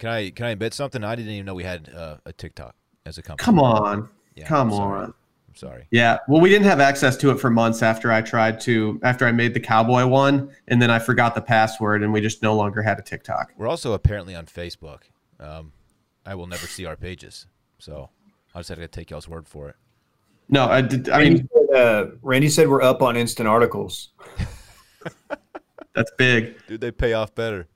Can 0.00 0.08
I 0.08 0.30
can 0.30 0.46
I 0.46 0.50
admit 0.50 0.72
something? 0.72 1.04
I 1.04 1.14
didn't 1.14 1.30
even 1.30 1.44
know 1.44 1.54
we 1.54 1.62
had 1.62 1.90
uh, 1.94 2.16
a 2.24 2.32
TikTok 2.32 2.74
as 3.04 3.18
a 3.18 3.22
company. 3.22 3.44
Come 3.44 3.60
on. 3.60 4.08
Yeah, 4.34 4.46
Come 4.46 4.72
I'm 4.72 4.80
on. 4.80 5.04
I'm 5.04 5.54
sorry. 5.54 5.86
Yeah. 5.90 6.16
Well, 6.26 6.40
we 6.40 6.48
didn't 6.48 6.66
have 6.68 6.80
access 6.80 7.18
to 7.18 7.30
it 7.30 7.38
for 7.38 7.50
months 7.50 7.82
after 7.82 8.10
I 8.10 8.22
tried 8.22 8.60
to 8.60 8.98
after 9.02 9.26
I 9.26 9.32
made 9.32 9.52
the 9.52 9.60
cowboy 9.60 10.06
one 10.06 10.50
and 10.68 10.80
then 10.80 10.90
I 10.90 10.98
forgot 10.98 11.34
the 11.34 11.42
password 11.42 12.02
and 12.02 12.14
we 12.14 12.22
just 12.22 12.42
no 12.42 12.56
longer 12.56 12.80
had 12.80 12.98
a 12.98 13.02
TikTok. 13.02 13.52
We're 13.58 13.68
also 13.68 13.92
apparently 13.92 14.34
on 14.34 14.46
Facebook. 14.46 15.02
Um, 15.38 15.72
I 16.24 16.34
will 16.34 16.46
never 16.46 16.66
see 16.66 16.86
our 16.86 16.96
pages, 16.96 17.46
so 17.78 18.08
I 18.54 18.60
just 18.60 18.70
had 18.70 18.78
to 18.78 18.88
take 18.88 19.10
y'all's 19.10 19.28
word 19.28 19.46
for 19.46 19.68
it. 19.68 19.76
No, 20.48 20.64
I 20.64 20.80
did 20.80 21.10
I 21.10 21.18
Randy 21.18 21.40
mean 21.40 21.48
said, 21.54 21.76
uh, 21.76 22.06
Randy 22.22 22.48
said 22.48 22.68
we're 22.70 22.82
up 22.82 23.02
on 23.02 23.18
instant 23.18 23.48
articles. 23.48 24.10
that's 25.94 26.10
big. 26.16 26.54
Dude, 26.66 26.80
they 26.80 26.90
pay 26.90 27.12
off 27.12 27.34
better. 27.34 27.68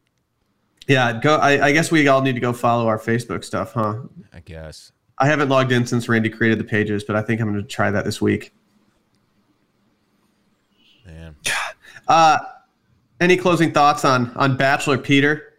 Yeah, 0.86 1.18
go 1.20 1.36
I, 1.36 1.66
I 1.66 1.72
guess 1.72 1.90
we 1.90 2.06
all 2.08 2.20
need 2.20 2.34
to 2.34 2.40
go 2.40 2.52
follow 2.52 2.86
our 2.86 2.98
Facebook 2.98 3.44
stuff, 3.44 3.72
huh? 3.72 4.02
I 4.32 4.40
guess. 4.40 4.92
I 5.18 5.26
haven't 5.26 5.48
logged 5.48 5.72
in 5.72 5.86
since 5.86 6.08
Randy 6.08 6.28
created 6.28 6.58
the 6.58 6.64
pages, 6.64 7.04
but 7.04 7.16
I 7.16 7.22
think 7.22 7.40
I'm 7.40 7.50
going 7.50 7.62
to 7.62 7.68
try 7.68 7.90
that 7.90 8.04
this 8.04 8.20
week. 8.20 8.52
Man. 11.06 11.36
Uh, 12.06 12.36
any 13.18 13.34
closing 13.34 13.72
thoughts 13.72 14.04
on 14.04 14.30
on 14.36 14.58
Bachelor 14.58 14.98
Peter? 14.98 15.54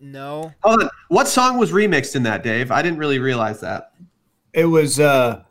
No. 0.00 0.52
Hold 0.62 0.82
on. 0.82 0.90
What 1.08 1.28
song 1.28 1.58
was 1.58 1.72
remixed 1.72 2.16
in 2.16 2.22
that, 2.22 2.42
Dave? 2.42 2.70
I 2.70 2.80
didn't 2.80 2.98
really 2.98 3.18
realize 3.18 3.60
that. 3.60 3.92
It 4.54 4.64
was 4.64 5.00
uh, 5.00 5.42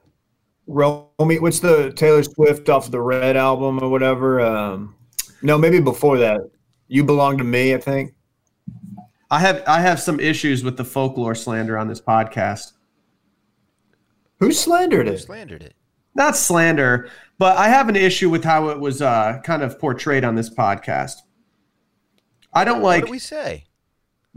Romy. 0.68 1.40
What's 1.40 1.60
the 1.60 1.92
Taylor 1.94 2.24
Swift 2.24 2.70
off 2.70 2.90
the 2.90 3.02
Red 3.02 3.36
album 3.36 3.80
or 3.82 3.90
whatever? 3.90 4.42
Um, 4.42 4.96
no, 5.42 5.58
maybe 5.58 5.80
before 5.80 6.18
that. 6.20 6.42
You 6.88 7.04
belong 7.04 7.38
to 7.40 7.44
me, 7.44 7.74
I 7.74 7.78
think. 7.80 8.14
I 9.32 9.40
have 9.40 9.64
I 9.68 9.80
have 9.82 10.00
some 10.00 10.20
issues 10.20 10.64
with 10.64 10.78
the 10.78 10.86
folklore 10.86 11.36
slander 11.36 11.78
on 11.78 11.88
this 11.88 12.02
podcast. 12.02 12.74
Who 14.40 14.52
slandered 14.52 15.08
Who 15.08 15.14
it? 15.14 15.20
slandered 15.20 15.64
it? 15.64 15.74
Not 16.16 16.36
slander, 16.36 17.10
but 17.40 17.58
I 17.58 17.70
have 17.70 17.90
an 17.90 17.96
issue 17.96 18.30
with 18.30 18.44
how 18.44 18.70
it 18.70 18.80
was 18.80 19.02
uh, 19.02 19.40
kind 19.44 19.64
of 19.64 19.80
portrayed 19.80 20.24
on 20.24 20.36
this 20.36 20.50
podcast. 20.50 21.16
I 22.54 22.64
don't 22.66 22.82
What 22.82 22.88
like 22.90 23.06
did 23.06 23.12
we 23.12 23.20
say? 23.20 23.66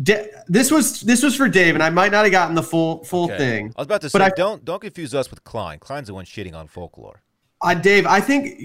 Da- 0.03 0.29
this 0.47 0.71
was 0.71 1.01
this 1.03 1.23
was 1.23 1.35
for 1.37 1.49
Dave, 1.49 1.75
and 1.75 1.83
I 1.83 1.91
might 1.91 2.13
not 2.13 2.25
have 2.25 2.33
gotten 2.33 2.55
the 2.55 2.63
full 2.63 3.05
full 3.05 3.25
Okay. 3.25 3.37
thing. 3.39 3.67
I 3.77 3.81
was 3.81 3.87
about 3.87 4.01
to 4.03 4.11
But 4.11 4.21
say, 4.21 4.25
I- 4.27 4.31
don't 4.31 4.65
don't 4.65 4.81
confuse 4.81 5.15
us 5.15 5.29
with 5.31 5.45
Klein. 5.45 5.79
Klein's 5.79 6.07
the 6.09 6.15
one 6.15 6.25
shitting 6.25 6.55
on 6.55 6.69
folklore. 6.69 7.23
Uh, 7.63 7.75
Dave, 7.75 8.07
I 8.07 8.21
think 8.21 8.61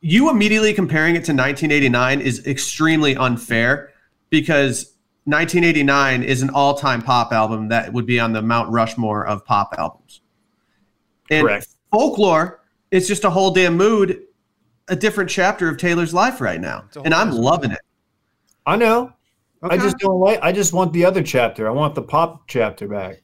you 0.00 0.30
immediately 0.30 0.74
comparing 0.74 1.14
it 1.14 1.24
to 1.24 1.32
1989 1.32 2.20
is 2.20 2.46
extremely 2.46 3.16
unfair 3.16 3.92
because 4.30 4.94
1989 5.24 6.22
is 6.22 6.42
an 6.42 6.50
all-time 6.50 7.00
pop 7.00 7.32
album 7.32 7.68
that 7.68 7.92
would 7.92 8.04
be 8.04 8.20
on 8.20 8.32
the 8.32 8.42
Mount 8.42 8.70
Rushmore 8.70 9.26
of 9.26 9.44
pop 9.44 9.74
albums. 9.78 10.20
And 11.30 11.46
Correct. 11.46 11.68
folklore 11.90 12.60
is 12.90 13.08
just 13.08 13.24
a 13.24 13.30
whole 13.30 13.50
damn 13.50 13.76
mood, 13.76 14.22
a 14.88 14.96
different 14.96 15.30
chapter 15.30 15.68
of 15.68 15.78
Taylor's 15.78 16.12
life 16.12 16.40
right 16.40 16.60
now, 16.60 16.84
and 17.04 17.14
I'm 17.14 17.30
loving 17.30 17.70
it. 17.70 17.80
I 18.66 18.76
know. 18.76 19.12
I 19.62 19.78
just 19.78 19.96
don't 19.98 20.20
like. 20.20 20.38
I 20.42 20.52
just 20.52 20.74
want 20.74 20.92
the 20.92 21.06
other 21.06 21.22
chapter. 21.22 21.66
I 21.66 21.70
want 21.70 21.94
the 21.94 22.02
pop 22.02 22.46
chapter 22.46 22.86
back. 22.86 23.22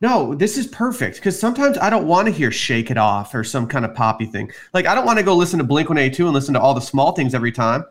No, 0.00 0.34
this 0.34 0.58
is 0.58 0.66
perfect 0.66 1.16
because 1.16 1.38
sometimes 1.38 1.78
I 1.78 1.88
don't 1.88 2.06
want 2.06 2.26
to 2.26 2.32
hear 2.32 2.50
"Shake 2.50 2.90
It 2.90 2.98
Off" 2.98 3.34
or 3.34 3.42
some 3.42 3.66
kind 3.66 3.84
of 3.84 3.94
poppy 3.94 4.26
thing. 4.26 4.50
Like 4.74 4.86
I 4.86 4.94
don't 4.94 5.06
want 5.06 5.18
to 5.18 5.24
go 5.24 5.34
listen 5.34 5.58
to 5.58 5.64
Blink 5.64 5.88
One 5.88 5.98
Eighty 5.98 6.14
Two 6.14 6.26
and 6.26 6.34
listen 6.34 6.54
to 6.54 6.60
all 6.60 6.74
the 6.74 6.80
small 6.80 7.12
things 7.12 7.34
every 7.34 7.52
time. 7.52 7.84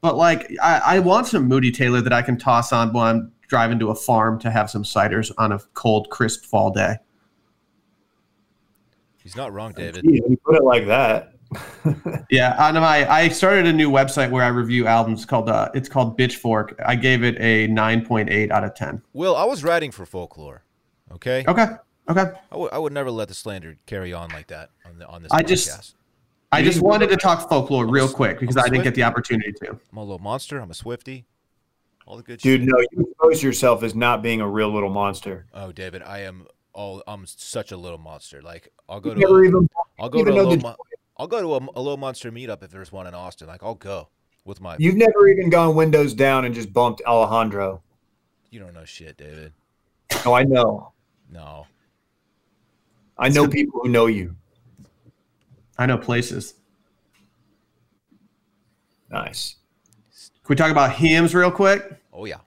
But 0.00 0.16
like 0.16 0.50
I, 0.62 0.80
I 0.84 0.98
want 1.00 1.26
some 1.26 1.46
Moody 1.46 1.70
Taylor 1.70 2.00
that 2.00 2.12
I 2.12 2.22
can 2.22 2.38
toss 2.38 2.72
on 2.72 2.92
while 2.92 3.04
I'm 3.04 3.32
driving 3.48 3.78
to 3.80 3.90
a 3.90 3.94
farm 3.94 4.38
to 4.40 4.50
have 4.50 4.70
some 4.70 4.84
ciders 4.84 5.30
on 5.36 5.52
a 5.52 5.58
cold, 5.74 6.08
crisp 6.08 6.44
fall 6.44 6.70
day. 6.70 6.96
He's 9.22 9.36
not 9.36 9.52
wrong, 9.52 9.72
David. 9.72 10.02
Gee, 10.02 10.20
when 10.20 10.30
you 10.30 10.36
put 10.38 10.56
it 10.56 10.64
like 10.64 10.86
that. 10.86 11.34
Yeah, 12.30 12.54
on 12.64 12.74
my 12.74 13.10
I 13.10 13.28
started 13.28 13.66
a 13.66 13.72
new 13.72 13.90
website 13.90 14.30
where 14.30 14.44
I 14.44 14.48
review 14.48 14.86
albums 14.86 15.24
called 15.24 15.48
uh, 15.48 15.68
it's 15.74 15.88
called 15.88 16.16
Bitchfork. 16.16 16.74
I 16.86 16.94
gave 16.94 17.24
it 17.24 17.36
a 17.40 17.66
nine 17.66 18.04
point 18.06 18.30
eight 18.30 18.52
out 18.52 18.62
of 18.62 18.76
ten. 18.76 19.02
Will, 19.12 19.34
I 19.34 19.44
was 19.44 19.64
writing 19.64 19.90
for 19.90 20.06
folklore. 20.06 20.62
Okay, 21.12 21.44
Okay, 21.48 21.66
okay. 22.08 22.32
I 22.72 22.78
would 22.78 22.92
never 22.92 23.10
let 23.10 23.28
the 23.28 23.34
slander 23.34 23.76
carry 23.86 24.12
on 24.12 24.30
like 24.30 24.46
that 24.48 24.70
on 24.86 24.98
the 24.98 25.06
on 25.08 25.22
this 25.22 25.32
I 25.32 25.42
podcast. 25.42 25.46
just- 25.48 25.96
I 26.52 26.62
just 26.64 26.80
wanted 26.80 27.10
to 27.10 27.16
talk 27.16 27.48
folklore 27.48 27.86
real 27.86 28.08
quick 28.08 28.40
because 28.40 28.56
I'm 28.56 28.64
didn't 28.64 28.82
get 28.82 28.96
the 28.96 29.04
opportunity 29.04 29.52
to. 29.62 29.78
I'm 29.92 29.98
a 29.98 30.00
little 30.02 30.18
monster. 30.18 30.58
I'm 30.58 30.68
a 30.70 30.74
Swifty. 30.74 31.24
All 32.06 32.16
the 32.16 32.24
good 32.24 32.40
Dude, 32.40 32.62
shit. 32.62 32.68
no, 32.68 32.76
you 32.90 33.06
expose 33.08 33.40
yourself 33.40 33.84
as 33.84 33.94
not 33.94 34.20
being 34.20 34.40
a 34.40 34.48
real 34.48 34.68
little 34.68 34.90
monster. 34.90 35.46
Oh, 35.54 35.70
David, 35.70 36.02
I 36.02 36.22
am 36.22 36.48
all. 36.72 37.04
I'm 37.06 37.24
such 37.26 37.70
a 37.70 37.76
little 37.76 37.98
monster. 37.98 38.42
Like 38.42 38.72
I'll 38.88 38.98
go 38.98 39.10
You 39.10 39.14
to. 39.14 39.20
never 39.20 39.44
A, 39.44 39.46
even 39.46 39.68
I'll 40.00 40.08
go 40.08 40.24
to 40.24 40.30
a 40.30 40.34
little. 40.34 40.56
the- 40.56 40.62
Mon- 40.62 40.76
I'll 41.18 41.28
go 41.28 41.40
to 41.40 41.54
a, 41.54 41.68
a 41.76 41.80
little 41.80 41.96
monster 41.98 42.32
meetup 42.32 42.64
if 42.64 42.72
there's 42.72 42.90
one 42.90 43.06
in 43.06 43.14
Austin. 43.14 43.46
Like 43.46 43.62
I'll 43.62 43.76
go 43.76 44.08
with 44.44 44.60
my. 44.60 44.74
You've 44.80 44.96
never 44.96 45.28
even 45.28 45.50
gone 45.50 45.76
windows 45.76 46.14
down 46.14 46.44
and 46.46 46.52
just 46.52 46.72
bumped 46.72 47.00
Alejandro. 47.06 47.80
You 48.50 48.58
don't 48.58 48.74
know 48.74 48.84
shit, 48.84 49.16
David. 49.16 49.52
Oh, 50.26 50.32
I 50.32 50.42
know. 50.42 50.92
No. 51.30 51.66
I 53.18 53.28
know 53.28 53.46
people 53.46 53.80
who 53.82 53.88
know 53.88 54.06
you. 54.06 54.34
I 55.78 55.86
know 55.86 55.98
places. 55.98 56.54
Nice. 59.10 59.56
Can 60.10 60.48
we 60.48 60.56
talk 60.56 60.70
about 60.70 60.92
Hims 60.92 61.34
real 61.34 61.50
quick? 61.50 62.00
Oh 62.12 62.24
yeah. 62.24 62.38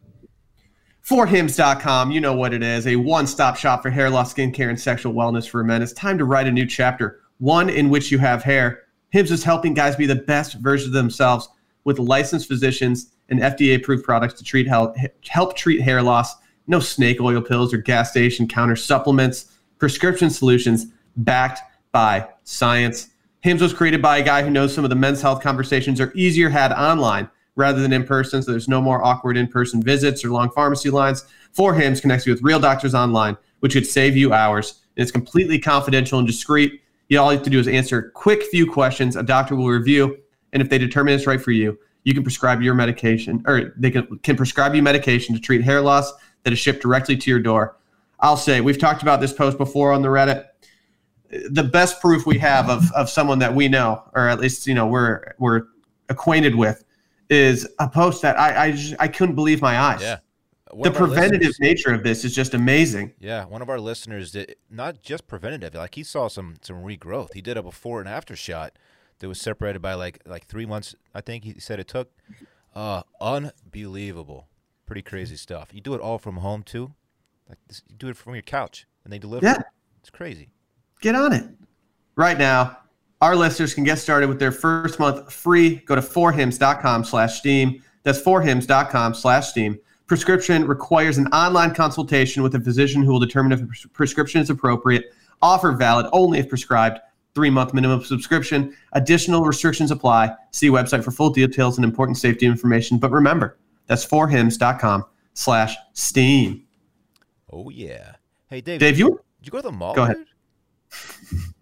Forhims.com, 1.05 2.11
you 2.11 2.21
know 2.21 2.33
what 2.33 2.53
it 2.53 2.63
is, 2.63 2.87
a 2.87 2.95
one 2.95 3.27
stop 3.27 3.57
shop 3.57 3.81
for 3.81 3.89
hair 3.89 4.09
loss, 4.09 4.33
skincare, 4.33 4.69
and 4.69 4.79
sexual 4.79 5.13
wellness 5.13 5.47
for 5.47 5.63
men. 5.63 5.81
It's 5.81 5.93
time 5.93 6.17
to 6.17 6.25
write 6.25 6.47
a 6.47 6.51
new 6.51 6.65
chapter, 6.65 7.19
one 7.39 7.69
in 7.69 7.89
which 7.89 8.11
you 8.11 8.17
have 8.19 8.41
hair. 8.41 8.83
Hims 9.09 9.29
is 9.29 9.43
helping 9.43 9.73
guys 9.73 9.95
be 9.95 10.05
the 10.05 10.15
best 10.15 10.55
version 10.55 10.87
of 10.87 10.93
themselves 10.93 11.49
with 11.83 11.99
licensed 11.99 12.47
physicians 12.47 13.11
and 13.29 13.39
FDA 13.39 13.75
approved 13.75 14.05
products 14.05 14.33
to 14.35 14.43
treat 14.43 14.67
help, 14.67 14.95
help 15.27 15.55
treat 15.55 15.81
hair 15.81 16.01
loss. 16.01 16.35
No 16.67 16.79
snake 16.79 17.19
oil 17.19 17.41
pills 17.41 17.73
or 17.73 17.77
gas 17.77 18.11
station 18.11 18.47
counter 18.47 18.75
supplements, 18.75 19.57
prescription 19.79 20.29
solutions 20.29 20.87
backed 21.17 21.59
by 21.91 22.27
science. 22.43 23.09
Hims 23.41 23.61
was 23.61 23.73
created 23.73 24.01
by 24.01 24.17
a 24.17 24.23
guy 24.23 24.41
who 24.41 24.49
knows 24.49 24.73
some 24.73 24.85
of 24.85 24.89
the 24.89 24.95
men's 24.95 25.21
health 25.21 25.41
conversations 25.41 25.99
are 25.99 26.13
easier 26.15 26.49
had 26.49 26.71
online 26.71 27.29
rather 27.55 27.81
than 27.81 27.93
in 27.93 28.05
person, 28.05 28.41
so 28.41 28.51
there's 28.51 28.69
no 28.69 28.81
more 28.81 29.03
awkward 29.03 29.37
in 29.37 29.47
person 29.47 29.81
visits 29.81 30.23
or 30.23 30.29
long 30.29 30.49
pharmacy 30.51 30.89
lines. 30.89 31.25
For 31.51 31.73
Hims 31.73 32.01
connects 32.01 32.25
you 32.25 32.33
with 32.33 32.41
real 32.41 32.59
doctors 32.59 32.95
online, 32.95 33.37
which 33.59 33.73
could 33.73 33.85
save 33.85 34.15
you 34.15 34.33
hours. 34.33 34.81
And 34.95 35.03
It's 35.03 35.11
completely 35.11 35.59
confidential 35.59 36.17
and 36.17 36.27
discreet. 36.27 36.81
You 37.09 37.19
all 37.19 37.31
you 37.31 37.37
have 37.37 37.43
to 37.43 37.49
do 37.49 37.59
is 37.59 37.67
answer 37.67 37.99
a 37.99 38.11
quick 38.11 38.43
few 38.43 38.71
questions. 38.71 39.15
A 39.15 39.23
doctor 39.23 39.55
will 39.55 39.67
review, 39.67 40.17
and 40.53 40.63
if 40.63 40.69
they 40.69 40.77
determine 40.77 41.13
it's 41.13 41.27
right 41.27 41.41
for 41.41 41.51
you, 41.51 41.77
you 42.05 42.13
can 42.13 42.23
prescribe 42.23 42.61
your 42.61 42.73
medication, 42.73 43.43
or 43.45 43.73
they 43.77 43.91
can, 43.91 44.19
can 44.19 44.35
prescribe 44.35 44.73
you 44.73 44.81
medication 44.81 45.35
to 45.35 45.41
treat 45.41 45.61
hair 45.61 45.81
loss 45.81 46.11
that 46.43 46.53
is 46.53 46.59
shipped 46.59 46.81
directly 46.81 47.17
to 47.17 47.29
your 47.29 47.39
door. 47.39 47.77
I'll 48.19 48.37
say 48.37 48.61
we've 48.61 48.77
talked 48.79 49.01
about 49.01 49.19
this 49.21 49.33
post 49.33 49.57
before 49.57 49.91
on 49.91 50.01
the 50.01 50.07
Reddit. 50.09 50.45
The 51.49 51.63
best 51.63 51.99
proof 51.99 52.25
we 52.25 52.37
have 52.39 52.69
of, 52.69 52.91
of 52.93 53.09
someone 53.09 53.39
that 53.39 53.53
we 53.55 53.67
know, 53.67 54.03
or 54.13 54.27
at 54.29 54.39
least 54.39 54.67
you 54.67 54.73
know 54.75 54.85
we're 54.87 55.33
we're 55.39 55.63
acquainted 56.09 56.55
with, 56.55 56.83
is 57.29 57.67
a 57.79 57.87
post 57.89 58.21
that 58.21 58.39
I 58.39 58.65
I, 58.65 58.71
just, 58.71 58.95
I 58.99 59.07
couldn't 59.07 59.35
believe 59.35 59.61
my 59.61 59.77
eyes. 59.79 60.01
Yeah. 60.01 60.19
One 60.71 60.91
The 60.91 60.97
preventative 60.97 61.49
listeners- 61.49 61.59
nature 61.59 61.93
of 61.93 62.03
this 62.03 62.23
is 62.25 62.33
just 62.33 62.53
amazing. 62.55 63.13
Yeah, 63.19 63.45
one 63.45 63.61
of 63.61 63.69
our 63.69 63.79
listeners 63.79 64.31
did 64.31 64.55
not 64.71 65.01
just 65.03 65.27
preventative. 65.27 65.75
Like 65.75 65.95
he 65.95 66.03
saw 66.03 66.27
some 66.27 66.55
some 66.61 66.77
regrowth. 66.83 67.33
He 67.33 67.41
did 67.41 67.57
a 67.57 67.63
before 67.63 67.99
and 67.99 68.09
after 68.09 68.35
shot 68.35 68.73
that 69.19 69.27
was 69.27 69.39
separated 69.41 69.81
by 69.81 69.93
like 69.95 70.19
like 70.25 70.45
three 70.45 70.65
months. 70.65 70.95
I 71.13 71.21
think 71.21 71.43
he 71.43 71.55
said 71.59 71.79
it 71.79 71.87
took. 71.87 72.11
Uh, 72.75 73.03
unbelievable, 73.21 74.47
pretty 74.85 75.01
crazy 75.01 75.35
stuff. 75.35 75.69
You 75.73 75.81
do 75.81 75.93
it 75.93 76.01
all 76.01 76.17
from 76.17 76.37
home 76.37 76.63
too. 76.63 76.93
Like 77.47 77.57
this, 77.67 77.81
you 77.87 77.95
do 77.95 78.07
it 78.07 78.17
from 78.17 78.33
your 78.33 78.41
couch 78.41 78.87
and 79.03 79.11
they 79.11 79.19
deliver. 79.19 79.45
Yeah. 79.45 79.59
it. 79.59 79.65
it's 79.99 80.09
crazy. 80.09 80.49
Get 81.01 81.15
on 81.15 81.33
it. 81.33 81.45
Right 82.15 82.37
now, 82.37 82.77
our 83.21 83.35
listeners 83.35 83.73
can 83.73 83.83
get 83.83 83.99
started 83.99 84.27
with 84.27 84.39
their 84.39 84.51
first 84.51 84.99
month 84.99 85.31
free. 85.31 85.77
Go 85.77 85.95
to 85.95 86.01
forhims.com 86.01 87.05
slash 87.05 87.39
steam. 87.39 87.83
That's 88.03 88.21
forhims.com 88.21 89.13
slash 89.13 89.49
steam. 89.49 89.79
Prescription 90.07 90.67
requires 90.67 91.17
an 91.17 91.27
online 91.27 91.73
consultation 91.73 92.43
with 92.43 92.53
a 92.55 92.59
physician 92.59 93.01
who 93.01 93.11
will 93.13 93.19
determine 93.19 93.53
if 93.53 93.61
a 93.61 93.65
pres- 93.65 93.87
prescription 93.93 94.41
is 94.41 94.49
appropriate. 94.49 95.05
Offer 95.41 95.71
valid 95.71 96.07
only 96.11 96.39
if 96.39 96.49
prescribed. 96.49 96.99
Three 97.33 97.49
month 97.49 97.73
minimum 97.73 98.03
subscription. 98.03 98.75
Additional 98.91 99.43
restrictions 99.43 99.89
apply. 99.89 100.35
See 100.51 100.69
website 100.69 101.03
for 101.03 101.11
full 101.11 101.31
details 101.31 101.77
and 101.77 101.85
important 101.85 102.17
safety 102.17 102.45
information. 102.45 102.99
But 102.99 103.11
remember, 103.11 103.57
that's 103.87 104.05
forhims.com 104.05 105.05
slash 105.33 105.75
steam. 105.93 106.65
Oh 107.51 107.69
yeah. 107.69 108.15
Hey 108.49 108.61
Dave, 108.61 108.79
Dave, 108.79 108.99
you 108.99 109.19
did 109.39 109.47
you 109.47 109.51
go 109.51 109.57
to 109.59 109.63
the 109.63 109.71
mall? 109.71 109.93
Go 109.93 110.03
ahead. 110.03 110.25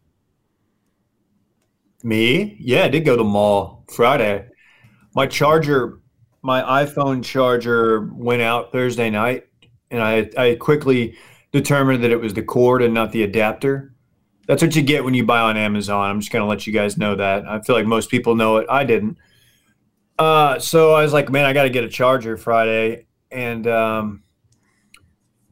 Me? 2.03 2.57
Yeah, 2.59 2.83
I 2.83 2.89
did 2.89 3.05
go 3.05 3.13
to 3.13 3.17
the 3.17 3.23
mall 3.23 3.85
Friday. 3.93 4.47
My 5.15 5.27
charger, 5.27 5.99
my 6.41 6.85
iPhone 6.85 7.23
charger 7.23 8.09
went 8.13 8.41
out 8.41 8.71
Thursday 8.71 9.09
night, 9.09 9.47
and 9.89 10.01
I, 10.01 10.29
I 10.37 10.55
quickly 10.59 11.17
determined 11.51 12.03
that 12.03 12.11
it 12.11 12.19
was 12.19 12.33
the 12.33 12.43
cord 12.43 12.81
and 12.81 12.93
not 12.93 13.11
the 13.11 13.23
adapter. 13.23 13.93
That's 14.47 14.61
what 14.61 14.75
you 14.75 14.81
get 14.81 15.03
when 15.03 15.13
you 15.13 15.25
buy 15.25 15.39
on 15.39 15.57
Amazon. 15.57 16.09
I'm 16.09 16.19
just 16.19 16.31
going 16.31 16.43
to 16.43 16.49
let 16.49 16.65
you 16.65 16.73
guys 16.73 16.97
know 16.97 17.15
that. 17.15 17.47
I 17.47 17.61
feel 17.61 17.75
like 17.75 17.85
most 17.85 18.09
people 18.09 18.35
know 18.35 18.57
it. 18.57 18.67
I 18.69 18.83
didn't. 18.83 19.17
Uh, 20.21 20.59
so 20.59 20.93
I 20.93 21.01
was 21.01 21.13
like, 21.13 21.31
man, 21.31 21.45
I 21.45 21.53
got 21.53 21.63
to 21.63 21.71
get 21.71 21.83
a 21.83 21.89
charger 21.89 22.37
Friday. 22.37 23.07
And 23.31 23.65
um, 23.65 24.21
I 24.95 24.99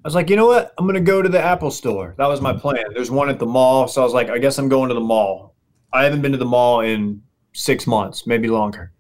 was 0.04 0.14
like, 0.14 0.30
you 0.30 0.36
know 0.36 0.46
what? 0.46 0.76
I'm 0.78 0.88
to 0.94 1.00
go 1.00 1.24
to 1.24 1.30
the 1.30 1.42
Apple 1.42 1.72
store. 1.72 2.14
That 2.20 2.28
was 2.28 2.40
my 2.40 2.54
plan. 2.54 2.84
There's 2.94 3.10
one 3.10 3.30
at 3.32 3.40
the 3.40 3.48
mall. 3.48 3.88
So 3.88 4.00
I 4.00 4.04
was 4.04 4.14
like, 4.14 4.30
I 4.30 4.38
guess 4.38 4.60
I'm 4.60 4.70
going 4.70 4.90
to 4.90 4.94
the 4.94 5.02
mall. 5.02 5.56
I 5.92 6.04
haven't 6.04 6.22
been 6.22 6.34
to 6.34 6.38
the 6.38 6.46
mall 6.46 6.82
in 6.82 7.24
six 7.54 7.88
months, 7.88 8.28
maybe 8.28 8.48
longer. 8.48 8.92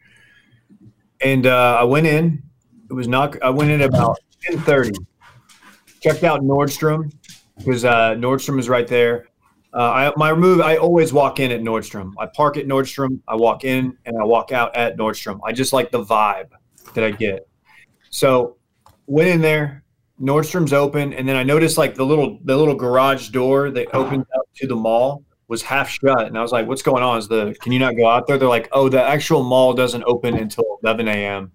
And 1.21 1.45
uh, 1.45 1.77
I 1.79 1.83
went 1.83 2.07
in. 2.07 2.41
It 2.89 2.93
was 2.93 3.07
not. 3.07 3.39
I 3.43 3.51
went 3.51 3.69
in 3.69 3.83
about 3.83 4.17
ten 4.41 4.57
thirty. 4.61 4.97
Checked 6.01 6.23
out 6.23 6.41
Nordstrom 6.41 7.13
because 7.59 7.85
uh, 7.85 8.15
Nordstrom 8.15 8.57
is 8.57 8.69
right 8.69 8.87
there. 8.87 9.27
Uh, 9.73 9.77
I, 9.77 10.13
my 10.17 10.33
move. 10.33 10.61
I 10.61 10.77
always 10.77 11.13
walk 11.13 11.39
in 11.39 11.51
at 11.51 11.61
Nordstrom. 11.61 12.13
I 12.17 12.25
park 12.25 12.57
at 12.57 12.65
Nordstrom. 12.65 13.19
I 13.27 13.35
walk 13.35 13.63
in 13.63 13.97
and 14.05 14.17
I 14.19 14.23
walk 14.23 14.51
out 14.51 14.75
at 14.75 14.97
Nordstrom. 14.97 15.39
I 15.45 15.51
just 15.51 15.73
like 15.73 15.91
the 15.91 16.03
vibe 16.03 16.49
that 16.95 17.03
I 17.03 17.11
get. 17.11 17.47
So 18.09 18.57
went 19.05 19.29
in 19.29 19.41
there. 19.41 19.83
Nordstrom's 20.19 20.73
open, 20.73 21.13
and 21.13 21.25
then 21.27 21.37
I 21.37 21.43
noticed 21.43 21.77
like 21.77 21.95
the 21.95 22.05
little 22.05 22.39
the 22.43 22.57
little 22.57 22.75
garage 22.75 23.29
door 23.29 23.71
that 23.71 23.93
opens 23.95 24.25
up 24.35 24.45
to 24.55 24.67
the 24.67 24.75
mall 24.75 25.23
was 25.47 25.61
half 25.61 25.87
shut, 25.87 26.27
and 26.27 26.37
I 26.37 26.41
was 26.41 26.51
like, 26.51 26.67
"What's 26.67 26.81
going 26.81 27.03
on? 27.03 27.17
Is 27.19 27.29
the 27.29 27.55
can 27.61 27.71
you 27.71 27.79
not 27.79 27.95
go 27.95 28.05
out 28.05 28.27
there?" 28.27 28.37
They're 28.37 28.49
like, 28.49 28.67
"Oh, 28.73 28.89
the 28.89 29.01
actual 29.01 29.43
mall 29.43 29.73
doesn't 29.73 30.03
open 30.05 30.35
until 30.35 30.79
11 30.83 31.07
a.m." 31.07 31.53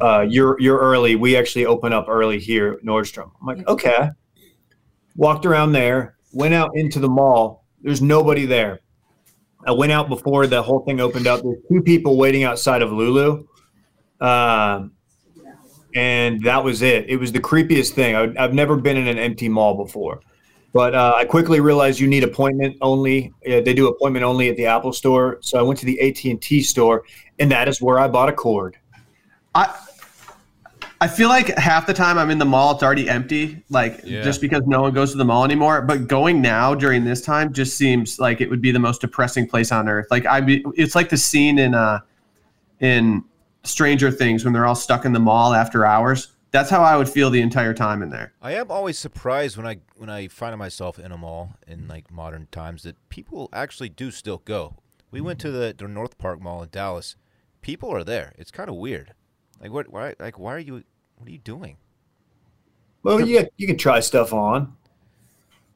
uh, 0.00 0.26
you're 0.28 0.58
you're 0.60 0.78
early. 0.78 1.16
We 1.16 1.36
actually 1.36 1.66
open 1.66 1.92
up 1.92 2.06
early 2.08 2.38
here 2.38 2.72
at 2.72 2.84
Nordstrom. 2.84 3.30
I'm 3.40 3.46
like, 3.46 3.68
okay. 3.68 4.10
Walked 5.16 5.44
around 5.44 5.72
there, 5.72 6.16
went 6.32 6.54
out 6.54 6.76
into 6.76 6.98
the 6.98 7.08
mall. 7.08 7.64
There's 7.82 8.02
nobody 8.02 8.46
there. 8.46 8.80
I 9.66 9.72
went 9.72 9.92
out 9.92 10.08
before 10.08 10.46
the 10.46 10.62
whole 10.62 10.80
thing 10.80 11.00
opened 11.00 11.26
up. 11.26 11.42
There's 11.42 11.58
two 11.70 11.82
people 11.82 12.16
waiting 12.16 12.44
outside 12.44 12.82
of 12.82 12.92
Lulu. 12.92 13.46
Um, 14.20 14.92
and 15.94 16.42
that 16.44 16.62
was 16.62 16.82
it. 16.82 17.08
It 17.08 17.16
was 17.16 17.32
the 17.32 17.40
creepiest 17.40 17.92
thing. 17.92 18.14
I, 18.14 18.40
have 18.40 18.54
never 18.54 18.76
been 18.76 18.96
in 18.96 19.08
an 19.08 19.18
empty 19.18 19.48
mall 19.48 19.74
before, 19.76 20.20
but 20.72 20.94
uh, 20.94 21.14
I 21.16 21.24
quickly 21.24 21.60
realized 21.60 21.98
you 21.98 22.06
need 22.06 22.22
appointment 22.22 22.76
only. 22.80 23.32
Uh, 23.46 23.60
they 23.60 23.74
do 23.74 23.88
appointment 23.88 24.24
only 24.24 24.48
at 24.48 24.56
the 24.56 24.66
Apple 24.66 24.92
Store, 24.92 25.38
so 25.40 25.58
I 25.58 25.62
went 25.62 25.78
to 25.80 25.86
the 25.86 26.00
AT 26.00 26.24
and 26.24 26.40
T 26.40 26.62
store, 26.62 27.02
and 27.38 27.50
that 27.50 27.68
is 27.68 27.82
where 27.82 27.98
I 27.98 28.08
bought 28.08 28.28
a 28.28 28.32
cord. 28.32 28.76
I 29.54 29.74
I 31.02 31.08
feel 31.08 31.28
like 31.30 31.48
half 31.58 31.86
the 31.86 31.94
time 31.94 32.18
I'm 32.18 32.30
in 32.30 32.36
the 32.38 32.44
mall, 32.44 32.74
it's 32.74 32.82
already 32.82 33.08
empty, 33.08 33.62
like 33.70 34.02
Yeah. 34.04 34.22
just 34.22 34.40
because 34.40 34.62
no 34.66 34.82
one 34.82 34.92
goes 34.92 35.12
to 35.12 35.16
the 35.16 35.24
mall 35.24 35.44
anymore. 35.44 35.80
But 35.80 36.08
going 36.08 36.42
now 36.42 36.74
during 36.74 37.04
this 37.04 37.22
time 37.22 37.52
just 37.54 37.76
seems 37.78 38.18
like 38.18 38.42
it 38.42 38.50
would 38.50 38.60
be 38.60 38.70
the 38.70 38.78
most 38.78 39.00
depressing 39.00 39.46
place 39.48 39.72
on 39.72 39.88
earth. 39.88 40.06
Like 40.10 40.26
I, 40.26 40.40
be, 40.42 40.62
it's 40.76 40.94
like 40.94 41.08
the 41.08 41.16
scene 41.16 41.58
in 41.58 41.74
uh 41.74 42.00
in 42.80 43.24
Stranger 43.64 44.10
Things 44.10 44.44
when 44.44 44.52
they're 44.52 44.66
all 44.66 44.74
stuck 44.74 45.04
in 45.04 45.12
the 45.12 45.20
mall 45.20 45.54
after 45.54 45.86
hours. 45.86 46.28
That's 46.50 46.68
how 46.68 46.82
I 46.82 46.96
would 46.96 47.08
feel 47.08 47.30
the 47.30 47.40
entire 47.40 47.72
time 47.74 48.02
in 48.02 48.10
there. 48.10 48.32
I 48.42 48.54
am 48.54 48.70
always 48.70 48.98
surprised 48.98 49.56
when 49.56 49.66
I 49.66 49.78
when 49.96 50.10
I 50.10 50.28
find 50.28 50.58
myself 50.58 50.98
in 50.98 51.12
a 51.12 51.16
mall 51.16 51.54
in 51.66 51.88
like 51.88 52.10
modern 52.10 52.48
times 52.50 52.82
that 52.82 52.96
people 53.08 53.48
actually 53.52 53.88
do 53.88 54.10
still 54.10 54.42
go. 54.44 54.76
We 55.10 55.20
went 55.20 55.38
to 55.40 55.50
the, 55.50 55.74
the 55.76 55.88
North 55.88 56.18
Park 56.18 56.40
Mall 56.40 56.62
in 56.62 56.68
Dallas. 56.70 57.16
People 57.62 57.90
are 57.94 58.04
there. 58.04 58.34
It's 58.38 58.50
kind 58.50 58.68
of 58.68 58.76
weird. 58.76 59.14
Like 59.60 59.72
what? 59.72 59.88
Why? 59.90 60.14
Like 60.18 60.38
why 60.38 60.54
are 60.54 60.58
you? 60.58 60.84
What 61.20 61.28
are 61.28 61.32
you 61.32 61.38
doing? 61.38 61.76
Well, 63.02 63.20
you 63.20 63.46
you 63.58 63.66
can 63.66 63.76
try 63.76 64.00
stuff 64.00 64.32
on. 64.32 64.74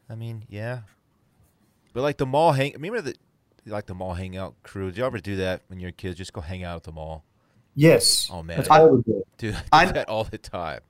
I 0.09 0.15
mean, 0.15 0.45
yeah. 0.49 0.81
But 1.93 2.01
like 2.03 2.17
the 2.17 2.27
mall 2.27 2.53
hang. 2.53 2.73
Remember 2.73 3.01
the 3.03 3.15
like 3.67 3.87
the 3.87 3.95
mall 3.95 4.15
hangout 4.15 4.55
crew? 4.63 4.87
Did 4.87 4.99
you 4.99 5.05
ever 5.05 5.19
do 5.19 5.37
that 5.37 5.63
when 5.69 5.81
you're 5.81 5.93
kids? 5.93 6.17
Just 6.19 6.33
go 6.33 6.41
hang 6.41 6.65
out 6.65 6.77
at 6.77 6.83
the 6.85 6.93
mall. 6.93 7.25
Yes. 7.75 8.29
Oh 8.33 8.43
man, 8.43 8.57
That's 8.59 8.69
all 8.71 8.89
we 8.97 9.03
do. 9.03 9.23
dude, 9.39 9.57
I 9.73 9.85
do 9.87 9.93
that 9.93 10.09
all 10.09 10.25
the 10.25 10.39
time. 10.39 10.81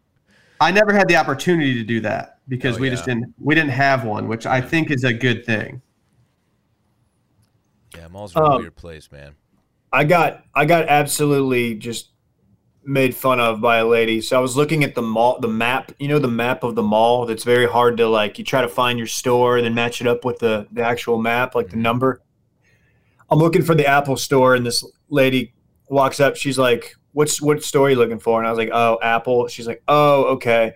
I 0.61 0.70
never 0.70 0.92
had 0.92 1.09
the 1.09 1.16
opportunity 1.16 1.74
to 1.74 1.84
do 1.84 2.00
that 2.02 2.38
because 2.48 2.76
Oh, 2.76 2.80
we 2.80 2.88
yeah. 2.88 2.94
just 2.94 3.05
didn't 3.07 3.34
we 3.40 3.55
didn't 3.55 3.70
have 3.70 4.05
one, 4.05 4.28
which 4.28 4.46
I 4.46 4.61
think 4.61 4.90
is 4.90 5.02
a 5.05 5.12
good 5.12 5.44
thing. 5.44 5.82
Yeah, 7.96 8.09
malls 8.09 8.34
are 8.36 8.42
a 8.42 8.55
Um, 8.55 8.61
weird 8.62 8.76
place, 8.76 9.11
man. 9.11 9.34
I 9.92 10.05
got 10.05 10.44
I 10.55 10.64
got 10.64 10.88
absolutely 10.88 11.74
just 11.74 12.11
made 12.87 13.14
fun 13.14 13.41
of 13.41 13.61
by 13.61 13.78
a 13.78 13.87
lady. 13.87 14.20
So 14.20 14.37
I 14.37 14.41
was 14.41 14.57
looking 14.57 14.85
at 14.85 14.95
the 14.95 15.03
mall, 15.03 15.39
the 15.41 15.49
map. 15.49 15.93
You 15.99 16.09
know, 16.09 16.18
the 16.18 16.28
map 16.28 16.62
of 16.62 16.74
the 16.74 16.82
mall. 16.82 17.26
That's 17.26 17.45
very 17.45 17.66
hard 17.66 17.97
to 17.99 18.09
like. 18.09 18.39
You 18.39 18.45
try 18.45 18.61
to 18.62 18.68
find 18.68 18.99
your 18.99 19.07
store 19.07 19.57
and 19.57 19.64
then 19.64 19.74
match 19.74 20.01
it 20.01 20.07
up 20.07 20.24
with 20.24 20.39
the 20.39 20.66
the 20.72 20.82
actual 20.82 21.18
map, 21.20 21.55
like 21.55 21.70
the 21.70 21.76
Mhm. 21.76 21.80
number. 21.82 22.20
I'm 23.30 23.39
looking 23.39 23.62
for 23.62 23.74
the 23.74 23.87
Apple 23.87 24.16
store, 24.16 24.55
and 24.55 24.64
this 24.66 24.85
lady 25.09 25.53
walks 25.89 26.20
up. 26.20 26.37
She's 26.37 26.59
like, 26.59 26.95
"What's 27.12 27.41
what 27.41 27.62
store 27.62 27.87
are 27.87 27.91
you 27.91 27.97
looking 27.97 28.18
for?" 28.20 28.39
And 28.39 28.47
I 28.47 28.51
was 28.51 28.59
like, 28.59 28.70
"Oh, 28.72 28.99
Apple." 29.03 29.49
She's 29.49 29.66
like, 29.66 29.82
"Oh, 29.89 30.24
okay." 30.35 30.72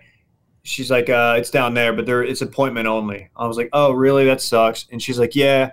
She's 0.63 0.91
like, 0.91 1.09
uh, 1.09 1.35
"It's 1.37 1.51
down 1.51 1.73
there, 1.73 1.93
but 1.93 2.05
there 2.05 2.23
it's 2.23 2.41
appointment 2.41 2.87
only." 2.87 3.29
I 3.35 3.47
was 3.47 3.57
like, 3.57 3.69
"Oh, 3.73 3.91
really? 3.91 4.25
That 4.25 4.41
sucks." 4.41 4.87
And 4.91 5.01
she's 5.01 5.19
like, 5.19 5.35
"Yeah." 5.35 5.71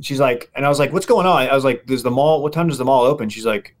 she's 0.00 0.18
like, 0.18 0.50
and 0.56 0.64
I 0.66 0.68
was 0.68 0.78
like, 0.80 0.92
what's 0.92 1.06
going 1.06 1.26
on? 1.26 1.46
I 1.48 1.54
was 1.54 1.64
like, 1.64 1.86
does 1.86 2.02
the 2.02 2.10
mall, 2.10 2.42
what 2.42 2.52
time 2.52 2.66
does 2.66 2.78
the 2.78 2.84
mall 2.84 3.04
open? 3.04 3.28
She's 3.28 3.44
like, 3.46 3.76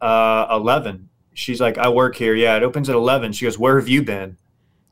uh, 0.00 0.46
11. 0.50 1.08
She's 1.34 1.60
like, 1.60 1.78
I 1.78 1.88
work 1.88 2.16
here. 2.16 2.34
Yeah, 2.34 2.56
it 2.56 2.62
opens 2.62 2.88
at 2.88 2.96
11. 2.96 3.32
She 3.32 3.44
goes, 3.44 3.58
where 3.58 3.78
have 3.78 3.88
you 3.88 4.02
been? 4.02 4.36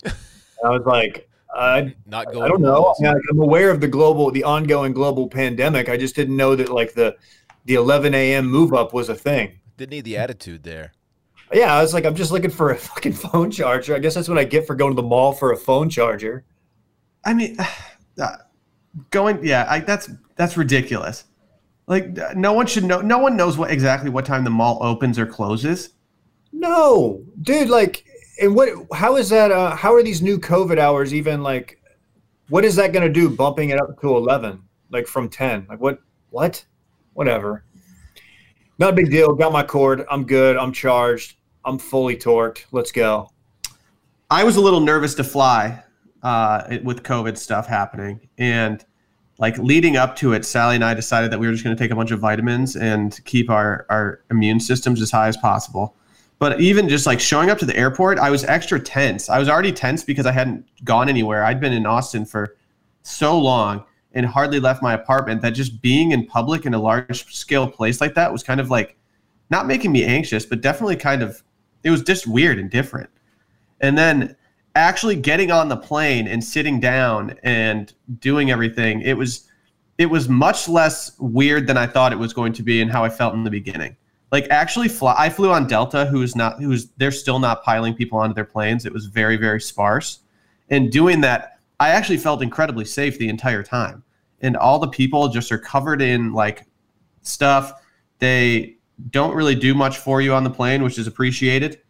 And 0.59 0.73
I 0.73 0.79
was 0.79 0.87
like, 0.87 1.29
I, 1.55 1.95
Not 2.07 2.33
going 2.33 2.43
I 2.43 2.49
don't 2.49 2.63
know. 2.63 2.95
I 2.99 3.03
mean, 3.03 3.13
like, 3.13 3.23
I'm 3.31 3.41
aware 3.41 3.71
of 3.71 3.83
the 3.83 3.89
global, 3.89 4.31
the 4.31 4.43
ongoing 4.43 4.95
global 4.95 5.29
pandemic. 5.29 5.91
I 5.91 5.99
just 5.99 6.17
didn't 6.17 6.35
know 6.35 6.57
that 6.57 6.71
like 6.71 6.95
the, 6.95 7.15
the 7.67 7.75
11 7.75 8.15
a.m. 8.15 8.47
move 8.47 8.73
up 8.73 8.95
was 8.95 9.11
a 9.11 9.15
thing. 9.15 9.59
Didn't 9.77 9.91
need 9.91 10.07
the 10.07 10.17
attitude 10.17 10.63
there. 10.63 10.93
Yeah, 11.53 11.75
I 11.75 11.83
was 11.83 11.95
like, 11.95 12.05
I'm 12.05 12.15
just 12.15 12.33
looking 12.33 12.51
for 12.51 12.71
a 12.71 12.77
fucking 12.79 13.13
phone 13.13 13.51
charger. 13.51 13.95
I 13.95 13.99
guess 13.99 14.15
that's 14.15 14.29
what 14.29 14.39
I 14.39 14.45
get 14.45 14.67
for 14.67 14.75
going 14.75 14.93
to 14.93 15.01
the 15.01 15.07
mall 15.07 15.33
for 15.33 15.53
a 15.53 15.57
phone 15.57 15.91
charger. 15.91 16.45
I 17.25 17.35
mean, 17.35 17.57
uh, 18.21 18.37
going 19.11 19.45
yeah, 19.45 19.67
I, 19.69 19.81
that's 19.81 20.11
that's 20.37 20.57
ridiculous. 20.57 21.25
Like 21.87 22.17
no 22.37 22.53
one 22.53 22.67
should 22.67 22.85
know. 22.85 23.01
No 23.01 23.19
one 23.19 23.37
knows 23.37 23.57
what 23.57 23.71
exactly 23.71 24.11
what 24.11 24.25
time 24.25 24.43
the 24.43 24.51
mall 24.51 24.79
opens 24.83 25.19
or 25.19 25.27
closes. 25.27 25.91
No, 26.53 27.23
dude. 27.43 27.69
Like, 27.69 28.05
and 28.41 28.57
what? 28.57 28.71
How 28.93 29.17
is 29.17 29.29
that? 29.29 29.53
Uh, 29.53 29.77
how 29.77 29.95
are 29.95 30.03
these 30.03 30.21
new 30.21 30.39
COVID 30.39 30.79
hours 30.79 31.15
even 31.15 31.43
like? 31.43 31.81
What 32.49 32.65
is 32.65 32.75
that 32.77 32.93
going 32.93 33.07
to 33.07 33.13
do? 33.13 33.29
Bumping 33.29 33.71
it 33.71 33.79
up 33.79 34.01
to 34.01 34.17
eleven, 34.17 34.63
like 34.91 35.07
from 35.07 35.29
ten? 35.29 35.67
Like 35.69 35.81
what? 35.81 36.01
What? 36.31 36.65
Whatever. 37.15 37.65
Not 38.79 38.91
a 38.91 38.97
big 38.97 39.11
deal. 39.11 39.33
Got 39.35 39.53
my 39.53 39.63
cord. 39.63 40.05
I'm 40.11 40.25
good. 40.25 40.57
I'm 40.57 40.73
charged. 40.73 41.37
I'm 41.65 41.79
fully 41.79 42.17
torqued. 42.17 42.67
Let's 42.73 42.93
go. 42.93 43.31
I 44.29 44.43
was 44.43 44.57
a 44.57 44.61
little 44.61 44.81
nervous 44.81 45.15
to 45.15 45.25
fly 45.25 45.83
uh, 46.23 46.79
with 46.83 47.05
COVID 47.05 47.39
stuff 47.39 47.69
happening, 47.69 48.29
and 48.39 48.85
like 49.39 49.59
leading 49.59 49.97
up 49.97 50.17
to 50.17 50.33
it, 50.33 50.45
Sally 50.45 50.77
and 50.77 50.85
I 50.85 50.95
decided 50.95 51.31
that 51.31 51.39
we 51.39 51.47
were 51.47 51.53
just 51.53 51.65
going 51.65 51.77
to 51.77 51.83
take 51.83 51.91
a 51.91 51.97
bunch 51.97 52.11
of 52.11 52.21
vitamins 52.21 52.77
and 52.77 53.19
keep 53.25 53.51
our 53.51 53.87
our 53.91 54.23
immune 54.31 54.61
systems 54.61 55.03
as 55.03 55.11
high 55.11 55.29
as 55.29 55.37
possible. 55.37 55.95
But 56.39 56.61
even 56.61 56.89
just 56.89 57.07
like 57.07 57.21
showing 57.21 57.51
up 57.51 57.59
to 57.59 57.65
the 57.65 57.77
airport, 57.77 58.19
I 58.19 58.31
was 58.31 58.45
extra 58.45 58.79
tense. 58.79 59.31
I 59.31 59.39
was 59.39 59.49
already 59.49 59.73
tense 59.73 60.05
because 60.05 60.27
I 60.27 60.33
hadn't 60.33 60.67
gone 60.85 61.09
anywhere. 61.09 61.45
I'd 61.45 61.61
been 61.61 61.73
in 61.73 61.87
Austin 61.87 62.27
for 62.27 62.57
so 63.03 63.39
long 63.39 63.85
and 64.13 64.27
hardly 64.27 64.61
left 64.61 64.83
my 64.83 64.93
apartment 64.93 65.43
that 65.43 65.51
just 65.51 65.81
being 65.81 66.13
in 66.13 66.27
public 66.27 66.67
in 66.67 66.75
a 66.75 66.79
large 66.79 67.33
scale 67.35 67.71
place 67.71 68.01
like 68.01 68.15
that 68.15 68.33
was 68.33 68.43
kind 68.43 68.61
of 68.61 68.71
like 68.71 68.97
not 69.51 69.67
making 69.67 69.93
me 69.93 70.05
anxious, 70.05 70.45
but 70.45 70.61
definitely 70.61 70.97
kind 70.97 71.23
of 71.23 71.43
it 71.85 71.91
was 71.91 72.03
just 72.03 72.27
weird 72.27 72.59
and 72.59 72.71
different. 72.71 73.09
And 73.81 73.97
then 73.97 74.37
actually 74.77 75.17
getting 75.17 75.51
on 75.51 75.69
the 75.69 75.77
plane 75.77 76.29
and 76.29 76.43
sitting 76.45 76.79
down 76.79 77.37
and 77.43 77.93
doing 78.21 78.51
everything, 78.51 79.01
it 79.01 79.15
was 79.15 79.49
it 79.99 80.07
was 80.07 80.29
much 80.29 80.69
less 80.69 81.19
weird 81.19 81.67
than 81.67 81.79
I 81.79 81.87
thought 81.87 82.13
it 82.13 82.19
was 82.19 82.35
going 82.35 82.53
to 82.53 82.63
be 82.63 82.83
and 82.83 82.91
how 82.91 83.03
I 83.03 83.09
felt 83.09 83.35
in 83.35 83.45
the 83.45 83.51
beginning. 83.51 83.97
Like 84.31 84.47
actually 84.51 84.89
fly 84.89 85.15
I 85.17 85.31
flew 85.31 85.51
on 85.51 85.67
Delta 85.67 86.05
who's 86.05 86.37
not 86.37 86.61
who's 86.61 86.91
they're 86.99 87.11
still 87.11 87.39
not 87.39 87.65
piling 87.65 87.95
people 87.95 88.19
onto 88.19 88.35
their 88.35 88.45
planes. 88.45 88.85
It 88.85 88.93
was 88.93 89.07
very, 89.07 89.37
very 89.37 89.61
sparse. 89.61 90.21
And 90.69 90.93
doing 90.93 91.21
that, 91.23 91.59
I 91.81 91.91
actually 91.91 92.19
felt 92.19 92.43
incredibly 92.43 92.85
safe 92.85 93.19
the 93.19 93.29
entire 93.29 93.63
time. 93.63 94.03
And 94.41 94.57
all 94.57 94.79
the 94.79 94.89
people 94.89 95.29
just 95.29 95.51
are 95.51 95.59
covered 95.59 96.03
in 96.03 96.33
like 96.33 96.67
stuff. 97.23 97.73
They 98.19 98.77
don't 99.11 99.35
really 99.35 99.55
do 99.55 99.75
much 99.75 99.99
for 99.99 100.21
you 100.21 100.35
on 100.35 100.45
the 100.45 100.51
plane, 100.51 100.83
which 100.83 100.99
is 100.99 101.07
appreciated. 101.07 101.81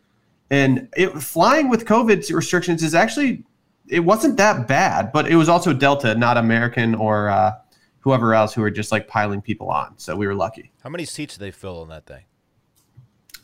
And 0.50 0.88
it, 0.96 1.10
flying 1.22 1.68
with 1.68 1.84
COVID 1.84 2.32
restrictions 2.32 2.82
is 2.82 2.94
actually 2.94 3.44
it 3.88 4.00
wasn't 4.00 4.36
that 4.36 4.66
bad, 4.66 5.12
but 5.12 5.28
it 5.28 5.36
was 5.36 5.48
also 5.48 5.72
Delta, 5.72 6.14
not 6.14 6.36
American 6.36 6.94
or 6.94 7.28
uh, 7.28 7.52
whoever 8.00 8.34
else 8.34 8.52
who 8.54 8.60
were 8.60 8.70
just 8.70 8.92
like 8.92 9.08
piling 9.08 9.40
people 9.40 9.68
on. 9.68 9.94
So 9.98 10.16
we 10.16 10.26
were 10.26 10.34
lucky. 10.34 10.72
How 10.82 10.90
many 10.90 11.04
seats 11.04 11.34
did 11.36 11.40
they 11.40 11.50
fill 11.50 11.80
on 11.80 11.88
that 11.88 12.06
thing? 12.06 12.24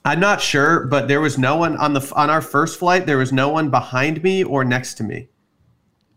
I'm 0.04 0.18
not 0.18 0.40
sure, 0.40 0.86
but 0.86 1.06
there 1.06 1.20
was 1.20 1.38
no 1.38 1.56
one 1.56 1.76
on 1.76 1.92
the 1.92 2.12
on 2.16 2.28
our 2.28 2.40
first 2.40 2.78
flight. 2.78 3.06
There 3.06 3.18
was 3.18 3.32
no 3.32 3.48
one 3.50 3.70
behind 3.70 4.22
me 4.22 4.42
or 4.42 4.64
next 4.64 4.94
to 4.94 5.04
me. 5.04 5.28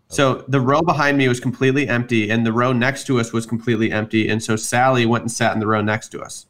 So 0.07 0.45
the 0.47 0.61
row 0.61 0.81
behind 0.81 1.17
me 1.17 1.27
was 1.27 1.39
completely 1.39 1.87
empty, 1.87 2.29
and 2.29 2.45
the 2.45 2.53
row 2.53 2.71
next 2.71 3.05
to 3.07 3.19
us 3.19 3.33
was 3.33 3.45
completely 3.45 3.91
empty. 3.91 4.29
And 4.29 4.41
so 4.41 4.55
Sally 4.55 5.05
went 5.05 5.23
and 5.23 5.31
sat 5.31 5.53
in 5.53 5.59
the 5.59 5.67
row 5.67 5.81
next 5.81 6.09
to 6.09 6.21
us 6.21 6.45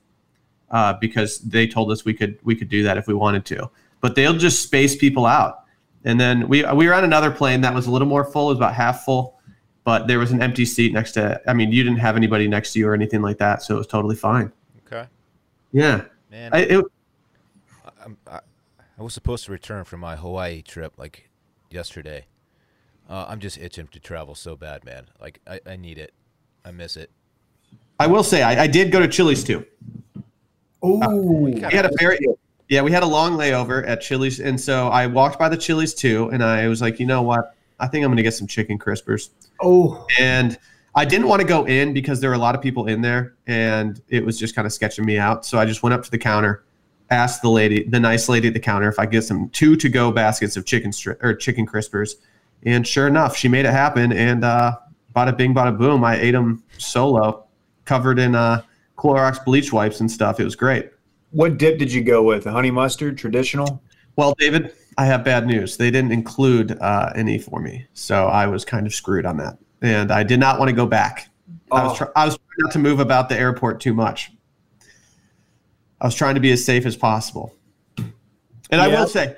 uh, 0.70 0.94
because 1.00 1.40
they 1.40 1.68
told 1.68 1.92
us 1.92 2.06
we 2.06 2.14
could 2.14 2.38
we 2.44 2.56
could 2.56 2.70
do 2.70 2.84
that 2.84 2.98
if 2.98 3.08
we 3.08 3.14
wanted 3.14 3.46
to. 3.46 3.70
But 4.06 4.14
they'll 4.14 4.38
just 4.38 4.62
space 4.62 4.96
people 4.96 5.26
out. 5.26 5.64
And 6.04 6.20
then 6.20 6.48
we 6.48 6.64
we 6.74 6.86
were 6.86 6.94
on 6.94 7.04
another 7.04 7.32
plane 7.32 7.62
that 7.62 7.74
was 7.74 7.88
a 7.88 7.92
little 7.92 8.08
more 8.08 8.24
full, 8.24 8.52
it 8.52 8.54
was 8.54 8.58
about 8.60 8.76
half 8.76 9.04
full, 9.04 9.40
but 9.84 10.06
there 10.06 10.20
was 10.20 10.32
an 10.32 10.44
empty 10.44 10.64
seat 10.64 10.94
next 10.94 11.14
to. 11.14 11.42
I 11.48 11.54
mean, 11.56 11.72
you 11.72 11.84
didn't 11.84 11.98
have 11.98 12.16
anybody 12.16 12.48
next 12.48 12.74
to 12.74 12.80
you 12.80 12.88
or 12.88 12.94
anything 12.94 13.24
like 13.24 13.40
that, 13.40 13.64
so 13.64 13.74
it 13.74 13.78
was 13.80 13.88
totally 13.88 14.16
fine. 14.16 14.52
Okay, 14.86 15.08
Yeah, 15.72 16.04
man. 16.30 16.52
I, 16.54 16.60
it, 16.60 16.86
I'm, 18.06 18.16
I, 18.28 18.42
I 19.00 19.02
was 19.02 19.16
supposed 19.16 19.44
to 19.46 19.52
return 19.52 19.84
from 19.86 20.02
my 20.02 20.16
Hawaii 20.16 20.62
trip 20.62 20.94
like 21.00 21.28
yesterday. 21.72 22.28
Uh, 23.10 23.26
I'm 23.28 23.40
just 23.40 23.58
itching 23.58 23.88
to 23.88 24.00
travel 24.00 24.36
so 24.36 24.56
bad, 24.56 24.86
man. 24.86 25.08
Like 25.20 25.40
I, 25.48 25.62
I 25.66 25.78
need 25.78 25.98
it. 25.98 26.14
I 26.64 26.70
miss 26.70 26.96
it. 26.96 27.10
I 28.00 28.06
will 28.06 28.24
say 28.24 28.44
I, 28.44 28.66
I 28.66 28.68
did 28.68 28.92
go 28.92 29.00
to 29.00 29.08
Chili's 29.08 29.44
too. 29.44 29.66
Oh, 30.84 31.10
We 31.40 31.60
had 31.60 31.88
a 31.88 31.92
very 31.98 32.20
yeah, 32.70 32.82
we 32.82 32.92
had 32.92 33.04
a 33.04 33.08
long 33.08 33.38
layover 33.38 33.88
at 33.88 34.02
Chili's, 34.02 34.40
and 34.40 34.60
so 34.60 34.88
I 34.88 35.08
walked 35.08 35.38
by 35.38 35.50
the 35.50 35.58
Chili's 35.58 35.94
too, 35.94 36.30
and 36.30 36.44
I 36.44 36.68
was 36.68 36.82
like, 36.82 37.00
you 37.00 37.06
know 37.06 37.22
what? 37.22 37.56
I 37.80 37.88
think 37.88 38.04
I'm 38.06 38.12
gonna 38.12 38.24
get 38.24 38.34
some 38.34 38.48
chicken 38.48 38.80
crispers. 38.80 39.30
oh, 39.62 40.06
And 40.20 40.58
I 40.96 41.04
didn't 41.04 41.28
want 41.28 41.42
to 41.42 41.48
go 41.48 41.66
in 41.66 41.94
because 41.94 42.22
there 42.22 42.30
were 42.30 42.36
a 42.36 42.40
lot 42.40 42.56
of 42.56 42.62
people 42.62 42.88
in 42.88 43.02
there, 43.02 43.36
and 43.48 44.02
it 44.08 44.26
was 44.26 44.40
just 44.40 44.56
kind 44.56 44.66
of 44.66 44.72
sketching 44.74 45.06
me 45.06 45.18
out. 45.18 45.46
So 45.46 45.60
I 45.60 45.66
just 45.66 45.84
went 45.84 45.94
up 45.94 46.04
to 46.04 46.12
the 46.12 46.18
counter, 46.18 46.64
asked 47.10 47.42
the 47.42 47.50
lady, 47.50 47.84
the 47.84 48.00
nice 48.00 48.30
lady 48.30 48.48
at 48.48 48.54
the 48.54 48.60
counter, 48.62 48.88
if 48.88 48.98
I 48.98 49.06
get 49.06 49.24
some 49.24 49.50
two 49.50 49.76
to 49.76 49.90
go 49.90 50.12
baskets 50.12 50.56
of 50.56 50.66
chicken 50.66 50.92
stri- 50.92 51.22
or 51.22 51.36
chicken 51.36 51.68
crispers, 51.68 52.14
and 52.64 52.88
sure 52.88 53.08
enough, 53.08 53.36
she 53.36 53.48
made 53.48 53.66
it 53.66 53.72
happen. 53.72 54.12
And 54.14 54.44
uh, 54.44 54.78
bada 55.16 55.36
bing, 55.38 55.54
bada 55.54 55.78
boom, 55.78 56.04
I 56.04 56.16
ate 56.16 56.32
them 56.32 56.64
solo, 56.78 57.46
covered 57.84 58.18
in 58.18 58.34
uh, 58.34 58.62
Clorox 58.98 59.44
bleach 59.44 59.74
wipes 59.74 60.00
and 60.00 60.10
stuff. 60.10 60.40
It 60.40 60.46
was 60.46 60.56
great. 60.56 60.92
What 61.36 61.58
dip 61.58 61.78
did 61.78 61.92
you 61.92 62.02
go 62.02 62.24
with? 62.24 62.46
A 62.46 62.52
honey 62.52 62.72
mustard, 62.72 63.18
traditional? 63.18 63.84
Well, 64.16 64.34
David, 64.40 64.74
I 64.98 65.04
have 65.06 65.26
bad 65.26 65.46
news. 65.46 65.76
They 65.76 65.92
didn't 65.92 66.14
include 66.14 66.78
uh, 66.80 67.12
any 67.14 67.38
for 67.38 67.60
me, 67.60 67.86
so 67.94 68.28
I 68.28 68.48
was 68.48 68.64
kind 68.64 68.88
of 68.88 68.94
screwed 68.94 69.26
on 69.26 69.36
that, 69.38 69.58
and 69.82 70.14
I 70.14 70.24
did 70.24 70.40
not 70.40 70.60
want 70.60 70.70
to 70.70 70.76
go 70.76 70.86
back. 70.86 71.28
I 71.74 71.84
was 71.84 71.92
Oh. 71.92 71.96
try- 72.06 72.08
I 72.16 72.24
was 72.26 72.38
trying 72.38 72.48
not 72.60 72.72
to 72.72 72.80
move 72.80 73.02
about 73.02 73.28
the 73.28 73.38
airport 73.38 73.82
too 73.82 73.94
much. 73.94 74.32
I 76.00 76.06
was 76.06 76.16
trying 76.16 76.36
to 76.36 76.42
be 76.42 76.52
as 76.54 76.64
safe 76.64 76.86
as 76.86 76.96
possible. 76.96 77.54
And 77.98 78.80
I 78.82 78.88
will 78.88 79.06
say, 79.08 79.36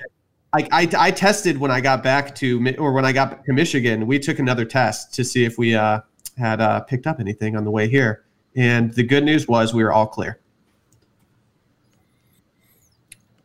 I, 0.54 0.68
I, 0.72 0.90
I 0.98 1.12
tested 1.12 1.58
when 1.58 1.72
I 1.72 1.82
got 1.82 2.04
back 2.04 2.36
to 2.36 2.76
or 2.78 2.94
when 2.94 3.06
I 3.06 3.12
got 3.12 3.44
to 3.46 3.54
Michigan. 3.54 4.06
We 4.06 4.20
took 4.20 4.38
another 4.38 4.66
test 4.66 5.16
to 5.16 5.24
see 5.24 5.46
if 5.46 5.58
we 5.58 5.74
uh, 5.74 6.02
had 6.38 6.62
uh, 6.62 6.82
picked 6.82 7.08
up 7.08 7.20
anything 7.20 7.58
on 7.58 7.64
the 7.64 7.72
way 7.72 7.90
here, 7.90 8.24
and 8.56 8.94
the 8.94 9.04
good 9.04 9.24
news 9.24 9.48
was 9.48 9.74
we 9.74 9.84
were 9.84 9.92
all 9.92 10.06
clear. 10.06 10.40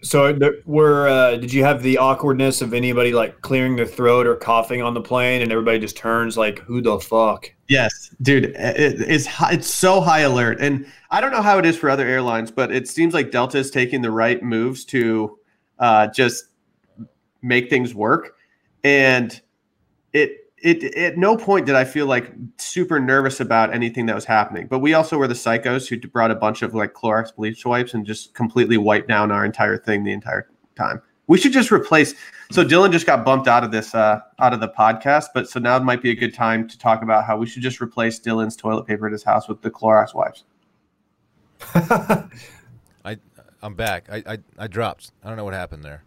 So, 0.03 0.37
were 0.67 1.07
uh, 1.07 1.37
did 1.37 1.53
you 1.53 1.63
have 1.63 1.83
the 1.83 1.97
awkwardness 1.99 2.61
of 2.61 2.75
anybody 2.75 3.13
like 3.13 3.41
clearing 3.43 3.77
their 3.77 3.87
throat 3.87 4.27
or 4.27 4.35
coughing 4.35 4.83
on 4.83 4.95
the 4.95 5.01
plane, 5.01 5.43
and 5.43 5.53
everybody 5.53 5.79
just 5.79 5.97
turns 5.97 6.37
like, 6.37 6.59
"Who 6.61 6.81
the 6.81 6.99
fuck?" 6.99 7.53
Yes, 7.69 8.15
dude, 8.21 8.47
it, 8.47 8.55
it's 8.57 9.29
it's 9.41 9.69
so 9.69 10.01
high 10.01 10.21
alert, 10.21 10.59
and 10.61 10.87
I 11.11 11.21
don't 11.21 11.31
know 11.31 11.41
how 11.41 11.59
it 11.59 11.65
is 11.65 11.77
for 11.77 11.89
other 11.89 12.07
airlines, 12.07 12.51
but 12.51 12.73
it 12.73 12.89
seems 12.89 13.15
like 13.15 13.31
Delta 13.31 13.59
is 13.59 13.71
taking 13.71 14.03
the 14.03 14.11
right 14.11 14.43
moves 14.43 14.85
to 14.87 15.39
uh, 15.79 16.09
just 16.09 16.47
make 17.41 17.71
things 17.71 17.95
work, 17.95 18.35
and 18.83 19.41
it 20.13 20.42
it 20.63 20.85
at 20.97 21.19
no 21.19 21.37
point 21.37 21.67
did 21.67 21.75
I 21.75 21.85
feel 21.85 22.07
like 22.07 22.33
super 22.57 23.01
nervous 23.01 23.41
about 23.41 23.75
anything 23.75 24.07
that 24.07 24.15
was 24.15 24.25
happening. 24.25 24.69
But 24.69 24.79
we 24.79 24.95
also 24.95 25.19
were 25.19 25.27
the 25.27 25.35
psychos 25.35 25.89
who 25.89 25.99
brought 26.09 26.31
a 26.31 26.37
bunch 26.37 26.63
of 26.63 26.75
like 26.75 26.95
Clorox 26.95 27.35
bleach 27.35 27.65
wipes 27.67 27.95
and 27.95 28.07
just 28.07 28.33
completely 28.35 28.77
wiped 28.77 29.09
down 29.09 29.33
our 29.33 29.45
entire 29.45 29.77
thing 29.77 30.05
the 30.05 30.13
entire 30.13 30.49
time. 30.77 31.03
We 31.27 31.39
should 31.39 31.53
just 31.53 31.73
replace. 31.73 32.15
So 32.51 32.65
Dylan 32.65 32.93
just 32.93 33.07
got 33.07 33.25
bumped 33.25 33.49
out 33.49 33.65
of 33.65 33.73
this 33.73 33.95
uh, 33.95 34.21
out 34.41 34.53
of 34.53 34.61
the 34.61 34.69
podcast, 34.69 35.27
but 35.35 35.49
so 35.49 35.59
now 35.59 35.77
it 35.77 35.83
might 35.83 36.03
be 36.03 36.11
a 36.11 36.15
good 36.15 36.35
time 36.35 36.69
to 36.69 36.79
talk 36.79 37.03
about 37.03 37.25
how 37.25 37.37
we 37.37 37.47
should 37.47 37.63
just 37.63 37.81
replace 37.81 38.21
Dylan's 38.21 38.57
toilet 38.57 38.87
paper 38.87 39.07
at 39.07 39.13
his 39.13 39.25
house 39.25 39.49
with 39.49 39.63
the 39.63 39.71
Clorox 39.71 40.15
wipes. 40.15 40.45
I 43.05 43.19
I'm 43.63 43.75
back. 43.75 44.09
I, 44.11 44.23
I 44.27 44.39
I 44.59 44.67
dropped. 44.69 45.13
I 45.25 45.29
don't 45.29 45.37
know 45.37 45.45
what 45.45 45.55
happened 45.55 45.83
there. 45.83 46.05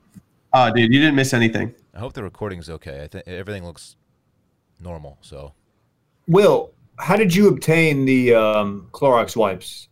Oh, 0.54 0.72
dude, 0.74 0.94
you 0.94 1.00
didn't 1.02 1.16
miss 1.16 1.34
anything. 1.34 1.76
I 1.94 2.00
hope 2.00 2.14
the 2.14 2.24
recording's 2.24 2.70
okay. 2.70 3.04
I 3.04 3.08
think 3.08 3.28
everything 3.28 3.66
looks 3.66 3.98
normal. 4.80 5.18
So 5.22 5.54
Will, 6.28 6.72
how 6.98 7.16
did 7.16 7.34
you 7.36 7.48
obtain 7.50 8.06
the 8.06 8.34
um, 8.34 8.88
Clorox 8.92 9.36
wipes? 9.36 9.90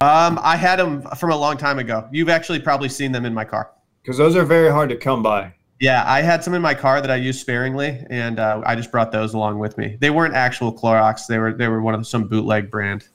Um, 0.00 0.38
I 0.42 0.56
had 0.56 0.78
them 0.78 1.02
from 1.16 1.30
a 1.30 1.36
long 1.36 1.56
time 1.56 1.78
ago. 1.78 2.08
You've 2.10 2.28
actually 2.28 2.60
probably 2.60 2.88
seen 2.88 3.12
them 3.12 3.26
in 3.26 3.34
my 3.34 3.44
car. 3.44 3.72
Because 4.02 4.16
those 4.16 4.34
are 4.34 4.44
very 4.44 4.70
hard 4.70 4.88
to 4.90 4.96
come 4.96 5.22
by. 5.22 5.52
Yeah, 5.78 6.04
I 6.06 6.22
had 6.22 6.42
some 6.44 6.54
in 6.54 6.62
my 6.62 6.74
car 6.74 7.00
that 7.00 7.10
I 7.10 7.16
used 7.16 7.40
sparingly, 7.40 8.04
and 8.10 8.38
uh, 8.38 8.62
I 8.64 8.74
just 8.76 8.90
brought 8.90 9.12
those 9.12 9.34
along 9.34 9.58
with 9.58 9.76
me. 9.78 9.96
They 10.00 10.10
weren't 10.10 10.34
actual 10.34 10.72
Clorox; 10.72 11.26
they 11.26 11.38
were 11.38 11.52
they 11.54 11.68
were 11.68 11.80
one 11.82 11.94
of 11.94 12.06
some 12.06 12.28
bootleg 12.28 12.70
brand. 12.70 13.08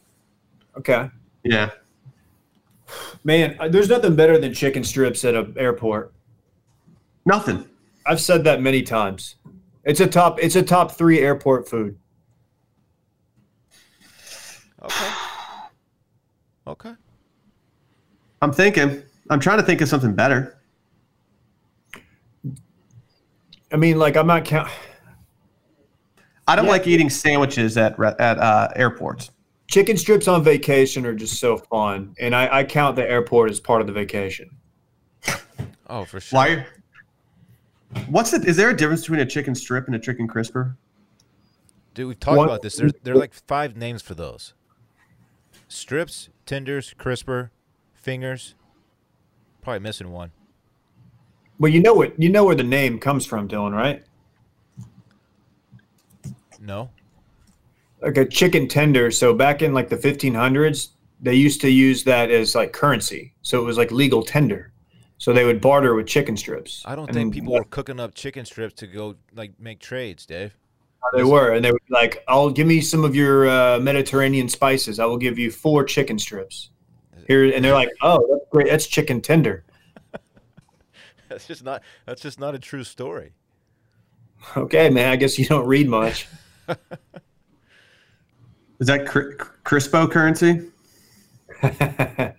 Okay, 0.78 1.10
Yeah, 1.44 1.70
man, 3.24 3.56
uh, 3.60 3.68
there's 3.68 3.88
nothing 3.90 4.16
better 4.16 4.38
than 4.38 4.54
chicken 4.54 4.84
strips 4.84 5.24
at 5.24 5.36
an 5.36 5.56
airport. 5.58 6.12
nothing. 7.26 7.68
I've 8.06 8.20
said 8.20 8.44
that 8.44 8.62
many 8.62 8.82
times. 8.84 9.36
It's 9.86 10.00
a 10.00 10.08
top. 10.08 10.40
It's 10.42 10.56
a 10.56 10.64
top 10.64 10.92
three 10.92 11.20
airport 11.20 11.70
food. 11.70 11.98
okay, 14.82 15.12
okay. 16.68 16.94
I'm 18.42 18.52
thinking. 18.52 19.04
I'm 19.30 19.40
trying 19.40 19.58
to 19.58 19.64
think 19.64 19.82
of 19.82 19.88
something 19.88 20.14
better. 20.14 20.58
I 23.72 23.78
mean, 23.78 23.98
like 23.98 24.16
I'm 24.18 24.28
not 24.28 24.46
count. 24.46 24.70
I 26.48 26.56
don't 26.56 26.66
Yeah. 26.66 26.72
like 26.72 26.88
eating 26.88 27.10
sandwiches 27.10 27.78
at 27.78 28.00
at 28.20 28.38
uh, 28.40 28.70
airports. 28.76 29.32
Chicken 29.68 29.98
strips 29.98 30.28
on 30.28 30.44
vacation 30.44 31.06
are 31.08 31.16
just 31.16 31.40
so 31.40 31.58
fun, 31.58 32.16
and 32.20 32.36
I, 32.36 32.60
I 32.60 32.64
count 32.64 32.96
the 32.96 33.10
airport 33.10 33.50
as 33.50 33.60
part 33.60 33.82
of 33.82 33.88
the 33.88 33.94
vacation. 33.94 34.50
Oh, 35.88 36.06
for 36.06 36.20
sure. 36.20 36.38
Why? 36.38 36.66
What's 38.10 38.34
it? 38.34 38.46
Is 38.46 38.58
there 38.58 38.70
a 38.70 38.76
difference 38.76 39.02
between 39.02 39.20
a 39.22 39.26
chicken 39.26 39.56
strip 39.56 39.88
and 39.88 39.96
a 39.96 40.00
chicken 40.00 40.28
crisper? 40.28 40.76
Dude, 41.94 42.08
we've 42.08 42.20
talked 42.20 42.38
What- 42.38 42.46
about 42.46 42.62
this. 42.62 42.76
There's 42.76 42.92
there 43.04 43.14
are 43.14 43.18
like 43.18 43.34
five 43.34 43.78
names 43.78 44.02
for 44.02 44.16
those. 44.16 44.54
Strips, 45.68 46.30
tenders, 46.46 46.94
crisper, 46.98 47.52
fingers. 47.94 48.56
Probably 49.62 49.80
missing 49.80 50.12
one. 50.12 50.32
Well, 51.58 51.72
you 51.72 51.80
know 51.82 51.94
what? 51.94 52.20
You 52.22 52.30
know 52.30 52.44
where 52.44 52.56
the 52.56 52.64
name 52.64 53.00
comes 53.00 53.26
from, 53.26 53.48
Dylan, 53.48 53.72
right? 53.72 54.04
No. 56.60 56.90
Like 58.02 58.18
a 58.18 58.26
chicken 58.26 58.68
tender. 58.68 59.10
So 59.10 59.34
back 59.34 59.62
in 59.62 59.74
like 59.74 59.90
the 59.90 59.96
1500s, 59.98 60.90
they 61.22 61.34
used 61.34 61.62
to 61.62 61.70
use 61.70 62.04
that 62.04 62.30
as 62.30 62.56
like 62.56 62.74
currency. 62.74 63.34
So 63.42 63.62
it 63.62 63.66
was 63.66 63.78
like 63.78 63.92
legal 63.92 64.22
tender. 64.22 64.72
So 65.18 65.32
they 65.34 65.46
would 65.46 65.62
barter 65.62 65.96
with 65.96 66.08
chicken 66.08 66.36
strips. 66.36 66.84
I 66.86 66.96
don't 66.96 67.08
And 67.08 67.16
think 67.16 67.34
then 67.34 67.42
people 67.42 67.54
were 67.54 67.64
cooking 67.64 68.00
up 68.00 68.14
chicken 68.16 68.46
strips 68.46 68.74
to 68.76 68.88
go 68.88 69.16
like 69.34 69.60
make 69.60 69.80
trades, 69.80 70.26
Dave. 70.26 70.56
They 71.14 71.24
were, 71.24 71.54
and 71.54 71.64
they 71.64 71.72
were 71.72 71.80
like, 71.90 72.24
"I'll 72.28 72.50
give 72.50 72.66
me 72.66 72.82
some 72.82 73.04
of 73.06 73.16
your 73.16 73.48
uh, 73.48 73.80
Mediterranean 73.80 74.50
spices. 74.50 75.00
I 75.00 75.06
will 75.06 75.18
give 75.18 75.38
you 75.38 75.52
four 75.52 75.84
chicken 75.84 76.18
strips." 76.18 76.72
Here, 77.28 77.46
and 77.54 77.64
they're 77.64 77.74
like, 77.74 77.90
"Oh, 78.02 78.26
that's 78.30 78.50
great. 78.52 78.68
That's 78.68 78.88
chicken 78.88 79.22
tender." 79.22 79.64
That's 81.30 81.48
just 81.48 81.64
not 81.64 81.82
that's 82.06 82.22
just 82.22 82.40
not 82.40 82.54
a 82.54 82.60
true 82.60 82.84
story. 82.84 83.34
Okay, 84.56 84.90
man. 84.92 85.12
I 85.12 85.16
guess 85.16 85.40
you 85.40 85.46
don't 85.46 85.66
read 85.66 85.90
much. 85.90 86.28
Is 88.80 88.88
that 88.88 89.08
cri- 89.08 89.36
crispo 89.64 90.10
currency? 90.10 90.70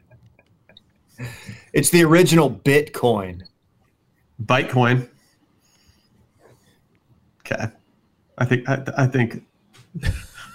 it's 1.77 1.91
the 1.91 2.03
original 2.03 2.51
Bitcoin. 2.51 3.43
Bitcoin. 4.43 5.09
Okay, 7.41 7.67
I 8.39 8.45
think 8.47 8.69
I, 8.69 8.83
I 8.97 9.07
think 9.07 9.45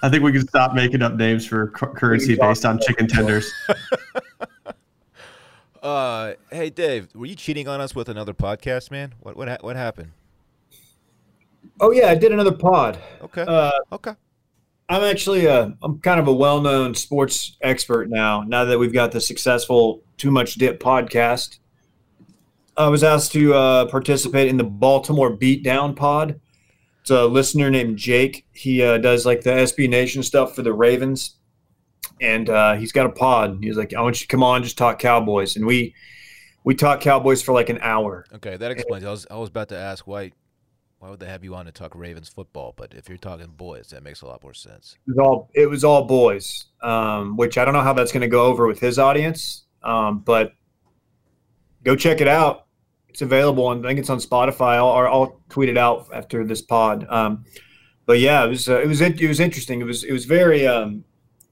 I 0.02 0.10
think 0.10 0.24
we 0.24 0.32
can 0.32 0.46
stop 0.46 0.74
making 0.74 1.00
up 1.00 1.14
names 1.14 1.46
for 1.46 1.68
currency 1.68 2.34
based 2.34 2.66
on 2.66 2.78
chicken 2.80 3.06
tenders. 3.06 3.50
Uh, 5.82 6.34
hey 6.52 6.70
Dave, 6.70 7.08
were 7.12 7.26
you 7.26 7.34
cheating 7.34 7.66
on 7.66 7.80
us 7.80 7.92
with 7.92 8.08
another 8.08 8.32
podcast, 8.32 8.92
man? 8.92 9.14
What 9.18 9.36
what 9.36 9.64
what 9.64 9.74
happened? 9.74 10.12
Oh 11.80 11.90
yeah, 11.90 12.06
I 12.06 12.14
did 12.14 12.30
another 12.30 12.52
pod. 12.52 13.00
Okay. 13.20 13.42
Uh, 13.42 13.72
okay. 13.90 14.12
I'm 14.88 15.02
actually 15.02 15.46
a 15.46 15.76
I'm 15.82 15.98
kind 16.00 16.20
of 16.20 16.28
a 16.28 16.32
well-known 16.32 16.94
sports 16.94 17.56
expert 17.62 18.10
now. 18.10 18.42
Now 18.42 18.64
that 18.64 18.78
we've 18.78 18.92
got 18.92 19.12
the 19.12 19.20
successful 19.20 20.02
Too 20.16 20.30
Much 20.30 20.54
Dip 20.54 20.80
podcast, 20.80 21.58
I 22.76 22.88
was 22.88 23.04
asked 23.04 23.32
to 23.32 23.54
uh, 23.54 23.86
participate 23.86 24.48
in 24.48 24.56
the 24.56 24.64
Baltimore 24.64 25.36
Beatdown 25.36 25.94
pod. 25.94 26.40
It's 27.02 27.10
a 27.10 27.26
listener 27.26 27.70
named 27.70 27.98
Jake. 27.98 28.46
He 28.52 28.82
uh, 28.82 28.98
does 28.98 29.26
like 29.26 29.42
the 29.42 29.50
SB 29.50 29.88
Nation 29.88 30.22
stuff 30.22 30.54
for 30.54 30.62
the 30.62 30.72
Ravens, 30.72 31.36
and 32.20 32.48
uh, 32.48 32.74
he's 32.74 32.92
got 32.92 33.06
a 33.06 33.10
pod. 33.10 33.58
He's 33.60 33.76
like, 33.76 33.92
"I 33.92 34.00
want 34.00 34.20
you 34.20 34.26
to 34.26 34.28
come 34.28 34.42
on, 34.42 34.62
just 34.62 34.78
talk 34.78 34.98
Cowboys," 34.98 35.56
and 35.56 35.66
we 35.66 35.94
we 36.64 36.74
talk 36.74 37.00
Cowboys 37.00 37.42
for 37.42 37.52
like 37.52 37.68
an 37.68 37.78
hour. 37.82 38.24
Okay, 38.34 38.56
that 38.56 38.70
explains. 38.70 39.04
I 39.04 39.10
was 39.10 39.26
I 39.30 39.36
was 39.36 39.48
about 39.48 39.68
to 39.70 39.76
ask 39.76 40.06
why 40.06 40.32
why 41.02 41.10
would 41.10 41.18
they 41.18 41.26
have 41.26 41.42
you 41.42 41.56
on 41.56 41.64
to 41.64 41.72
talk 41.72 41.96
Ravens 41.96 42.28
football? 42.28 42.74
But 42.76 42.94
if 42.94 43.08
you're 43.08 43.18
talking 43.18 43.48
boys, 43.48 43.88
that 43.88 44.04
makes 44.04 44.22
a 44.22 44.26
lot 44.26 44.40
more 44.40 44.54
sense. 44.54 44.96
It 45.08 45.10
was 45.10 45.18
all 45.18 45.50
it 45.52 45.66
was 45.66 45.82
all 45.82 46.04
boys, 46.04 46.66
um, 46.80 47.36
which 47.36 47.58
I 47.58 47.64
don't 47.64 47.74
know 47.74 47.80
how 47.80 47.92
that's 47.92 48.12
going 48.12 48.20
to 48.20 48.28
go 48.28 48.44
over 48.44 48.68
with 48.68 48.78
his 48.78 49.00
audience, 49.00 49.64
um, 49.82 50.20
but 50.20 50.52
go 51.82 51.96
check 51.96 52.20
it 52.20 52.28
out. 52.28 52.66
It's 53.08 53.20
available, 53.20 53.72
and 53.72 53.84
I 53.84 53.88
think 53.88 53.98
it's 53.98 54.10
on 54.10 54.20
Spotify. 54.20 54.76
I'll, 54.76 54.90
I'll 54.90 55.40
tweet 55.48 55.68
it 55.68 55.76
out 55.76 56.06
after 56.14 56.44
this 56.44 56.62
pod. 56.62 57.04
Um, 57.10 57.46
but 58.06 58.20
yeah, 58.20 58.44
it 58.44 58.48
was 58.50 58.68
uh, 58.68 58.80
it 58.80 58.86
was 58.86 59.00
it 59.00 59.26
was 59.26 59.40
interesting. 59.40 59.80
It 59.80 59.86
was 59.86 60.04
it 60.04 60.12
was 60.12 60.24
very 60.24 60.68
um, 60.68 61.02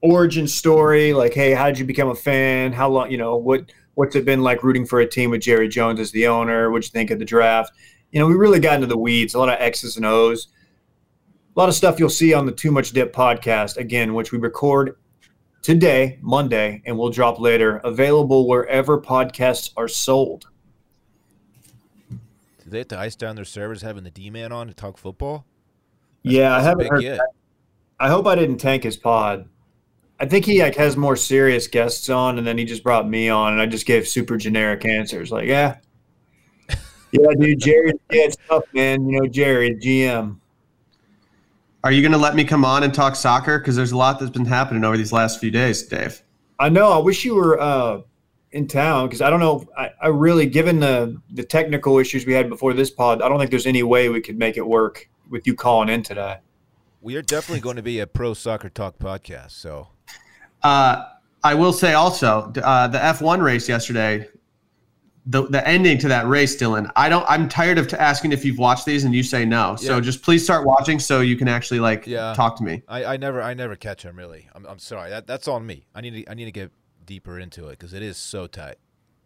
origin 0.00 0.46
story. 0.46 1.12
Like, 1.12 1.34
hey, 1.34 1.54
how 1.54 1.66
did 1.66 1.80
you 1.80 1.84
become 1.84 2.08
a 2.08 2.14
fan? 2.14 2.72
How 2.72 2.88
long? 2.88 3.10
You 3.10 3.18
know 3.18 3.34
what 3.36 3.72
what's 3.94 4.14
it 4.14 4.24
been 4.24 4.42
like 4.42 4.62
rooting 4.62 4.86
for 4.86 5.00
a 5.00 5.08
team 5.08 5.30
with 5.30 5.40
Jerry 5.40 5.68
Jones 5.68 5.98
as 5.98 6.12
the 6.12 6.28
owner? 6.28 6.70
What'd 6.70 6.86
you 6.86 6.92
think 6.92 7.10
of 7.10 7.18
the 7.18 7.24
draft? 7.24 7.72
You 8.12 8.20
know, 8.20 8.26
we 8.26 8.34
really 8.34 8.60
got 8.60 8.74
into 8.74 8.86
the 8.86 8.98
weeds. 8.98 9.34
A 9.34 9.38
lot 9.38 9.48
of 9.48 9.56
X's 9.60 9.96
and 9.96 10.06
O's 10.06 10.48
a 11.56 11.58
lot 11.58 11.68
of 11.68 11.74
stuff 11.74 11.98
you'll 11.98 12.08
see 12.08 12.32
on 12.32 12.46
the 12.46 12.52
Too 12.52 12.70
Much 12.70 12.92
Dip 12.92 13.12
podcast 13.12 13.76
again, 13.76 14.14
which 14.14 14.30
we 14.30 14.38
record 14.38 14.96
today, 15.62 16.18
Monday, 16.22 16.80
and 16.86 16.96
we'll 16.96 17.10
drop 17.10 17.40
later. 17.40 17.78
Available 17.78 18.46
wherever 18.46 19.00
podcasts 19.00 19.72
are 19.76 19.88
sold. 19.88 20.46
Do 22.08 22.16
they 22.70 22.78
have 22.78 22.88
to 22.88 22.98
ice 22.98 23.16
down 23.16 23.34
their 23.34 23.44
servers 23.44 23.82
having 23.82 24.04
the 24.04 24.10
D 24.10 24.30
man 24.30 24.52
on 24.52 24.68
to 24.68 24.74
talk 24.74 24.96
football? 24.96 25.44
yeah, 26.22 26.52
I 26.52 26.62
That's 26.62 26.66
haven't 26.66 26.86
heard. 26.88 27.04
that. 27.04 27.28
I 27.98 28.08
hope 28.08 28.26
I 28.26 28.36
didn't 28.36 28.58
tank 28.58 28.84
his 28.84 28.96
pod. 28.96 29.48
I 30.20 30.26
think 30.26 30.44
he 30.44 30.62
like 30.62 30.76
has 30.76 30.96
more 30.96 31.16
serious 31.16 31.66
guests 31.66 32.08
on, 32.08 32.38
and 32.38 32.46
then 32.46 32.58
he 32.58 32.64
just 32.64 32.84
brought 32.84 33.08
me 33.08 33.28
on, 33.28 33.54
and 33.54 33.60
I 33.60 33.66
just 33.66 33.86
gave 33.86 34.06
super 34.06 34.36
generic 34.36 34.84
answers. 34.84 35.32
Like, 35.32 35.48
yeah, 35.48 35.78
yeah, 37.12 37.28
dude, 37.38 37.58
Jerry, 37.60 37.92
yeah, 38.10 38.22
it's 38.22 38.36
tough, 38.48 38.64
man. 38.74 39.08
You 39.08 39.20
know, 39.20 39.26
Jerry, 39.26 39.74
GM. 39.76 40.36
Are 41.82 41.92
you 41.92 42.02
going 42.02 42.12
to 42.12 42.18
let 42.18 42.34
me 42.34 42.44
come 42.44 42.64
on 42.64 42.82
and 42.82 42.92
talk 42.92 43.16
soccer? 43.16 43.58
Because 43.58 43.74
there's 43.74 43.92
a 43.92 43.96
lot 43.96 44.18
that's 44.18 44.30
been 44.30 44.44
happening 44.44 44.84
over 44.84 44.96
these 44.96 45.12
last 45.12 45.40
few 45.40 45.50
days, 45.50 45.82
Dave. 45.82 46.22
I 46.58 46.68
know. 46.68 46.92
I 46.92 46.98
wish 46.98 47.24
you 47.24 47.34
were 47.34 47.58
uh, 47.58 48.02
in 48.52 48.66
town 48.66 49.06
because 49.08 49.22
I 49.22 49.30
don't 49.30 49.40
know. 49.40 49.66
I, 49.76 49.90
I 50.02 50.08
really, 50.08 50.46
given 50.46 50.80
the 50.80 51.20
the 51.30 51.42
technical 51.42 51.98
issues 51.98 52.26
we 52.26 52.34
had 52.34 52.50
before 52.50 52.74
this 52.74 52.90
pod, 52.90 53.22
I 53.22 53.28
don't 53.28 53.38
think 53.38 53.50
there's 53.50 53.66
any 53.66 53.82
way 53.82 54.10
we 54.10 54.20
could 54.20 54.38
make 54.38 54.58
it 54.58 54.66
work 54.66 55.08
with 55.30 55.46
you 55.46 55.54
calling 55.54 55.88
in 55.88 56.02
today. 56.02 56.38
We 57.00 57.16
are 57.16 57.22
definitely 57.22 57.60
going 57.60 57.76
to 57.76 57.82
be 57.82 58.00
a 58.00 58.06
pro 58.06 58.34
soccer 58.34 58.68
talk 58.68 58.98
podcast. 58.98 59.52
So 59.52 59.88
Uh, 60.62 61.04
I 61.42 61.54
will 61.54 61.72
say 61.72 61.94
also 61.94 62.52
uh, 62.62 62.86
the 62.88 62.98
F1 62.98 63.42
race 63.42 63.66
yesterday, 63.68 64.28
the 65.26 65.42
the 65.48 65.66
ending 65.68 65.98
to 65.98 66.08
that 66.08 66.26
race, 66.26 66.56
Dylan. 66.56 66.90
I 66.96 67.08
don't. 67.08 67.24
I'm 67.28 67.48
tired 67.48 67.78
of 67.78 67.88
t- 67.88 67.96
asking 67.96 68.32
if 68.32 68.44
you've 68.44 68.58
watched 68.58 68.86
these 68.86 69.04
and 69.04 69.14
you 69.14 69.22
say 69.22 69.44
no. 69.44 69.76
So 69.76 69.96
Yeah. 69.96 70.00
just 70.00 70.22
please 70.22 70.42
start 70.42 70.66
watching 70.66 70.98
so 70.98 71.20
you 71.20 71.36
can 71.36 71.46
actually 71.48 71.80
like 71.80 72.06
Yeah. 72.06 72.32
talk 72.34 72.56
to 72.56 72.64
me. 72.64 72.82
I, 72.88 73.04
I 73.04 73.16
never 73.18 73.42
I 73.42 73.52
never 73.54 73.76
catch 73.76 74.02
him 74.02 74.16
really. 74.16 74.48
I'm, 74.54 74.64
I'm 74.66 74.78
sorry. 74.78 75.10
That 75.10 75.26
that's 75.26 75.46
on 75.48 75.66
me. 75.66 75.86
I 75.94 76.00
need 76.00 76.24
to 76.24 76.30
I 76.30 76.34
need 76.34 76.46
to 76.46 76.52
get 76.52 76.70
deeper 77.04 77.38
into 77.38 77.66
it 77.68 77.72
because 77.72 77.92
it 77.92 78.02
is 78.02 78.16
so 78.16 78.46
tight. 78.46 78.76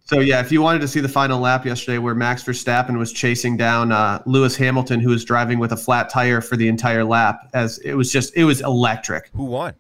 So 0.07 0.19
yeah, 0.21 0.41
if 0.41 0.51
you 0.53 0.61
wanted 0.61 0.81
to 0.81 0.89
see 0.89 1.01
the 1.01 1.09
final 1.09 1.41
lap 1.41 1.65
yesterday, 1.65 1.97
where 1.99 2.15
Max 2.15 2.43
Verstappen 2.43 2.99
was 2.99 3.11
chasing 3.13 3.57
down 3.57 3.91
uh, 3.91 4.21
Lewis 4.27 4.55
Hamilton, 4.57 5.01
who 5.01 5.09
was 5.11 5.25
driving 5.25 5.59
with 5.59 5.73
a 5.73 5.77
flat 5.79 6.11
tire 6.11 6.41
for 6.43 6.57
the 6.57 6.69
entire 6.69 7.05
lap, 7.05 7.49
as 7.55 7.79
it 7.79 7.95
was 7.95 8.13
just 8.13 8.37
it 8.37 8.45
was 8.45 8.61
electric. 8.61 9.31
Who 9.35 9.45
won? 9.47 9.75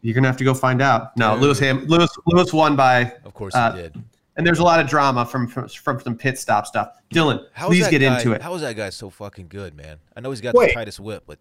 You're 0.00 0.14
gonna 0.14 0.26
have 0.28 0.36
to 0.38 0.44
go 0.44 0.54
find 0.54 0.80
out. 0.80 1.16
No, 1.16 1.34
Dude. 1.34 1.42
Lewis 1.42 1.58
Ham 1.58 1.84
Lewis 1.86 2.10
Lewis 2.26 2.52
won 2.52 2.74
by, 2.74 3.12
Of 3.24 3.34
course 3.34 3.54
Uh, 3.54 3.72
he 3.72 3.82
did. 3.82 4.02
And 4.38 4.46
there's 4.46 4.60
a 4.60 4.64
lot 4.64 4.80
of 4.80 4.86
drama 4.88 5.26
from 5.26 5.46
from, 5.46 5.68
from 5.68 6.00
some 6.00 6.16
pit 6.16 6.38
stop 6.38 6.66
stuff. 6.66 6.92
Dylan, 7.12 7.44
How 7.52 7.66
is 7.66 7.76
please 7.78 7.88
get 7.88 8.00
guy, 8.00 8.16
into 8.16 8.32
it. 8.32 8.40
How 8.40 8.54
is 8.54 8.62
that 8.62 8.76
guy 8.76 8.88
so 8.90 9.10
fucking 9.10 9.48
good, 9.48 9.74
man? 9.76 9.98
I 10.16 10.20
know 10.20 10.30
he's 10.30 10.40
got 10.40 10.54
Wait. 10.54 10.68
the 10.68 10.74
tightest 10.74 11.00
whip, 11.00 11.24
but 11.26 11.38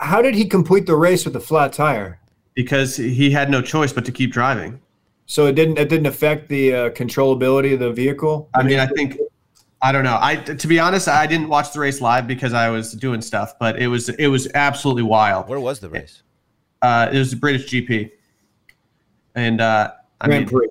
How 0.00 0.22
did 0.22 0.34
he 0.34 0.46
complete 0.46 0.86
the 0.86 0.96
race 0.96 1.24
with 1.24 1.36
a 1.36 1.40
flat 1.40 1.72
tire? 1.72 2.20
because 2.54 2.96
he 2.96 3.30
had 3.30 3.48
no 3.52 3.62
choice 3.62 3.92
but 3.92 4.04
to 4.04 4.10
keep 4.10 4.32
driving. 4.32 4.80
So 5.26 5.46
it 5.46 5.52
didn't 5.54 5.78
it 5.78 5.88
didn't 5.88 6.06
affect 6.06 6.48
the 6.48 6.74
uh, 6.74 6.90
controllability 6.90 7.74
of 7.74 7.78
the 7.78 7.92
vehicle. 7.92 8.48
I 8.52 8.64
mean, 8.64 8.80
I 8.80 8.86
think 8.86 9.16
I 9.80 9.92
don't 9.92 10.02
know. 10.02 10.18
I 10.20 10.34
to 10.36 10.66
be 10.66 10.80
honest, 10.80 11.06
I 11.06 11.26
didn't 11.28 11.48
watch 11.48 11.72
the 11.72 11.78
race 11.78 12.00
live 12.00 12.26
because 12.26 12.54
I 12.54 12.68
was 12.70 12.94
doing 12.94 13.20
stuff, 13.20 13.56
but 13.60 13.80
it 13.80 13.86
was 13.86 14.08
it 14.08 14.26
was 14.26 14.48
absolutely 14.54 15.04
wild. 15.04 15.48
where 15.48 15.60
was 15.60 15.78
the 15.78 15.88
race? 15.88 16.22
Uh, 16.82 17.10
it 17.12 17.18
was 17.18 17.30
the 17.30 17.36
British 17.36 17.66
GP, 17.70 18.10
and 19.36 19.60
uh, 19.60 19.92
I 20.20 20.26
Grand 20.26 20.46
mean, 20.46 20.48
Prix. 20.48 20.68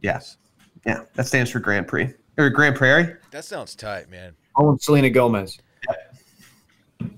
yes, 0.00 0.38
yeah, 0.86 1.04
that 1.14 1.26
stands 1.26 1.50
for 1.50 1.60
Grand 1.60 1.86
Prix 1.88 2.12
or 2.38 2.50
Grand 2.50 2.76
Prairie. 2.76 3.14
That 3.30 3.44
sounds 3.44 3.74
tight, 3.74 4.10
man. 4.10 4.34
Oh, 4.56 4.76
Selena 4.80 5.10
Gomez. 5.10 5.58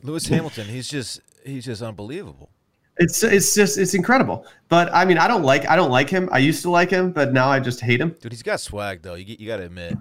Lewis 0.03 0.27
Hamilton, 0.27 0.67
he's 0.67 0.89
just 0.89 1.21
he's 1.45 1.65
just 1.65 1.83
unbelievable. 1.83 2.51
It's 2.97 3.23
it's 3.23 3.55
just 3.55 3.77
it's 3.79 3.95
incredible. 3.95 4.47
But 4.69 4.93
I 4.95 5.05
mean, 5.05 5.19
I 5.19 5.27
don't 5.29 5.43
like 5.43 5.69
I 5.69 5.77
don't 5.77 5.91
like 5.91 6.09
him. 6.09 6.29
I 6.33 6.39
used 6.39 6.62
to 6.62 6.71
like 6.71 6.91
him, 6.91 7.12
but 7.12 7.33
now 7.33 7.49
I 7.49 7.59
just 7.61 7.81
hate 7.81 8.01
him. 8.01 8.15
Dude, 8.21 8.33
he's 8.33 8.43
got 8.43 8.61
swag 8.61 9.03
though. 9.03 9.15
You 9.15 9.37
you 9.39 9.47
got 9.47 9.57
to 9.59 9.65
admit. 9.65 9.97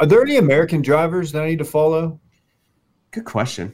Are 0.00 0.06
there 0.06 0.22
any 0.22 0.36
American 0.36 0.82
drivers 0.82 1.32
that 1.32 1.42
I 1.42 1.48
need 1.48 1.58
to 1.58 1.64
follow? 1.64 2.20
Good 3.12 3.24
question. 3.24 3.72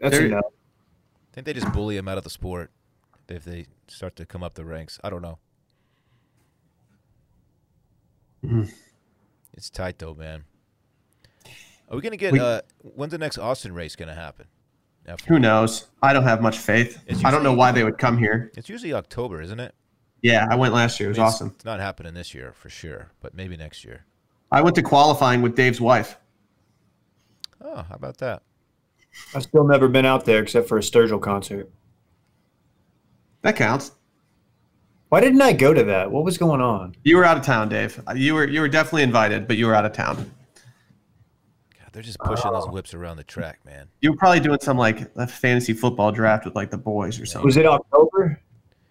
That's 0.00 0.16
There- 0.16 0.26
a 0.26 0.30
no. 0.30 0.38
I 0.38 1.32
think 1.34 1.44
they 1.46 1.52
just 1.52 1.72
bully 1.72 1.96
him 1.96 2.08
out 2.08 2.18
of 2.18 2.24
the 2.24 2.30
sport 2.30 2.70
if 3.28 3.44
they 3.44 3.66
start 3.86 4.16
to 4.16 4.26
come 4.26 4.42
up 4.42 4.54
the 4.54 4.64
ranks. 4.64 4.98
I 5.04 5.10
don't 5.10 5.22
know. 5.22 5.38
Mhm. 8.44 8.72
It's 9.54 9.70
tight 9.70 9.98
though, 9.98 10.14
man. 10.14 10.44
Are 11.88 11.96
we 11.96 12.02
gonna 12.02 12.16
get? 12.16 12.32
We- 12.32 12.40
uh 12.40 12.60
When's 12.82 13.10
the 13.12 13.18
next 13.18 13.38
Austin 13.38 13.72
race 13.74 13.96
gonna 13.96 14.14
happen? 14.14 14.46
F1? 15.06 15.26
Who 15.26 15.38
knows? 15.38 15.86
I 16.02 16.12
don't 16.12 16.22
have 16.24 16.40
much 16.40 16.58
faith. 16.58 17.02
It's 17.06 17.24
I 17.24 17.30
don't 17.30 17.42
know 17.42 17.52
why 17.54 17.72
they 17.72 17.84
would 17.84 17.98
come 17.98 18.16
here. 18.18 18.52
It's 18.56 18.68
usually 18.68 18.92
October, 18.94 19.40
isn't 19.40 19.58
it? 19.60 19.74
Yeah, 20.22 20.46
I 20.50 20.54
went 20.56 20.74
last 20.74 21.00
year. 21.00 21.08
It 21.08 21.12
was 21.12 21.18
I 21.18 21.22
mean, 21.22 21.26
awesome. 21.28 21.52
It's 21.56 21.64
not 21.64 21.80
happening 21.80 22.14
this 22.14 22.34
year 22.34 22.52
for 22.52 22.68
sure, 22.68 23.10
but 23.20 23.34
maybe 23.34 23.56
next 23.56 23.84
year. 23.84 24.04
I 24.52 24.60
went 24.60 24.76
to 24.76 24.82
qualifying 24.82 25.40
with 25.42 25.56
Dave's 25.56 25.80
wife. 25.80 26.16
Oh, 27.60 27.82
how 27.82 27.94
about 27.94 28.18
that? 28.18 28.42
I've 29.34 29.42
still 29.42 29.64
never 29.66 29.88
been 29.88 30.04
out 30.06 30.24
there 30.24 30.42
except 30.42 30.68
for 30.68 30.76
a 30.78 30.82
Sturgill 30.82 31.20
concert. 31.20 31.70
That 33.42 33.56
counts. 33.56 33.92
Why 35.10 35.20
didn't 35.20 35.42
I 35.42 35.52
go 35.52 35.74
to 35.74 35.82
that? 35.84 36.10
What 36.10 36.24
was 36.24 36.38
going 36.38 36.60
on? 36.60 36.94
You 37.02 37.16
were 37.16 37.24
out 37.24 37.36
of 37.36 37.42
town, 37.42 37.68
Dave. 37.68 38.00
You 38.14 38.32
were 38.34 38.46
you 38.46 38.60
were 38.60 38.68
definitely 38.68 39.02
invited, 39.02 39.48
but 39.48 39.56
you 39.56 39.66
were 39.66 39.74
out 39.74 39.84
of 39.84 39.92
town. 39.92 40.16
God, 40.16 41.88
they're 41.92 42.02
just 42.02 42.20
pushing 42.20 42.52
those 42.52 42.68
whips 42.68 42.94
around 42.94 43.16
the 43.16 43.24
track, 43.24 43.58
man. 43.66 43.88
You 44.00 44.12
were 44.12 44.16
probably 44.16 44.38
doing 44.38 44.60
some 44.60 44.78
like 44.78 45.10
a 45.16 45.26
fantasy 45.26 45.72
football 45.72 46.12
draft 46.12 46.44
with 46.44 46.54
like 46.54 46.70
the 46.70 46.78
boys 46.78 47.20
or 47.20 47.26
something. 47.26 47.44
Was 47.44 47.56
it 47.56 47.66
October? 47.66 48.40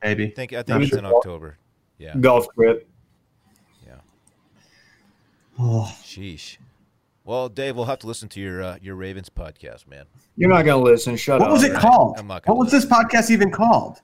Maybe. 0.03 0.25
I 0.25 0.31
think 0.31 0.51
I 0.51 0.57
Not 0.57 0.65
think 0.67 0.81
it's 0.81 0.89
sure. 0.89 0.99
in 0.99 1.05
October. 1.05 1.57
Yeah, 1.97 2.17
Golf 2.17 2.47
trip. 2.53 2.89
Yeah. 3.87 3.93
Oh, 5.57 5.95
sheesh. 6.03 6.57
Well, 7.23 7.47
Dave, 7.47 7.77
we'll 7.77 7.85
have 7.85 7.99
to 7.99 8.07
listen 8.07 8.27
to 8.29 8.41
your 8.41 8.61
uh, 8.61 8.77
your 8.81 8.95
Ravens 8.95 9.29
podcast, 9.29 9.87
man. 9.87 10.03
You're 10.35 10.49
not 10.49 10.65
going 10.65 10.83
to 10.83 10.91
listen. 10.91 11.15
Shut 11.15 11.39
what 11.39 11.45
up. 11.45 11.51
What 11.51 11.53
was 11.53 11.63
it 11.63 11.71
right. 11.71 11.81
called? 11.81 12.19
I'm 12.19 12.27
What 12.27 12.57
was 12.57 12.71
this 12.71 12.85
podcast 12.85 13.31
even 13.31 13.51
called? 13.51 14.01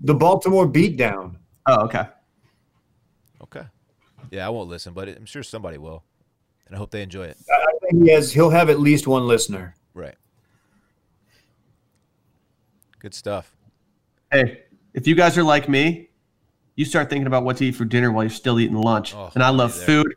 The 0.00 0.14
Baltimore 0.14 0.66
Beatdown. 0.66 1.36
Oh, 1.66 1.84
okay. 1.84 2.06
Okay. 3.42 3.62
Yeah, 4.30 4.46
I 4.46 4.50
won't 4.50 4.68
listen, 4.68 4.92
but 4.92 5.08
I'm 5.08 5.26
sure 5.26 5.42
somebody 5.42 5.78
will, 5.78 6.02
and 6.66 6.74
I 6.74 6.78
hope 6.78 6.90
they 6.90 7.02
enjoy 7.02 7.24
it. 7.24 7.36
I 7.50 7.72
think 7.80 8.04
he 8.04 8.10
has. 8.10 8.32
He'll 8.32 8.50
have 8.50 8.70
at 8.70 8.80
least 8.80 9.06
one 9.06 9.26
listener. 9.26 9.74
Right. 9.94 10.16
Good 12.98 13.14
stuff. 13.14 13.54
Hey, 14.32 14.62
if 14.94 15.06
you 15.06 15.14
guys 15.14 15.36
are 15.38 15.44
like 15.44 15.68
me, 15.68 16.08
you 16.76 16.84
start 16.84 17.10
thinking 17.10 17.26
about 17.26 17.44
what 17.44 17.58
to 17.58 17.66
eat 17.66 17.76
for 17.76 17.84
dinner 17.84 18.10
while 18.10 18.24
you're 18.24 18.30
still 18.30 18.58
eating 18.58 18.76
lunch. 18.76 19.14
Oh, 19.14 19.30
and 19.34 19.42
I 19.42 19.50
love 19.50 19.70
right 19.72 19.86
there. 19.86 20.02
food, 20.02 20.14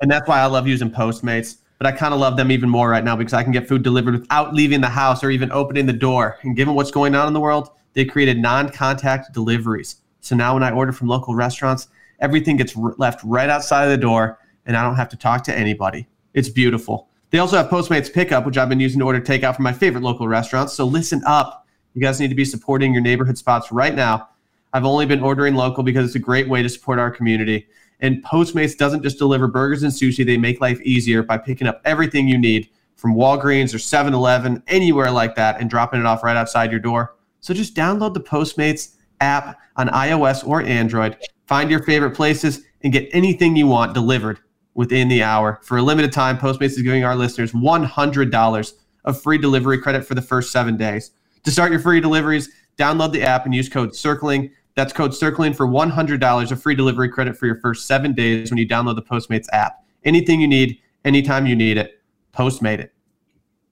and 0.00 0.10
that's 0.10 0.26
why 0.26 0.40
I 0.40 0.46
love 0.46 0.66
using 0.66 0.90
Postmates. 0.90 1.58
But 1.78 1.86
I 1.86 1.92
kind 1.92 2.12
of 2.12 2.20
love 2.20 2.36
them 2.36 2.50
even 2.50 2.68
more 2.68 2.90
right 2.90 3.02
now 3.02 3.16
because 3.16 3.32
I 3.32 3.42
can 3.42 3.52
get 3.52 3.66
food 3.66 3.82
delivered 3.82 4.12
without 4.12 4.52
leaving 4.52 4.82
the 4.82 4.88
house 4.88 5.24
or 5.24 5.30
even 5.30 5.50
opening 5.50 5.86
the 5.86 5.94
door. 5.94 6.38
And 6.42 6.54
given 6.54 6.74
what's 6.74 6.90
going 6.90 7.14
on 7.14 7.26
in 7.26 7.32
the 7.32 7.40
world, 7.40 7.70
they 7.92 8.04
created 8.04 8.38
non-contact 8.38 9.32
deliveries. 9.32 9.96
So 10.20 10.36
now 10.36 10.54
when 10.54 10.62
I 10.62 10.70
order 10.70 10.92
from 10.92 11.08
local 11.08 11.34
restaurants, 11.34 11.88
everything 12.20 12.56
gets 12.56 12.76
r- 12.76 12.94
left 12.98 13.20
right 13.24 13.48
outside 13.48 13.84
of 13.84 13.90
the 13.90 13.96
door, 13.96 14.38
and 14.66 14.76
I 14.76 14.82
don't 14.82 14.96
have 14.96 15.08
to 15.10 15.16
talk 15.16 15.42
to 15.44 15.56
anybody. 15.56 16.06
It's 16.34 16.48
beautiful. 16.48 17.08
They 17.30 17.38
also 17.38 17.56
have 17.56 17.68
Postmates 17.68 18.12
Pickup, 18.12 18.44
which 18.44 18.58
I've 18.58 18.68
been 18.68 18.80
using 18.80 18.98
to 19.00 19.06
order 19.06 19.20
takeout 19.20 19.56
from 19.56 19.62
my 19.62 19.72
favorite 19.72 20.02
local 20.02 20.28
restaurants. 20.28 20.72
So 20.72 20.84
listen 20.84 21.22
up. 21.26 21.66
You 21.94 22.02
guys 22.02 22.20
need 22.20 22.28
to 22.28 22.34
be 22.34 22.44
supporting 22.44 22.92
your 22.92 23.02
neighborhood 23.02 23.38
spots 23.38 23.72
right 23.72 23.94
now. 23.94 24.28
I've 24.72 24.84
only 24.84 25.06
been 25.06 25.22
ordering 25.22 25.54
local 25.54 25.82
because 25.82 26.06
it's 26.06 26.14
a 26.14 26.20
great 26.20 26.48
way 26.48 26.62
to 26.62 26.68
support 26.68 26.98
our 26.98 27.10
community. 27.10 27.66
And 28.00 28.24
Postmates 28.24 28.76
doesn't 28.76 29.02
just 29.02 29.18
deliver 29.18 29.46
burgers 29.46 29.82
and 29.82 29.92
sushi, 29.92 30.24
they 30.24 30.36
make 30.36 30.60
life 30.60 30.80
easier 30.82 31.22
by 31.22 31.38
picking 31.38 31.66
up 31.66 31.80
everything 31.84 32.28
you 32.28 32.38
need 32.38 32.68
from 32.96 33.14
Walgreens 33.14 33.74
or 33.74 33.78
7 33.78 34.12
Eleven, 34.12 34.62
anywhere 34.66 35.10
like 35.10 35.34
that, 35.34 35.60
and 35.60 35.70
dropping 35.70 36.00
it 36.00 36.06
off 36.06 36.22
right 36.22 36.36
outside 36.36 36.70
your 36.70 36.80
door. 36.80 37.14
So 37.40 37.54
just 37.54 37.74
download 37.74 38.14
the 38.14 38.20
Postmates 38.20 38.96
app 39.20 39.58
on 39.76 39.88
iOS 39.88 40.46
or 40.46 40.62
Android, 40.62 41.16
find 41.46 41.70
your 41.70 41.82
favorite 41.82 42.12
places, 42.12 42.62
and 42.82 42.92
get 42.92 43.08
anything 43.12 43.56
you 43.56 43.66
want 43.66 43.94
delivered 43.94 44.40
within 44.74 45.08
the 45.08 45.22
hour. 45.22 45.60
For 45.62 45.78
a 45.78 45.82
limited 45.82 46.12
time, 46.12 46.38
Postmates 46.38 46.76
is 46.76 46.82
giving 46.82 47.04
our 47.04 47.16
listeners 47.16 47.52
$100 47.52 48.72
of 49.04 49.22
free 49.22 49.38
delivery 49.38 49.78
credit 49.78 50.04
for 50.04 50.14
the 50.14 50.22
first 50.22 50.52
seven 50.52 50.76
days. 50.76 51.10
To 51.44 51.50
start 51.50 51.70
your 51.70 51.80
free 51.80 52.00
deliveries, 52.00 52.50
download 52.78 53.12
the 53.12 53.22
app 53.22 53.44
and 53.44 53.54
use 53.54 53.68
code 53.68 53.90
CIRCLING. 53.90 54.50
That's 54.74 54.92
code 54.92 55.12
CIRCLING 55.12 55.54
for 55.54 55.66
$100 55.66 56.52
of 56.52 56.62
free 56.62 56.74
delivery 56.74 57.08
credit 57.08 57.36
for 57.36 57.46
your 57.46 57.60
first 57.60 57.86
seven 57.86 58.14
days 58.14 58.50
when 58.50 58.58
you 58.58 58.68
download 58.68 58.96
the 58.96 59.02
Postmates 59.02 59.46
app. 59.52 59.84
Anything 60.04 60.40
you 60.40 60.48
need, 60.48 60.78
anytime 61.04 61.46
you 61.46 61.56
need 61.56 61.76
it, 61.76 62.00
Postmate 62.32 62.78
it. 62.78 62.92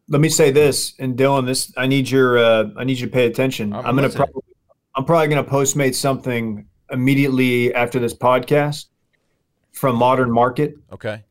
Let 0.09 0.21
me 0.21 0.29
say 0.29 0.51
this, 0.51 0.95
and 0.99 1.17
Dylan, 1.17 1.47
this 1.47 1.73
I 1.77 1.87
need 1.87 2.11
your 2.11 2.39
uh, 2.39 2.71
I 2.77 2.85
need 2.85 2.99
you 2.99 3.07
to 3.07 3.13
pay 3.13 3.27
attention. 3.27 3.73
I'm 3.73 3.87
I'm, 3.87 3.97
gonna 3.97 4.09
probably 4.09 4.43
I'm 4.95 5.05
probably 5.05 5.29
gonna 5.29 5.45
postmate 5.45 5.95
something 5.95 6.67
immediately 6.91 7.75
after 7.75 7.99
this 7.99 8.15
podcast 8.15 8.87
from 9.73 9.97
Modern 9.97 10.31
Market. 10.31 10.77
Okay. 10.93 11.25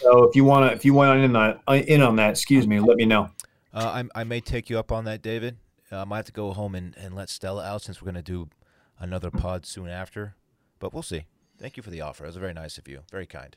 So 0.00 0.24
if 0.24 0.34
you 0.34 0.44
wanna 0.44 0.66
if 0.66 0.84
you 0.84 0.94
want 0.94 1.20
in 1.20 1.36
on 1.36 1.60
that 1.66 1.88
in 1.88 2.02
on 2.02 2.16
that, 2.16 2.30
excuse 2.30 2.66
me, 2.66 2.80
let 2.80 2.96
me 2.96 3.06
know. 3.06 3.30
Uh, 3.74 4.04
I, 4.14 4.20
I 4.20 4.24
may 4.24 4.40
take 4.40 4.70
you 4.70 4.78
up 4.78 4.92
on 4.92 5.04
that, 5.04 5.20
David. 5.20 5.56
Uh, 5.90 6.02
I 6.02 6.04
might 6.04 6.18
have 6.18 6.26
to 6.26 6.32
go 6.32 6.52
home 6.52 6.74
and, 6.76 6.96
and 6.96 7.14
let 7.14 7.28
Stella 7.28 7.64
out 7.64 7.82
since 7.82 8.00
we're 8.00 8.12
going 8.12 8.22
to 8.24 8.32
do 8.32 8.48
another 8.98 9.30
pod 9.30 9.66
soon 9.66 9.88
after, 9.88 10.36
but 10.78 10.94
we'll 10.94 11.02
see. 11.02 11.26
Thank 11.58 11.76
you 11.76 11.82
for 11.82 11.90
the 11.90 12.00
offer. 12.00 12.24
It 12.24 12.28
was 12.28 12.36
very 12.36 12.54
nice 12.54 12.78
of 12.78 12.86
you. 12.86 13.00
Very 13.10 13.26
kind. 13.26 13.56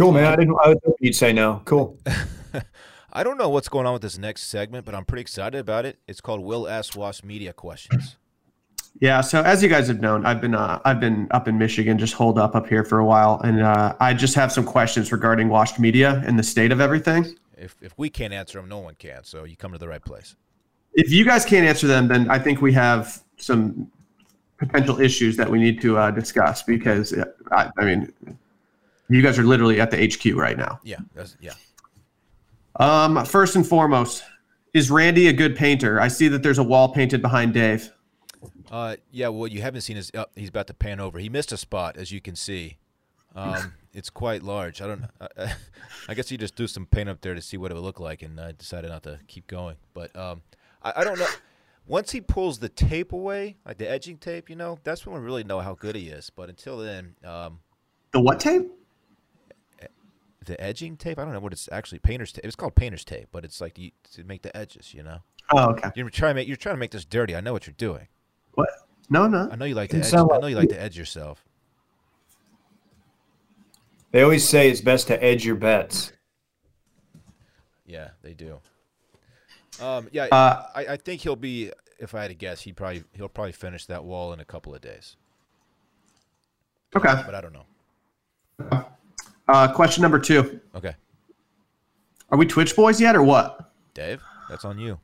Cool, 0.00 0.12
man. 0.12 0.24
I 0.24 0.36
didn't. 0.36 0.56
I 0.64 0.72
thought 0.72 0.96
you'd 0.98 1.14
say 1.14 1.30
no. 1.30 1.60
Cool. 1.66 1.98
I 3.12 3.22
don't 3.22 3.36
know 3.36 3.50
what's 3.50 3.68
going 3.68 3.86
on 3.86 3.92
with 3.92 4.00
this 4.00 4.16
next 4.16 4.44
segment, 4.44 4.86
but 4.86 4.94
I'm 4.94 5.04
pretty 5.04 5.20
excited 5.20 5.58
about 5.58 5.84
it. 5.84 5.98
It's 6.08 6.22
called 6.22 6.40
Will 6.40 6.66
Ask 6.66 6.96
Washed 6.96 7.22
Media 7.22 7.52
Questions. 7.52 8.16
Yeah, 8.98 9.20
so 9.20 9.42
as 9.42 9.62
you 9.62 9.68
guys 9.68 9.88
have 9.88 10.00
known, 10.00 10.24
I've 10.24 10.40
been 10.40 10.54
uh, 10.54 10.80
I've 10.86 11.00
been 11.00 11.28
up 11.32 11.48
in 11.48 11.58
Michigan, 11.58 11.98
just 11.98 12.14
holed 12.14 12.38
up 12.38 12.54
up 12.54 12.66
here 12.66 12.82
for 12.82 12.98
a 12.98 13.04
while, 13.04 13.42
and 13.44 13.60
uh, 13.60 13.94
I 14.00 14.14
just 14.14 14.34
have 14.36 14.50
some 14.50 14.64
questions 14.64 15.12
regarding 15.12 15.50
washed 15.50 15.78
media 15.78 16.22
and 16.26 16.38
the 16.38 16.42
state 16.42 16.72
of 16.72 16.80
everything. 16.80 17.36
If 17.58 17.76
if 17.82 17.92
we 17.98 18.08
can't 18.08 18.32
answer 18.32 18.58
them, 18.58 18.70
no 18.70 18.78
one 18.78 18.94
can. 18.94 19.22
So 19.24 19.44
you 19.44 19.54
come 19.54 19.72
to 19.72 19.78
the 19.78 19.88
right 19.88 20.02
place. 20.02 20.34
If 20.94 21.12
you 21.12 21.26
guys 21.26 21.44
can't 21.44 21.66
answer 21.66 21.86
them, 21.86 22.08
then 22.08 22.30
I 22.30 22.38
think 22.38 22.62
we 22.62 22.72
have 22.72 23.22
some 23.36 23.90
potential 24.56 24.98
issues 24.98 25.36
that 25.36 25.50
we 25.50 25.58
need 25.58 25.78
to 25.82 25.98
uh, 25.98 26.10
discuss 26.10 26.62
because 26.62 27.12
uh, 27.12 27.26
I, 27.52 27.70
I 27.78 27.84
mean, 27.84 28.12
you 29.10 29.22
guys 29.22 29.38
are 29.38 29.44
literally 29.44 29.80
at 29.80 29.90
the 29.90 29.96
HQ 29.96 30.36
right 30.36 30.56
now. 30.56 30.80
Yeah, 30.84 30.98
yeah. 31.40 31.52
Um, 32.76 33.24
first 33.24 33.56
and 33.56 33.66
foremost, 33.66 34.22
is 34.72 34.90
Randy 34.90 35.28
a 35.28 35.32
good 35.32 35.56
painter? 35.56 36.00
I 36.00 36.08
see 36.08 36.28
that 36.28 36.42
there's 36.42 36.58
a 36.58 36.62
wall 36.62 36.88
painted 36.88 37.20
behind 37.20 37.52
Dave. 37.52 37.92
Uh, 38.70 38.96
yeah. 39.10 39.28
What 39.28 39.50
you 39.50 39.62
haven't 39.62 39.80
seen 39.80 39.96
is 39.96 40.10
uh, 40.14 40.24
he's 40.36 40.48
about 40.48 40.68
to 40.68 40.74
pan 40.74 41.00
over. 41.00 41.18
He 41.18 41.28
missed 41.28 41.52
a 41.52 41.56
spot, 41.56 41.96
as 41.96 42.12
you 42.12 42.20
can 42.20 42.36
see. 42.36 42.78
Um, 43.34 43.74
it's 43.92 44.10
quite 44.10 44.42
large. 44.42 44.80
I 44.80 44.86
don't. 44.86 45.04
I, 45.20 45.54
I 46.08 46.14
guess 46.14 46.28
he 46.28 46.36
just 46.36 46.54
threw 46.54 46.68
some 46.68 46.86
paint 46.86 47.08
up 47.08 47.20
there 47.20 47.34
to 47.34 47.42
see 47.42 47.56
what 47.56 47.70
it 47.70 47.74
would 47.74 47.82
look 47.82 48.00
like, 48.00 48.22
and 48.22 48.40
I 48.40 48.52
decided 48.52 48.90
not 48.90 49.02
to 49.02 49.18
keep 49.26 49.46
going. 49.48 49.76
But 49.92 50.14
um, 50.16 50.42
I, 50.82 50.92
I 50.96 51.04
don't 51.04 51.18
know. 51.18 51.28
Once 51.86 52.12
he 52.12 52.20
pulls 52.20 52.60
the 52.60 52.68
tape 52.68 53.12
away, 53.12 53.56
like 53.66 53.78
the 53.78 53.90
edging 53.90 54.16
tape, 54.16 54.48
you 54.48 54.54
know, 54.54 54.78
that's 54.84 55.04
when 55.04 55.16
we 55.18 55.24
really 55.24 55.42
know 55.42 55.58
how 55.58 55.74
good 55.74 55.96
he 55.96 56.08
is. 56.08 56.30
But 56.30 56.48
until 56.48 56.78
then, 56.78 57.16
um, 57.24 57.58
The 58.12 58.20
what 58.20 58.38
tape? 58.38 58.70
The 60.44 60.60
edging 60.60 60.96
tape, 60.96 61.18
I 61.18 61.24
don't 61.24 61.32
know 61.32 61.40
what 61.40 61.52
it's 61.52 61.68
actually 61.70 61.98
painter's 61.98 62.32
tape. 62.32 62.44
It's 62.44 62.56
called 62.56 62.74
painter's 62.74 63.04
tape, 63.04 63.28
but 63.32 63.44
it's 63.44 63.60
like 63.60 63.78
you, 63.78 63.90
to 64.14 64.24
make 64.24 64.42
the 64.42 64.56
edges, 64.56 64.94
you 64.94 65.02
know. 65.02 65.18
Oh, 65.52 65.70
okay. 65.70 65.90
You're 65.94 66.08
trying 66.10 66.30
to 66.30 66.34
make 66.36 66.48
you're 66.48 66.56
trying 66.56 66.76
to 66.76 66.80
make 66.80 66.92
this 66.92 67.04
dirty. 67.04 67.34
I 67.36 67.40
know 67.40 67.52
what 67.52 67.66
you're 67.66 67.74
doing. 67.76 68.08
What? 68.54 68.68
No, 69.08 69.26
no. 69.26 69.48
I 69.50 69.56
know 69.56 69.64
you 69.64 69.74
like 69.74 69.90
to 69.90 69.98
edge. 69.98 70.14
I 70.14 70.38
know 70.38 70.46
you 70.46 70.56
like 70.56 70.68
to 70.70 70.80
edge 70.80 70.96
yourself. 70.96 71.44
They 74.12 74.22
always 74.22 74.48
say 74.48 74.70
it's 74.70 74.80
best 74.80 75.06
to 75.08 75.22
edge 75.22 75.44
your 75.44 75.56
bets. 75.56 76.12
Yeah, 77.86 78.10
they 78.22 78.34
do. 78.34 78.60
Um, 79.80 80.08
yeah, 80.12 80.24
Uh, 80.30 80.66
I, 80.74 80.86
I 80.90 80.96
think 80.96 81.22
he'll 81.22 81.36
be. 81.36 81.72
If 81.98 82.14
I 82.14 82.22
had 82.22 82.28
to 82.28 82.34
guess, 82.34 82.62
he 82.62 82.72
probably 82.72 83.04
he'll 83.12 83.28
probably 83.28 83.52
finish 83.52 83.86
that 83.86 84.04
wall 84.04 84.32
in 84.32 84.40
a 84.40 84.44
couple 84.44 84.74
of 84.74 84.80
days. 84.80 85.16
Okay. 86.96 87.22
But 87.26 87.34
I 87.34 87.40
don't 87.40 87.52
know. 87.52 87.66
Uh, 89.52 89.72
question 89.72 90.02
number 90.02 90.18
two: 90.18 90.60
Okay, 90.74 90.94
Are 92.30 92.38
we 92.38 92.46
Twitch 92.46 92.76
boys 92.76 93.00
yet, 93.00 93.16
or 93.16 93.22
what? 93.22 93.72
Dave, 93.94 94.22
that's 94.48 94.64
on 94.64 94.78
you. 94.78 94.98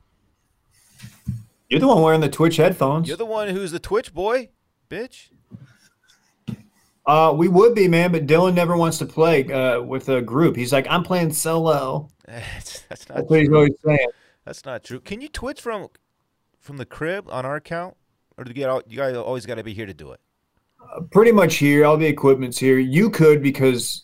You're 1.69 1.81
the 1.81 1.87
one 1.87 2.01
wearing 2.01 2.21
the 2.21 2.29
Twitch 2.29 2.55
headphones. 2.55 3.07
You're 3.09 3.17
the 3.17 3.25
one 3.25 3.49
who's 3.49 3.71
the 3.71 3.79
Twitch 3.79 4.13
boy, 4.13 4.49
bitch. 4.89 5.29
Uh, 7.05 7.33
we 7.35 7.47
would 7.47 7.73
be, 7.73 7.87
man, 7.87 8.11
but 8.11 8.25
Dylan 8.25 8.53
never 8.53 8.75
wants 8.75 8.97
to 8.99 9.05
play 9.05 9.49
uh, 9.51 9.81
with 9.81 10.09
a 10.09 10.21
group. 10.21 10.55
He's 10.57 10.73
like, 10.73 10.85
I'm 10.89 11.03
playing 11.03 11.31
solo. 11.31 12.09
That's, 12.27 12.81
that's 12.89 13.07
not 13.07 13.15
That's 13.15 13.29
what 13.29 13.39
he's 13.39 13.47
true. 13.47 13.55
always 13.57 13.73
saying. 13.85 14.07
That's 14.43 14.65
not 14.65 14.83
true. 14.83 14.99
Can 14.99 15.21
you 15.21 15.29
Twitch 15.29 15.61
from 15.61 15.87
from 16.59 16.75
the 16.77 16.85
crib 16.85 17.27
on 17.29 17.45
our 17.45 17.55
account, 17.55 17.95
or 18.37 18.43
do 18.43 18.49
you 18.49 18.53
get 18.53 18.69
all, 18.69 18.81
you 18.87 18.97
guys 18.97 19.15
always 19.15 19.45
got 19.45 19.55
to 19.55 19.63
be 19.63 19.73
here 19.73 19.85
to 19.85 19.93
do 19.93 20.11
it? 20.11 20.19
Pretty 21.11 21.31
much 21.31 21.55
here. 21.55 21.85
All 21.85 21.95
the 21.97 22.05
equipment's 22.05 22.57
here. 22.57 22.77
You 22.79 23.09
could 23.09 23.41
because 23.41 24.03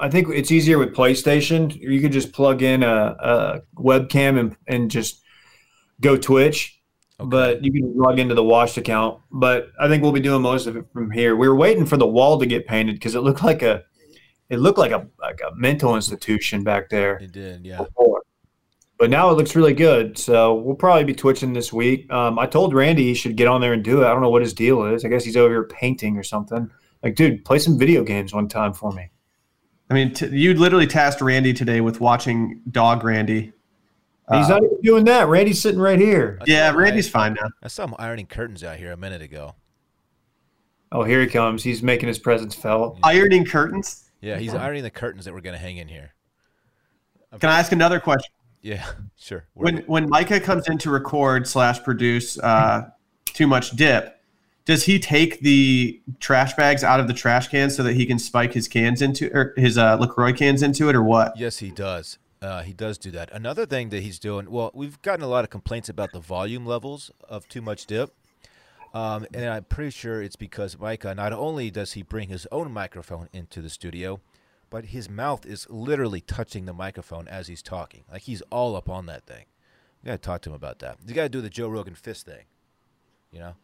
I 0.00 0.08
think 0.08 0.28
it's 0.28 0.52
easier 0.52 0.78
with 0.78 0.94
PlayStation. 0.94 1.74
You 1.74 2.00
could 2.00 2.12
just 2.12 2.32
plug 2.32 2.62
in 2.62 2.82
a, 2.82 3.16
a 3.18 3.62
webcam 3.76 4.38
and, 4.38 4.56
and 4.66 4.90
just 4.90 5.22
go 6.00 6.16
Twitch. 6.16 6.80
Okay. 7.20 7.28
But 7.28 7.64
you 7.64 7.72
can 7.72 7.96
log 7.96 8.20
into 8.20 8.34
the 8.34 8.44
Washed 8.44 8.76
account. 8.76 9.20
But 9.32 9.70
I 9.80 9.88
think 9.88 10.02
we'll 10.02 10.12
be 10.12 10.20
doing 10.20 10.42
most 10.42 10.66
of 10.66 10.76
it 10.76 10.84
from 10.92 11.10
here. 11.10 11.34
We 11.34 11.48
were 11.48 11.56
waiting 11.56 11.84
for 11.84 11.96
the 11.96 12.06
wall 12.06 12.38
to 12.38 12.46
get 12.46 12.66
painted 12.66 12.94
because 12.94 13.16
it 13.16 13.20
looked 13.20 13.42
like 13.42 13.62
a 13.62 13.82
it 14.48 14.60
looked 14.60 14.78
like 14.78 14.92
a 14.92 15.06
like 15.20 15.40
a 15.40 15.54
mental 15.56 15.96
institution 15.96 16.62
back 16.62 16.88
there. 16.88 17.16
It 17.16 17.32
did, 17.32 17.66
yeah. 17.66 17.78
before. 17.78 18.22
But 18.98 19.10
now 19.10 19.30
it 19.30 19.34
looks 19.34 19.54
really 19.54 19.74
good. 19.74 20.16
So 20.16 20.54
we'll 20.54 20.74
probably 20.76 21.04
be 21.04 21.14
twitching 21.14 21.52
this 21.52 21.72
week. 21.72 22.10
Um, 22.12 22.38
I 22.38 22.46
told 22.46 22.74
Randy 22.74 23.04
he 23.04 23.14
should 23.14 23.36
get 23.36 23.46
on 23.46 23.60
there 23.60 23.72
and 23.72 23.82
do 23.82 24.02
it. 24.02 24.06
I 24.06 24.12
don't 24.12 24.22
know 24.22 24.30
what 24.30 24.42
his 24.42 24.54
deal 24.54 24.84
is. 24.84 25.04
I 25.04 25.08
guess 25.08 25.24
he's 25.24 25.36
over 25.36 25.54
here 25.54 25.64
painting 25.64 26.16
or 26.16 26.24
something. 26.24 26.70
Like, 27.02 27.14
dude, 27.14 27.44
play 27.44 27.60
some 27.60 27.78
video 27.78 28.02
games 28.02 28.34
one 28.34 28.48
time 28.48 28.72
for 28.72 28.92
me. 28.92 29.10
I 29.90 29.94
mean, 29.94 30.12
t- 30.12 30.26
you 30.28 30.54
literally 30.54 30.86
tasked 30.86 31.20
Randy 31.20 31.52
today 31.52 31.80
with 31.80 32.00
watching 32.00 32.60
Dog 32.70 33.04
Randy. 33.04 33.52
he's 34.30 34.46
Uh, 34.46 34.48
not 34.48 34.64
even 34.64 34.80
doing 34.82 35.04
that. 35.06 35.28
Randy's 35.28 35.60
sitting 35.60 35.80
right 35.80 35.98
here. 35.98 36.38
Yeah, 36.46 36.70
saw 36.70 36.78
Randy's 36.78 37.08
fine 37.08 37.34
now. 37.34 37.46
I, 37.62 37.66
I 37.66 37.68
saw 37.68 37.84
him 37.84 37.94
ironing 37.98 38.26
curtains 38.26 38.62
out 38.62 38.76
here 38.76 38.92
a 38.92 38.96
minute 38.96 39.22
ago. 39.22 39.54
Oh, 40.92 41.04
here 41.04 41.20
he 41.20 41.26
comes. 41.26 41.62
He's 41.64 41.82
making 41.82 42.08
his 42.08 42.18
presence 42.18 42.54
felt. 42.54 42.98
Ironing 43.02 43.44
curtains. 43.44 44.04
Yeah, 44.20 44.38
he's 44.38 44.54
ironing 44.54 44.82
the 44.82 44.90
curtains 44.90 45.24
that 45.24 45.32
we're 45.34 45.40
gonna 45.40 45.58
hang 45.58 45.76
in 45.76 45.88
here. 45.88 46.12
Can 47.38 47.50
I 47.50 47.58
ask 47.58 47.72
another 47.72 48.00
question? 48.00 48.32
Yeah, 48.62 48.84
sure. 49.16 49.44
When 49.54 49.78
when 49.86 50.08
Micah 50.08 50.40
comes 50.40 50.68
in 50.68 50.78
to 50.78 50.90
record 50.90 51.46
slash 51.46 51.82
produce 51.82 52.38
uh, 52.38 52.90
too 53.26 53.46
much 53.46 53.70
dip, 53.72 54.17
does 54.68 54.84
he 54.84 54.98
take 54.98 55.40
the 55.40 55.98
trash 56.20 56.52
bags 56.52 56.84
out 56.84 57.00
of 57.00 57.08
the 57.08 57.14
trash 57.14 57.48
can 57.48 57.70
so 57.70 57.82
that 57.82 57.94
he 57.94 58.04
can 58.04 58.18
spike 58.18 58.52
his 58.52 58.68
cans 58.68 59.00
into 59.00 59.34
or 59.34 59.54
his 59.56 59.78
uh, 59.78 59.96
Lacroix 59.96 60.34
cans 60.34 60.62
into 60.62 60.90
it, 60.90 60.94
or 60.94 61.02
what? 61.02 61.34
Yes, 61.38 61.56
he 61.56 61.70
does. 61.70 62.18
Uh, 62.42 62.60
he 62.60 62.74
does 62.74 62.98
do 62.98 63.10
that. 63.12 63.32
Another 63.32 63.64
thing 63.64 63.88
that 63.88 64.02
he's 64.02 64.18
doing. 64.18 64.50
Well, 64.50 64.70
we've 64.74 65.00
gotten 65.00 65.24
a 65.24 65.26
lot 65.26 65.42
of 65.42 65.48
complaints 65.48 65.88
about 65.88 66.12
the 66.12 66.20
volume 66.20 66.66
levels 66.66 67.10
of 67.26 67.48
too 67.48 67.62
much 67.62 67.86
dip, 67.86 68.14
um, 68.92 69.26
and 69.32 69.46
I'm 69.46 69.64
pretty 69.64 69.90
sure 69.90 70.20
it's 70.20 70.36
because 70.36 70.78
Micah. 70.78 71.14
Not 71.14 71.32
only 71.32 71.70
does 71.70 71.94
he 71.94 72.02
bring 72.02 72.28
his 72.28 72.46
own 72.52 72.70
microphone 72.70 73.30
into 73.32 73.62
the 73.62 73.70
studio, 73.70 74.20
but 74.68 74.86
his 74.86 75.08
mouth 75.08 75.46
is 75.46 75.66
literally 75.70 76.20
touching 76.20 76.66
the 76.66 76.74
microphone 76.74 77.26
as 77.26 77.46
he's 77.46 77.62
talking. 77.62 78.04
Like 78.12 78.22
he's 78.22 78.42
all 78.50 78.76
up 78.76 78.90
on 78.90 79.06
that 79.06 79.24
thing. 79.24 79.46
You 80.02 80.08
gotta 80.08 80.18
talk 80.18 80.42
to 80.42 80.50
him 80.50 80.56
about 80.56 80.80
that. 80.80 80.98
You 81.06 81.14
gotta 81.14 81.30
do 81.30 81.40
the 81.40 81.48
Joe 81.48 81.68
Rogan 81.68 81.94
fist 81.94 82.26
thing. 82.26 82.44
You 83.32 83.38
know. 83.38 83.54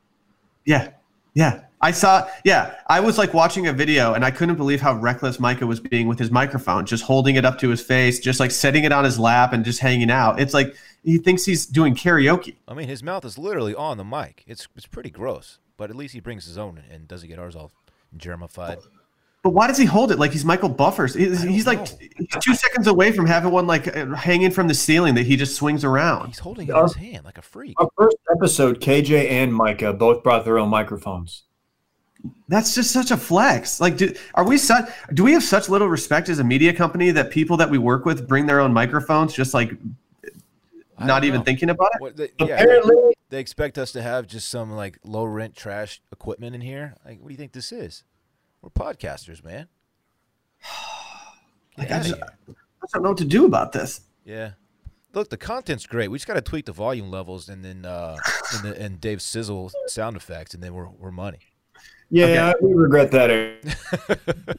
Yeah. 0.64 0.90
Yeah. 1.34 1.60
I 1.80 1.90
saw 1.90 2.26
yeah, 2.44 2.76
I 2.86 3.00
was 3.00 3.18
like 3.18 3.34
watching 3.34 3.66
a 3.66 3.72
video 3.72 4.14
and 4.14 4.24
I 4.24 4.30
couldn't 4.30 4.54
believe 4.56 4.80
how 4.80 4.94
reckless 4.94 5.38
Micah 5.38 5.66
was 5.66 5.80
being 5.80 6.08
with 6.08 6.18
his 6.18 6.30
microphone, 6.30 6.86
just 6.86 7.04
holding 7.04 7.36
it 7.36 7.44
up 7.44 7.58
to 7.58 7.68
his 7.68 7.82
face, 7.82 8.20
just 8.20 8.40
like 8.40 8.50
setting 8.50 8.84
it 8.84 8.92
on 8.92 9.04
his 9.04 9.18
lap 9.18 9.52
and 9.52 9.66
just 9.66 9.80
hanging 9.80 10.10
out. 10.10 10.40
It's 10.40 10.54
like 10.54 10.74
he 11.02 11.18
thinks 11.18 11.44
he's 11.44 11.66
doing 11.66 11.94
karaoke. 11.94 12.56
I 12.66 12.72
mean, 12.72 12.88
his 12.88 13.02
mouth 13.02 13.26
is 13.26 13.36
literally 13.36 13.74
on 13.74 13.98
the 13.98 14.04
mic. 14.04 14.44
It's 14.46 14.66
it's 14.74 14.86
pretty 14.86 15.10
gross, 15.10 15.58
but 15.76 15.90
at 15.90 15.96
least 15.96 16.14
he 16.14 16.20
brings 16.20 16.46
his 16.46 16.56
own 16.56 16.82
and 16.90 17.06
doesn't 17.06 17.28
get 17.28 17.38
ours 17.38 17.54
all 17.54 17.70
germified. 18.16 18.80
But 19.44 19.50
why 19.50 19.66
does 19.66 19.76
he 19.76 19.84
hold 19.84 20.10
it 20.10 20.18
like 20.18 20.32
he's 20.32 20.44
Michael 20.44 20.70
Buffers? 20.70 21.12
He's, 21.12 21.42
he's 21.42 21.66
like 21.66 21.86
he's 21.86 22.28
two 22.40 22.54
seconds 22.54 22.86
away 22.86 23.12
from 23.12 23.26
having 23.26 23.52
one 23.52 23.66
like 23.66 23.94
uh, 23.94 24.06
hanging 24.14 24.50
from 24.50 24.68
the 24.68 24.74
ceiling 24.74 25.14
that 25.16 25.26
he 25.26 25.36
just 25.36 25.54
swings 25.54 25.84
around. 25.84 26.28
He's 26.28 26.38
holding 26.38 26.66
it 26.66 26.74
in 26.74 26.82
his 26.82 26.94
hand 26.94 27.26
like 27.26 27.36
a 27.36 27.42
freak. 27.42 27.78
Our 27.78 27.90
first 27.94 28.16
episode, 28.34 28.80
KJ 28.80 29.30
and 29.30 29.54
Micah 29.54 29.92
both 29.92 30.22
brought 30.22 30.46
their 30.46 30.58
own 30.58 30.70
microphones. 30.70 31.42
That's 32.48 32.74
just 32.74 32.90
such 32.90 33.10
a 33.10 33.18
flex. 33.18 33.82
Like, 33.82 33.98
do, 33.98 34.14
are 34.34 34.46
we 34.46 34.56
such? 34.56 34.88
Do 35.12 35.24
we 35.24 35.32
have 35.32 35.44
such 35.44 35.68
little 35.68 35.88
respect 35.88 36.30
as 36.30 36.38
a 36.38 36.44
media 36.44 36.72
company 36.72 37.10
that 37.10 37.30
people 37.30 37.58
that 37.58 37.68
we 37.68 37.76
work 37.76 38.06
with 38.06 38.26
bring 38.26 38.46
their 38.46 38.60
own 38.60 38.72
microphones, 38.72 39.34
just 39.34 39.52
like 39.52 39.72
not 40.98 41.24
even 41.24 41.40
know. 41.40 41.44
thinking 41.44 41.68
about 41.68 41.90
it? 41.96 42.00
What 42.00 42.16
they, 42.16 42.30
yeah, 42.40 42.46
Apparently, 42.54 43.14
they 43.28 43.40
expect 43.40 43.76
us 43.76 43.92
to 43.92 44.00
have 44.00 44.26
just 44.26 44.48
some 44.48 44.70
like 44.72 44.98
low 45.04 45.26
rent 45.26 45.54
trash 45.54 46.00
equipment 46.12 46.54
in 46.54 46.62
here. 46.62 46.94
Like, 47.04 47.20
what 47.20 47.28
do 47.28 47.34
you 47.34 47.38
think 47.38 47.52
this 47.52 47.72
is? 47.72 48.04
We're 48.64 48.70
podcasters, 48.70 49.44
man. 49.44 49.68
Like, 51.76 51.90
I 51.92 52.00
just- 52.00 52.14
I 52.14 52.86
don't 52.92 53.02
know 53.02 53.10
what 53.10 53.18
to 53.18 53.24
do 53.26 53.44
about 53.44 53.72
this. 53.72 54.00
Yeah. 54.24 54.52
Look, 55.12 55.28
the 55.28 55.36
content's 55.36 55.86
great. 55.86 56.08
We 56.08 56.16
just 56.18 56.26
got 56.26 56.34
to 56.34 56.40
tweak 56.40 56.64
the 56.66 56.72
volume 56.72 57.10
levels 57.10 57.48
and 57.50 57.62
then 57.64 57.84
uh, 57.84 58.16
and, 58.54 58.64
the, 58.64 58.80
and 58.80 59.00
Dave 59.00 59.22
sizzle 59.22 59.70
sound 59.86 60.16
effects, 60.16 60.54
and 60.54 60.62
then 60.62 60.74
we're 60.74 60.88
we're 60.88 61.12
money. 61.12 61.38
yeah, 62.10 62.52
we 62.60 62.74
regret 62.74 63.10
that. 63.12 64.58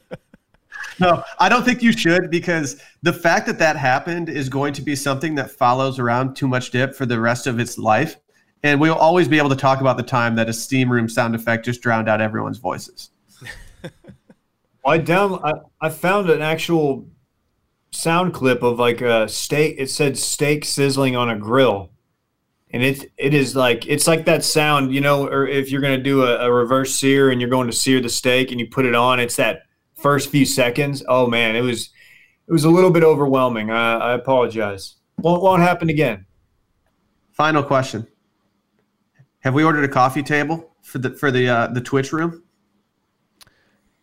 No, 0.98 1.22
I 1.38 1.50
don't 1.50 1.62
think 1.62 1.82
you 1.82 1.92
should 1.92 2.30
because 2.30 2.80
the 3.02 3.12
fact 3.12 3.46
that 3.48 3.58
that 3.58 3.76
happened 3.76 4.30
is 4.30 4.48
going 4.48 4.72
to 4.72 4.80
be 4.82 4.96
something 4.96 5.34
that 5.34 5.50
follows 5.50 5.98
around 5.98 6.36
too 6.36 6.48
much 6.48 6.70
dip 6.70 6.94
for 6.94 7.04
the 7.04 7.20
rest 7.20 7.46
of 7.46 7.60
its 7.60 7.76
life. 7.76 8.16
And 8.62 8.80
we'll 8.80 8.94
always 8.94 9.28
be 9.28 9.36
able 9.36 9.50
to 9.50 9.56
talk 9.56 9.82
about 9.82 9.98
the 9.98 10.02
time 10.02 10.34
that 10.36 10.48
a 10.48 10.54
steam 10.54 10.90
room 10.90 11.06
sound 11.06 11.34
effect 11.34 11.66
just 11.66 11.82
drowned 11.82 12.08
out 12.08 12.22
everyone's 12.22 12.56
voices. 12.56 13.10
I 14.86 14.98
down 14.98 15.40
I, 15.44 15.52
I 15.80 15.88
found 15.90 16.30
an 16.30 16.42
actual 16.42 17.08
sound 17.90 18.34
clip 18.34 18.62
of 18.62 18.78
like 18.78 19.00
a 19.00 19.28
steak. 19.28 19.76
It 19.78 19.90
said 19.90 20.16
steak 20.16 20.64
sizzling 20.64 21.16
on 21.16 21.30
a 21.30 21.36
grill. 21.36 21.90
and 22.70 22.82
it's 22.82 23.04
it 23.16 23.34
is 23.34 23.56
like 23.56 23.86
it's 23.86 24.06
like 24.06 24.26
that 24.26 24.44
sound, 24.44 24.94
you 24.94 25.00
know, 25.00 25.26
or 25.26 25.46
if 25.46 25.70
you're 25.70 25.80
gonna 25.80 25.98
do 25.98 26.22
a, 26.22 26.46
a 26.46 26.52
reverse 26.52 26.94
sear 26.94 27.30
and 27.30 27.40
you're 27.40 27.50
going 27.50 27.68
to 27.68 27.72
sear 27.72 28.00
the 28.00 28.08
steak 28.08 28.50
and 28.50 28.60
you 28.60 28.68
put 28.68 28.84
it 28.84 28.94
on, 28.94 29.20
it's 29.20 29.36
that 29.36 29.62
first 29.94 30.30
few 30.30 30.44
seconds. 30.46 31.02
Oh 31.08 31.26
man, 31.26 31.56
it 31.56 31.62
was 31.62 31.90
it 32.48 32.52
was 32.52 32.64
a 32.64 32.70
little 32.70 32.90
bit 32.90 33.02
overwhelming. 33.02 33.70
I, 33.70 33.96
I 33.96 34.12
apologize. 34.14 34.96
Won't 35.18 35.42
won't 35.42 35.62
happen 35.62 35.88
again. 35.88 36.26
Final 37.32 37.62
question: 37.62 38.06
Have 39.40 39.54
we 39.54 39.64
ordered 39.64 39.84
a 39.84 39.88
coffee 39.88 40.22
table 40.22 40.76
for 40.82 40.98
the 40.98 41.10
for 41.10 41.30
the 41.30 41.48
uh, 41.48 41.66
the 41.68 41.80
Twitch 41.80 42.12
room? 42.12 42.42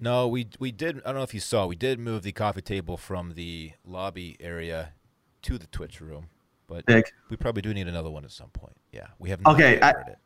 No, 0.03 0.27
we 0.27 0.49
we 0.59 0.71
did. 0.73 0.97
I 1.05 1.07
don't 1.07 1.15
know 1.15 1.23
if 1.23 1.33
you 1.33 1.39
saw. 1.39 1.65
We 1.65 1.77
did 1.77 1.97
move 1.97 2.23
the 2.23 2.33
coffee 2.33 2.61
table 2.61 2.97
from 2.97 3.35
the 3.35 3.71
lobby 3.85 4.35
area 4.41 4.91
to 5.43 5.57
the 5.57 5.67
Twitch 5.67 6.01
room, 6.01 6.27
but 6.67 6.85
Big. 6.85 7.05
we 7.29 7.37
probably 7.37 7.61
do 7.61 7.73
need 7.73 7.87
another 7.87 8.09
one 8.11 8.25
at 8.25 8.31
some 8.31 8.49
point. 8.49 8.75
Yeah, 8.91 9.07
we 9.17 9.29
have. 9.29 9.39
Okay, 9.45 9.79
I- 9.79 9.91
it. 9.91 10.17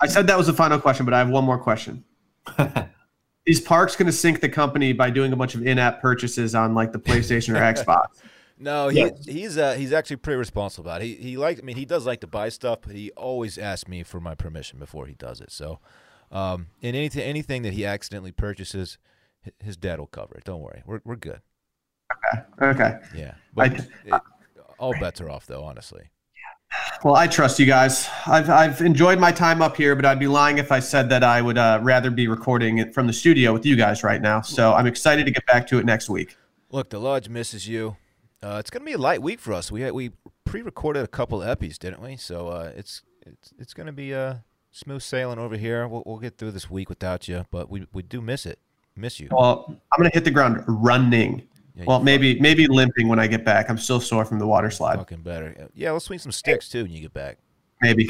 I 0.00 0.06
said 0.06 0.26
that 0.26 0.36
was 0.36 0.46
the 0.48 0.52
final 0.52 0.78
question, 0.78 1.06
but 1.06 1.14
I 1.14 1.18
have 1.18 1.30
one 1.30 1.44
more 1.44 1.58
question. 1.58 2.04
Is 3.46 3.60
Parks 3.60 3.96
going 3.96 4.06
to 4.06 4.12
sink 4.12 4.40
the 4.42 4.48
company 4.48 4.92
by 4.92 5.08
doing 5.08 5.32
a 5.32 5.36
bunch 5.36 5.54
of 5.54 5.66
in-app 5.66 6.02
purchases 6.02 6.54
on 6.54 6.74
like 6.74 6.92
the 6.92 6.98
PlayStation 6.98 7.54
or 7.56 7.60
Xbox? 7.60 8.06
No, 8.58 8.88
he, 8.88 9.00
Yes. 9.00 9.26
he's 9.26 9.58
uh, 9.58 9.74
he's 9.74 9.92
actually 9.92 10.16
pretty 10.16 10.38
responsible 10.38 10.88
about 10.88 11.02
it. 11.02 11.06
He 11.08 11.14
he 11.16 11.36
like 11.36 11.58
I 11.58 11.62
mean 11.62 11.76
he 11.76 11.84
does 11.84 12.06
like 12.06 12.20
to 12.20 12.26
buy 12.26 12.48
stuff, 12.48 12.78
but 12.86 12.94
he 12.96 13.10
always 13.10 13.58
asks 13.58 13.86
me 13.86 14.02
for 14.02 14.18
my 14.18 14.34
permission 14.34 14.78
before 14.78 15.04
he 15.06 15.12
does 15.12 15.42
it. 15.42 15.52
So, 15.52 15.78
um, 16.32 16.66
in 16.80 16.94
anything 16.94 17.22
anything 17.22 17.62
that 17.62 17.72
he 17.72 17.84
accidentally 17.86 18.32
purchases, 18.32 18.98
his 19.62 19.76
dad 19.76 19.98
will 19.98 20.06
cover 20.06 20.34
it. 20.36 20.44
Don't 20.44 20.60
worry, 20.60 20.82
we're 20.86 21.00
we're 21.04 21.16
good. 21.16 21.40
Okay. 22.12 22.42
Okay. 22.62 22.98
Yeah, 23.14 23.34
I- 23.56 23.68
but 23.68 23.78
it, 24.04 24.20
all 24.78 24.92
bets 25.00 25.20
are 25.20 25.30
off 25.30 25.46
though. 25.46 25.64
Honestly, 25.64 26.10
Well, 27.04 27.14
I 27.16 27.26
trust 27.26 27.58
you 27.58 27.66
guys. 27.66 28.08
I've 28.26 28.50
I've 28.50 28.80
enjoyed 28.80 29.18
my 29.18 29.32
time 29.32 29.62
up 29.62 29.76
here, 29.76 29.94
but 29.96 30.04
I'd 30.04 30.18
be 30.18 30.26
lying 30.26 30.58
if 30.58 30.70
I 30.72 30.80
said 30.80 31.08
that 31.10 31.22
I 31.24 31.40
would 31.42 31.58
uh, 31.58 31.80
rather 31.82 32.10
be 32.10 32.28
recording 32.28 32.78
it 32.78 32.92
from 32.94 33.06
the 33.06 33.12
studio 33.12 33.52
with 33.52 33.64
you 33.66 33.76
guys 33.76 34.02
right 34.04 34.20
now. 34.20 34.40
So 34.40 34.72
I'm 34.74 34.86
excited 34.86 35.24
to 35.26 35.30
get 35.32 35.44
back 35.46 35.66
to 35.68 35.78
it 35.78 35.86
next 35.86 36.08
week. 36.10 36.36
look, 36.70 36.90
the 36.90 36.98
lodge 36.98 37.28
misses 37.28 37.66
you. 37.68 37.96
Uh, 38.42 38.58
it's 38.60 38.70
gonna 38.70 38.84
be 38.84 38.92
a 38.92 38.98
light 38.98 39.22
week 39.22 39.40
for 39.40 39.52
us. 39.54 39.72
We 39.72 39.80
had, 39.80 39.92
we 39.92 40.10
pre-recorded 40.44 41.02
a 41.02 41.08
couple 41.08 41.42
of 41.42 41.58
eppies, 41.58 41.78
didn't 41.78 42.00
we? 42.02 42.16
So 42.16 42.48
uh, 42.48 42.72
it's 42.76 43.02
it's 43.24 43.52
it's 43.58 43.74
gonna 43.74 43.92
be 43.92 44.14
uh, 44.14 44.34
smooth 44.76 45.02
sailing 45.02 45.38
over 45.38 45.56
here. 45.56 45.88
We'll, 45.88 46.02
we'll 46.04 46.18
get 46.18 46.36
through 46.36 46.52
this 46.52 46.70
week 46.70 46.88
without 46.88 47.26
you, 47.28 47.46
but 47.50 47.70
we 47.70 47.86
we 47.92 48.02
do 48.02 48.20
miss 48.20 48.46
it. 48.46 48.58
Miss 48.94 49.18
you. 49.18 49.28
Well, 49.30 49.64
I'm 49.68 49.98
gonna 49.98 50.10
hit 50.12 50.24
the 50.24 50.30
ground 50.30 50.62
running. 50.66 51.46
Yeah, 51.74 51.84
Well, 51.86 51.98
you 51.98 52.04
maybe 52.04 52.40
maybe 52.40 52.66
limping 52.66 53.08
when 53.08 53.18
I 53.18 53.26
get 53.26 53.44
back. 53.44 53.68
I'm 53.68 53.78
still 53.78 54.00
sore 54.00 54.24
from 54.24 54.38
the 54.38 54.46
water 54.46 54.70
slide. 54.70 54.96
Fucking 54.96 55.22
better. 55.22 55.68
Yeah, 55.74 55.92
let's 55.92 56.04
swing 56.04 56.18
some 56.18 56.32
sticks 56.32 56.68
too 56.68 56.82
when 56.84 56.92
you 56.92 57.00
get 57.00 57.12
back. 57.12 57.38
Maybe. 57.82 58.08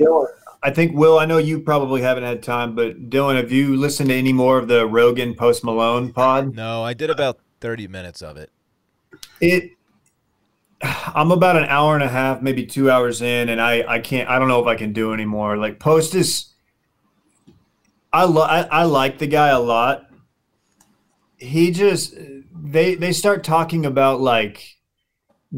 I 0.62 0.70
think 0.70 0.96
Will. 0.96 1.18
I 1.18 1.26
know 1.26 1.38
you 1.38 1.60
probably 1.60 2.02
haven't 2.02 2.24
had 2.24 2.42
time, 2.42 2.74
but 2.74 3.10
Dylan, 3.10 3.36
have 3.36 3.52
you 3.52 3.76
listened 3.76 4.08
to 4.10 4.14
any 4.14 4.32
more 4.32 4.58
of 4.58 4.68
the 4.68 4.86
Rogan 4.86 5.34
Post 5.34 5.64
Malone 5.64 6.12
pod? 6.12 6.54
No, 6.54 6.82
I 6.82 6.94
did 6.94 7.10
about 7.10 7.38
thirty 7.60 7.88
minutes 7.88 8.22
of 8.22 8.36
it. 8.36 8.50
It. 9.40 9.72
I'm 10.82 11.32
about 11.32 11.56
an 11.56 11.64
hour 11.64 11.94
and 11.94 12.02
a 12.02 12.08
half, 12.08 12.42
maybe 12.42 12.66
two 12.66 12.90
hours 12.90 13.22
in, 13.22 13.48
and 13.48 13.60
I 13.60 13.84
I 13.88 13.98
can't. 13.98 14.28
I 14.28 14.38
don't 14.38 14.48
know 14.48 14.60
if 14.60 14.66
I 14.66 14.76
can 14.76 14.92
do 14.92 15.12
anymore. 15.12 15.56
Like 15.56 15.78
Post 15.78 16.14
is. 16.14 16.52
I 18.16 18.24
lo- 18.24 18.42
I, 18.42 18.62
I 18.62 18.82
like 18.84 19.18
the 19.18 19.26
guy 19.26 19.48
a 19.48 19.60
lot. 19.60 20.06
He 21.36 21.70
just 21.70 22.14
they 22.54 22.94
they 22.94 23.12
start 23.12 23.44
talking 23.44 23.84
about 23.84 24.20
like 24.22 24.76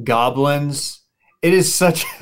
goblins. 0.02 1.00
It 1.40 1.54
is 1.54 1.72
such. 1.72 2.04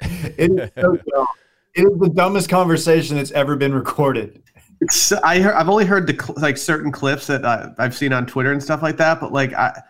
it 0.00 0.50
is 0.52 0.70
so 0.80 0.96
dumb. 1.12 1.26
It 1.74 1.82
is 1.82 1.98
the 1.98 2.08
dumbest 2.08 2.48
conversation 2.48 3.16
that's 3.16 3.32
ever 3.32 3.56
been 3.56 3.74
recorded. 3.74 4.42
It's, 4.80 5.12
I 5.12 5.40
heard, 5.40 5.54
I've 5.54 5.68
only 5.68 5.84
heard 5.84 6.06
the 6.06 6.14
cl- 6.14 6.36
like 6.40 6.56
certain 6.56 6.90
clips 6.92 7.26
that 7.26 7.44
I, 7.44 7.68
I've 7.78 7.96
seen 7.96 8.12
on 8.12 8.26
Twitter 8.26 8.52
and 8.52 8.62
stuff 8.62 8.80
like 8.82 8.96
that, 8.96 9.20
but 9.20 9.32
like 9.32 9.52
I, 9.52 9.80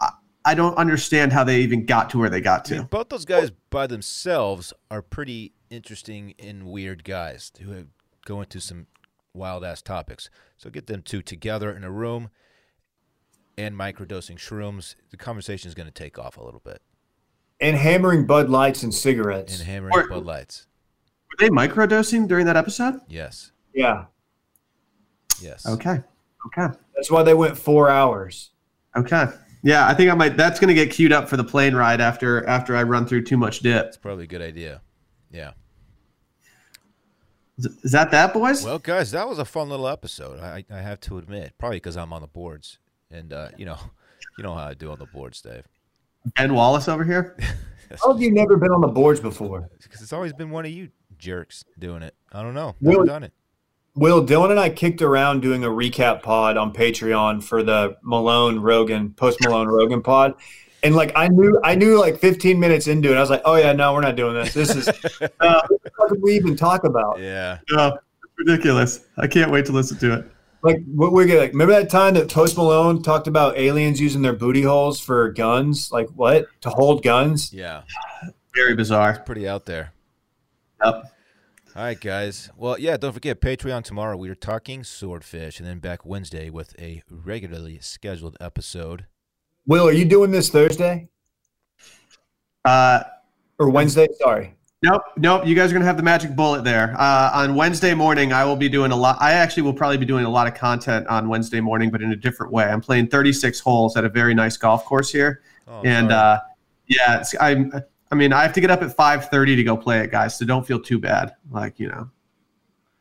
I, 0.00 0.10
I 0.44 0.54
don't 0.54 0.76
understand 0.76 1.32
how 1.32 1.44
they 1.44 1.60
even 1.60 1.86
got 1.86 2.10
to 2.10 2.18
where 2.18 2.28
they 2.28 2.40
got 2.40 2.70
I 2.70 2.74
mean, 2.74 2.82
to. 2.82 2.88
both 2.88 3.08
those 3.10 3.24
guys 3.24 3.52
by 3.70 3.86
themselves 3.86 4.72
are 4.90 5.00
pretty 5.00 5.52
interesting 5.70 6.34
and 6.38 6.64
weird 6.64 7.04
guys 7.04 7.52
who 7.60 7.70
have- 7.72 7.86
go 8.24 8.40
into 8.40 8.60
some 8.60 8.86
wild 9.32 9.64
ass 9.64 9.82
topics. 9.82 10.30
So 10.56 10.70
get 10.70 10.86
them 10.86 11.02
two 11.02 11.22
together 11.22 11.72
in 11.72 11.84
a 11.84 11.90
room 11.90 12.30
and 13.56 13.74
microdosing 13.74 14.36
shrooms. 14.36 14.94
The 15.10 15.16
conversation 15.16 15.68
is 15.68 15.74
going 15.74 15.86
to 15.86 15.92
take 15.92 16.18
off 16.18 16.36
a 16.36 16.44
little 16.44 16.60
bit. 16.60 16.82
And 17.60 17.76
hammering 17.76 18.26
Bud 18.26 18.50
Lights 18.50 18.82
and 18.82 18.92
cigarettes. 18.92 19.58
And 19.58 19.68
hammering 19.68 19.94
Or- 19.94 20.08
Bud 20.08 20.24
Lights. 20.24 20.66
Were 21.30 21.48
they 21.48 21.50
microdosing 21.50 22.28
during 22.28 22.46
that 22.46 22.56
episode? 22.56 23.00
Yes. 23.08 23.50
yeah. 23.74 24.06
Yes. 25.40 25.66
Okay. 25.66 26.00
Okay. 26.46 26.74
That's 26.94 27.10
why 27.10 27.24
they 27.24 27.34
went 27.34 27.58
four 27.58 27.90
hours. 27.90 28.50
Okay. 28.96 29.26
Yeah, 29.64 29.88
I 29.88 29.94
think 29.94 30.10
I 30.10 30.14
might. 30.14 30.36
That's 30.36 30.60
going 30.60 30.68
to 30.68 30.74
get 30.74 30.92
queued 30.92 31.12
up 31.12 31.28
for 31.28 31.36
the 31.36 31.42
plane 31.42 31.74
ride 31.74 32.00
after 32.00 32.46
after 32.46 32.76
I 32.76 32.82
run 32.84 33.06
through 33.06 33.24
too 33.24 33.36
much 33.36 33.60
dip. 33.60 33.86
It's 33.86 33.96
probably 33.96 34.24
a 34.24 34.28
good 34.28 34.42
idea. 34.42 34.82
Yeah. 35.32 35.52
Is, 37.56 37.66
is 37.82 37.92
that 37.92 38.10
that, 38.10 38.34
boys? 38.34 38.64
Well, 38.64 38.78
guys, 38.78 39.10
that 39.12 39.28
was 39.28 39.38
a 39.38 39.44
fun 39.44 39.68
little 39.68 39.88
episode. 39.88 40.40
I, 40.40 40.64
I 40.70 40.78
have 40.80 41.00
to 41.00 41.18
admit, 41.18 41.54
probably 41.58 41.76
because 41.76 41.96
I'm 41.96 42.12
on 42.12 42.20
the 42.20 42.26
boards, 42.28 42.78
and 43.10 43.32
uh, 43.32 43.48
you 43.56 43.64
know, 43.64 43.78
you 44.38 44.44
know 44.44 44.54
how 44.54 44.64
I 44.64 44.74
do 44.74 44.90
on 44.90 44.98
the 44.98 45.06
boards, 45.06 45.40
Dave. 45.40 45.64
ben 46.36 46.54
Wallace 46.54 46.88
over 46.88 47.04
here. 47.04 47.36
How 48.02 48.12
have 48.12 48.20
you 48.20 48.32
never 48.32 48.56
been 48.56 48.72
on 48.72 48.80
the 48.80 48.88
boards 48.88 49.20
before? 49.20 49.68
Because 49.82 50.00
it's 50.00 50.12
always 50.12 50.32
been 50.32 50.50
one 50.50 50.64
of 50.64 50.72
you 50.72 50.88
jerks 51.18 51.64
doing 51.78 52.02
it. 52.02 52.16
I 52.32 52.42
don't 52.42 52.54
know. 52.54 52.74
Really? 52.80 52.96
Never 52.96 53.06
done 53.06 53.22
it. 53.22 53.32
Will, 53.94 54.26
Dylan 54.26 54.50
and 54.50 54.58
I 54.58 54.70
kicked 54.70 55.02
around 55.02 55.40
doing 55.40 55.62
a 55.62 55.68
recap 55.68 56.22
pod 56.22 56.56
on 56.56 56.72
Patreon 56.72 57.44
for 57.44 57.62
the 57.62 57.96
Malone 58.02 58.58
Rogan, 58.58 59.12
post 59.12 59.38
Malone 59.42 59.68
Rogan 59.68 60.02
pod. 60.02 60.34
And 60.84 60.94
like 60.94 61.12
I 61.16 61.28
knew 61.28 61.58
I 61.64 61.74
knew 61.74 61.98
like 61.98 62.18
15 62.18 62.60
minutes 62.60 62.86
into 62.86 63.10
it, 63.10 63.16
I 63.16 63.20
was 63.20 63.30
like, 63.30 63.42
oh 63.44 63.56
yeah, 63.56 63.72
no, 63.72 63.94
we're 63.94 64.02
not 64.02 64.16
doing 64.16 64.34
this. 64.34 64.52
This 64.52 64.76
is 64.76 64.88
uh, 65.40 65.62
what 65.96 66.12
did 66.12 66.22
we 66.22 66.36
even 66.36 66.56
talk 66.56 66.84
about? 66.84 67.18
Yeah. 67.18 67.58
It's 67.66 67.98
ridiculous. 68.36 69.00
I 69.16 69.26
can't 69.26 69.50
wait 69.50 69.64
to 69.66 69.72
listen 69.72 69.96
to 69.98 70.18
it. 70.18 70.26
Like 70.62 70.84
what 70.94 71.12
we're 71.12 71.26
gonna 71.26 71.40
like, 71.40 71.52
remember 71.52 71.72
that 71.72 71.90
time 71.90 72.14
that 72.14 72.30
Post 72.30 72.56
Malone 72.56 73.02
talked 73.02 73.26
about 73.26 73.58
aliens 73.58 74.00
using 74.00 74.22
their 74.22 74.34
booty 74.34 74.62
holes 74.62 75.00
for 75.00 75.32
guns? 75.32 75.90
Like 75.90 76.08
what? 76.10 76.46
To 76.60 76.70
hold 76.70 77.02
guns? 77.02 77.52
Yeah. 77.52 77.82
Very 78.54 78.74
bizarre. 78.74 79.22
Pretty 79.24 79.48
out 79.48 79.64
there. 79.64 79.92
Yep. 80.84 80.94
All 81.76 81.82
right, 81.82 82.00
guys. 82.00 82.50
Well, 82.56 82.78
yeah, 82.78 82.96
don't 82.96 83.12
forget 83.12 83.40
Patreon 83.40 83.82
tomorrow. 83.82 84.16
We 84.16 84.28
are 84.28 84.36
talking 84.36 84.84
swordfish, 84.84 85.58
and 85.58 85.68
then 85.68 85.80
back 85.80 86.06
Wednesday 86.06 86.48
with 86.48 86.72
a 86.78 87.02
regularly 87.10 87.80
scheduled 87.80 88.36
episode. 88.40 89.06
Will, 89.66 89.88
are 89.88 89.92
you 89.92 90.04
doing 90.04 90.30
this 90.30 90.50
Thursday? 90.50 91.08
Uh, 92.64 93.02
Or 93.58 93.70
Wednesday? 93.70 94.06
Sorry. 94.20 94.54
Nope, 94.82 95.02
nope. 95.16 95.46
You 95.46 95.54
guys 95.54 95.70
are 95.70 95.72
gonna 95.72 95.86
have 95.86 95.96
the 95.96 96.02
magic 96.02 96.36
bullet 96.36 96.62
there. 96.62 96.94
Uh, 96.98 97.30
on 97.32 97.54
Wednesday 97.54 97.94
morning, 97.94 98.34
I 98.34 98.44
will 98.44 98.56
be 98.56 98.68
doing 98.68 98.90
a 98.92 98.96
lot. 98.96 99.16
I 99.18 99.32
actually 99.32 99.62
will 99.62 99.72
probably 99.72 99.96
be 99.96 100.04
doing 100.04 100.26
a 100.26 100.28
lot 100.28 100.46
of 100.46 100.52
content 100.54 101.06
on 101.06 101.30
Wednesday 101.30 101.60
morning, 101.60 101.90
but 101.90 102.02
in 102.02 102.12
a 102.12 102.16
different 102.16 102.52
way. 102.52 102.64
I'm 102.64 102.82
playing 102.82 103.06
36 103.08 103.60
holes 103.60 103.96
at 103.96 104.04
a 104.04 104.10
very 104.10 104.34
nice 104.34 104.58
golf 104.58 104.84
course 104.84 105.10
here, 105.10 105.40
Oh, 105.66 105.80
and 105.84 106.12
uh, 106.12 106.40
yeah, 106.86 107.20
it's, 107.20 107.34
I'm. 107.40 107.72
I 108.12 108.14
mean, 108.14 108.34
I 108.34 108.42
have 108.42 108.52
to 108.52 108.60
get 108.60 108.70
up 108.70 108.82
at 108.82 108.94
5:30 108.94 109.56
to 109.56 109.64
go 109.64 109.74
play 109.74 110.00
it, 110.00 110.10
guys. 110.10 110.36
So 110.38 110.44
don't 110.44 110.66
feel 110.66 110.78
too 110.80 110.98
bad. 110.98 111.32
Like 111.50 111.80
you 111.80 111.88
know, 111.88 112.10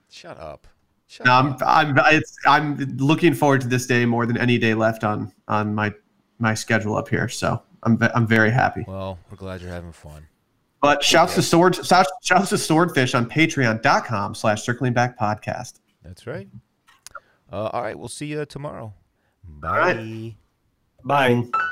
shut 0.10 0.40
up. 0.40 0.66
Shut 1.08 1.26
no, 1.26 1.34
I'm. 1.34 1.48
up. 1.52 1.62
I'm. 1.66 1.98
It's. 2.16 2.38
I'm 2.48 2.78
looking 2.96 3.34
forward 3.34 3.60
to 3.60 3.68
this 3.68 3.86
day 3.88 4.06
more 4.06 4.26
than 4.26 4.38
any 4.38 4.58
day 4.58 4.74
left 4.74 5.04
on 5.04 5.34
on 5.50 5.76
my 5.76 5.94
my 6.40 6.54
schedule 6.54 6.96
up 6.96 7.10
here. 7.10 7.30
So 7.30 7.62
I'm. 7.84 7.98
I'm 8.16 8.28
very 8.28 8.52
happy. 8.52 8.86
Well, 8.88 9.20
we're 9.30 9.38
glad 9.38 9.62
you're 9.62 9.72
having 9.72 9.92
fun. 9.92 10.28
But 10.82 11.02
shouts 11.02 11.36
to 11.36 11.42
sword 11.42 11.76
shouts, 11.76 12.12
shouts 12.22 12.50
to 12.50 12.58
swordfish 12.58 13.16
on 13.16 13.30
patreon.com 13.30 14.36
slash 14.36 14.64
circling 14.64 14.94
back 14.94 15.18
podcast. 15.18 15.80
That's 16.04 16.28
right. 16.28 16.48
Uh, 17.52 17.70
all 17.72 17.82
right, 17.82 17.98
we'll 17.98 18.10
see 18.10 18.26
you 18.26 18.46
tomorrow. 18.46 18.94
Bye. 19.48 19.80
right. 19.80 20.36
Bye. 21.04 21.70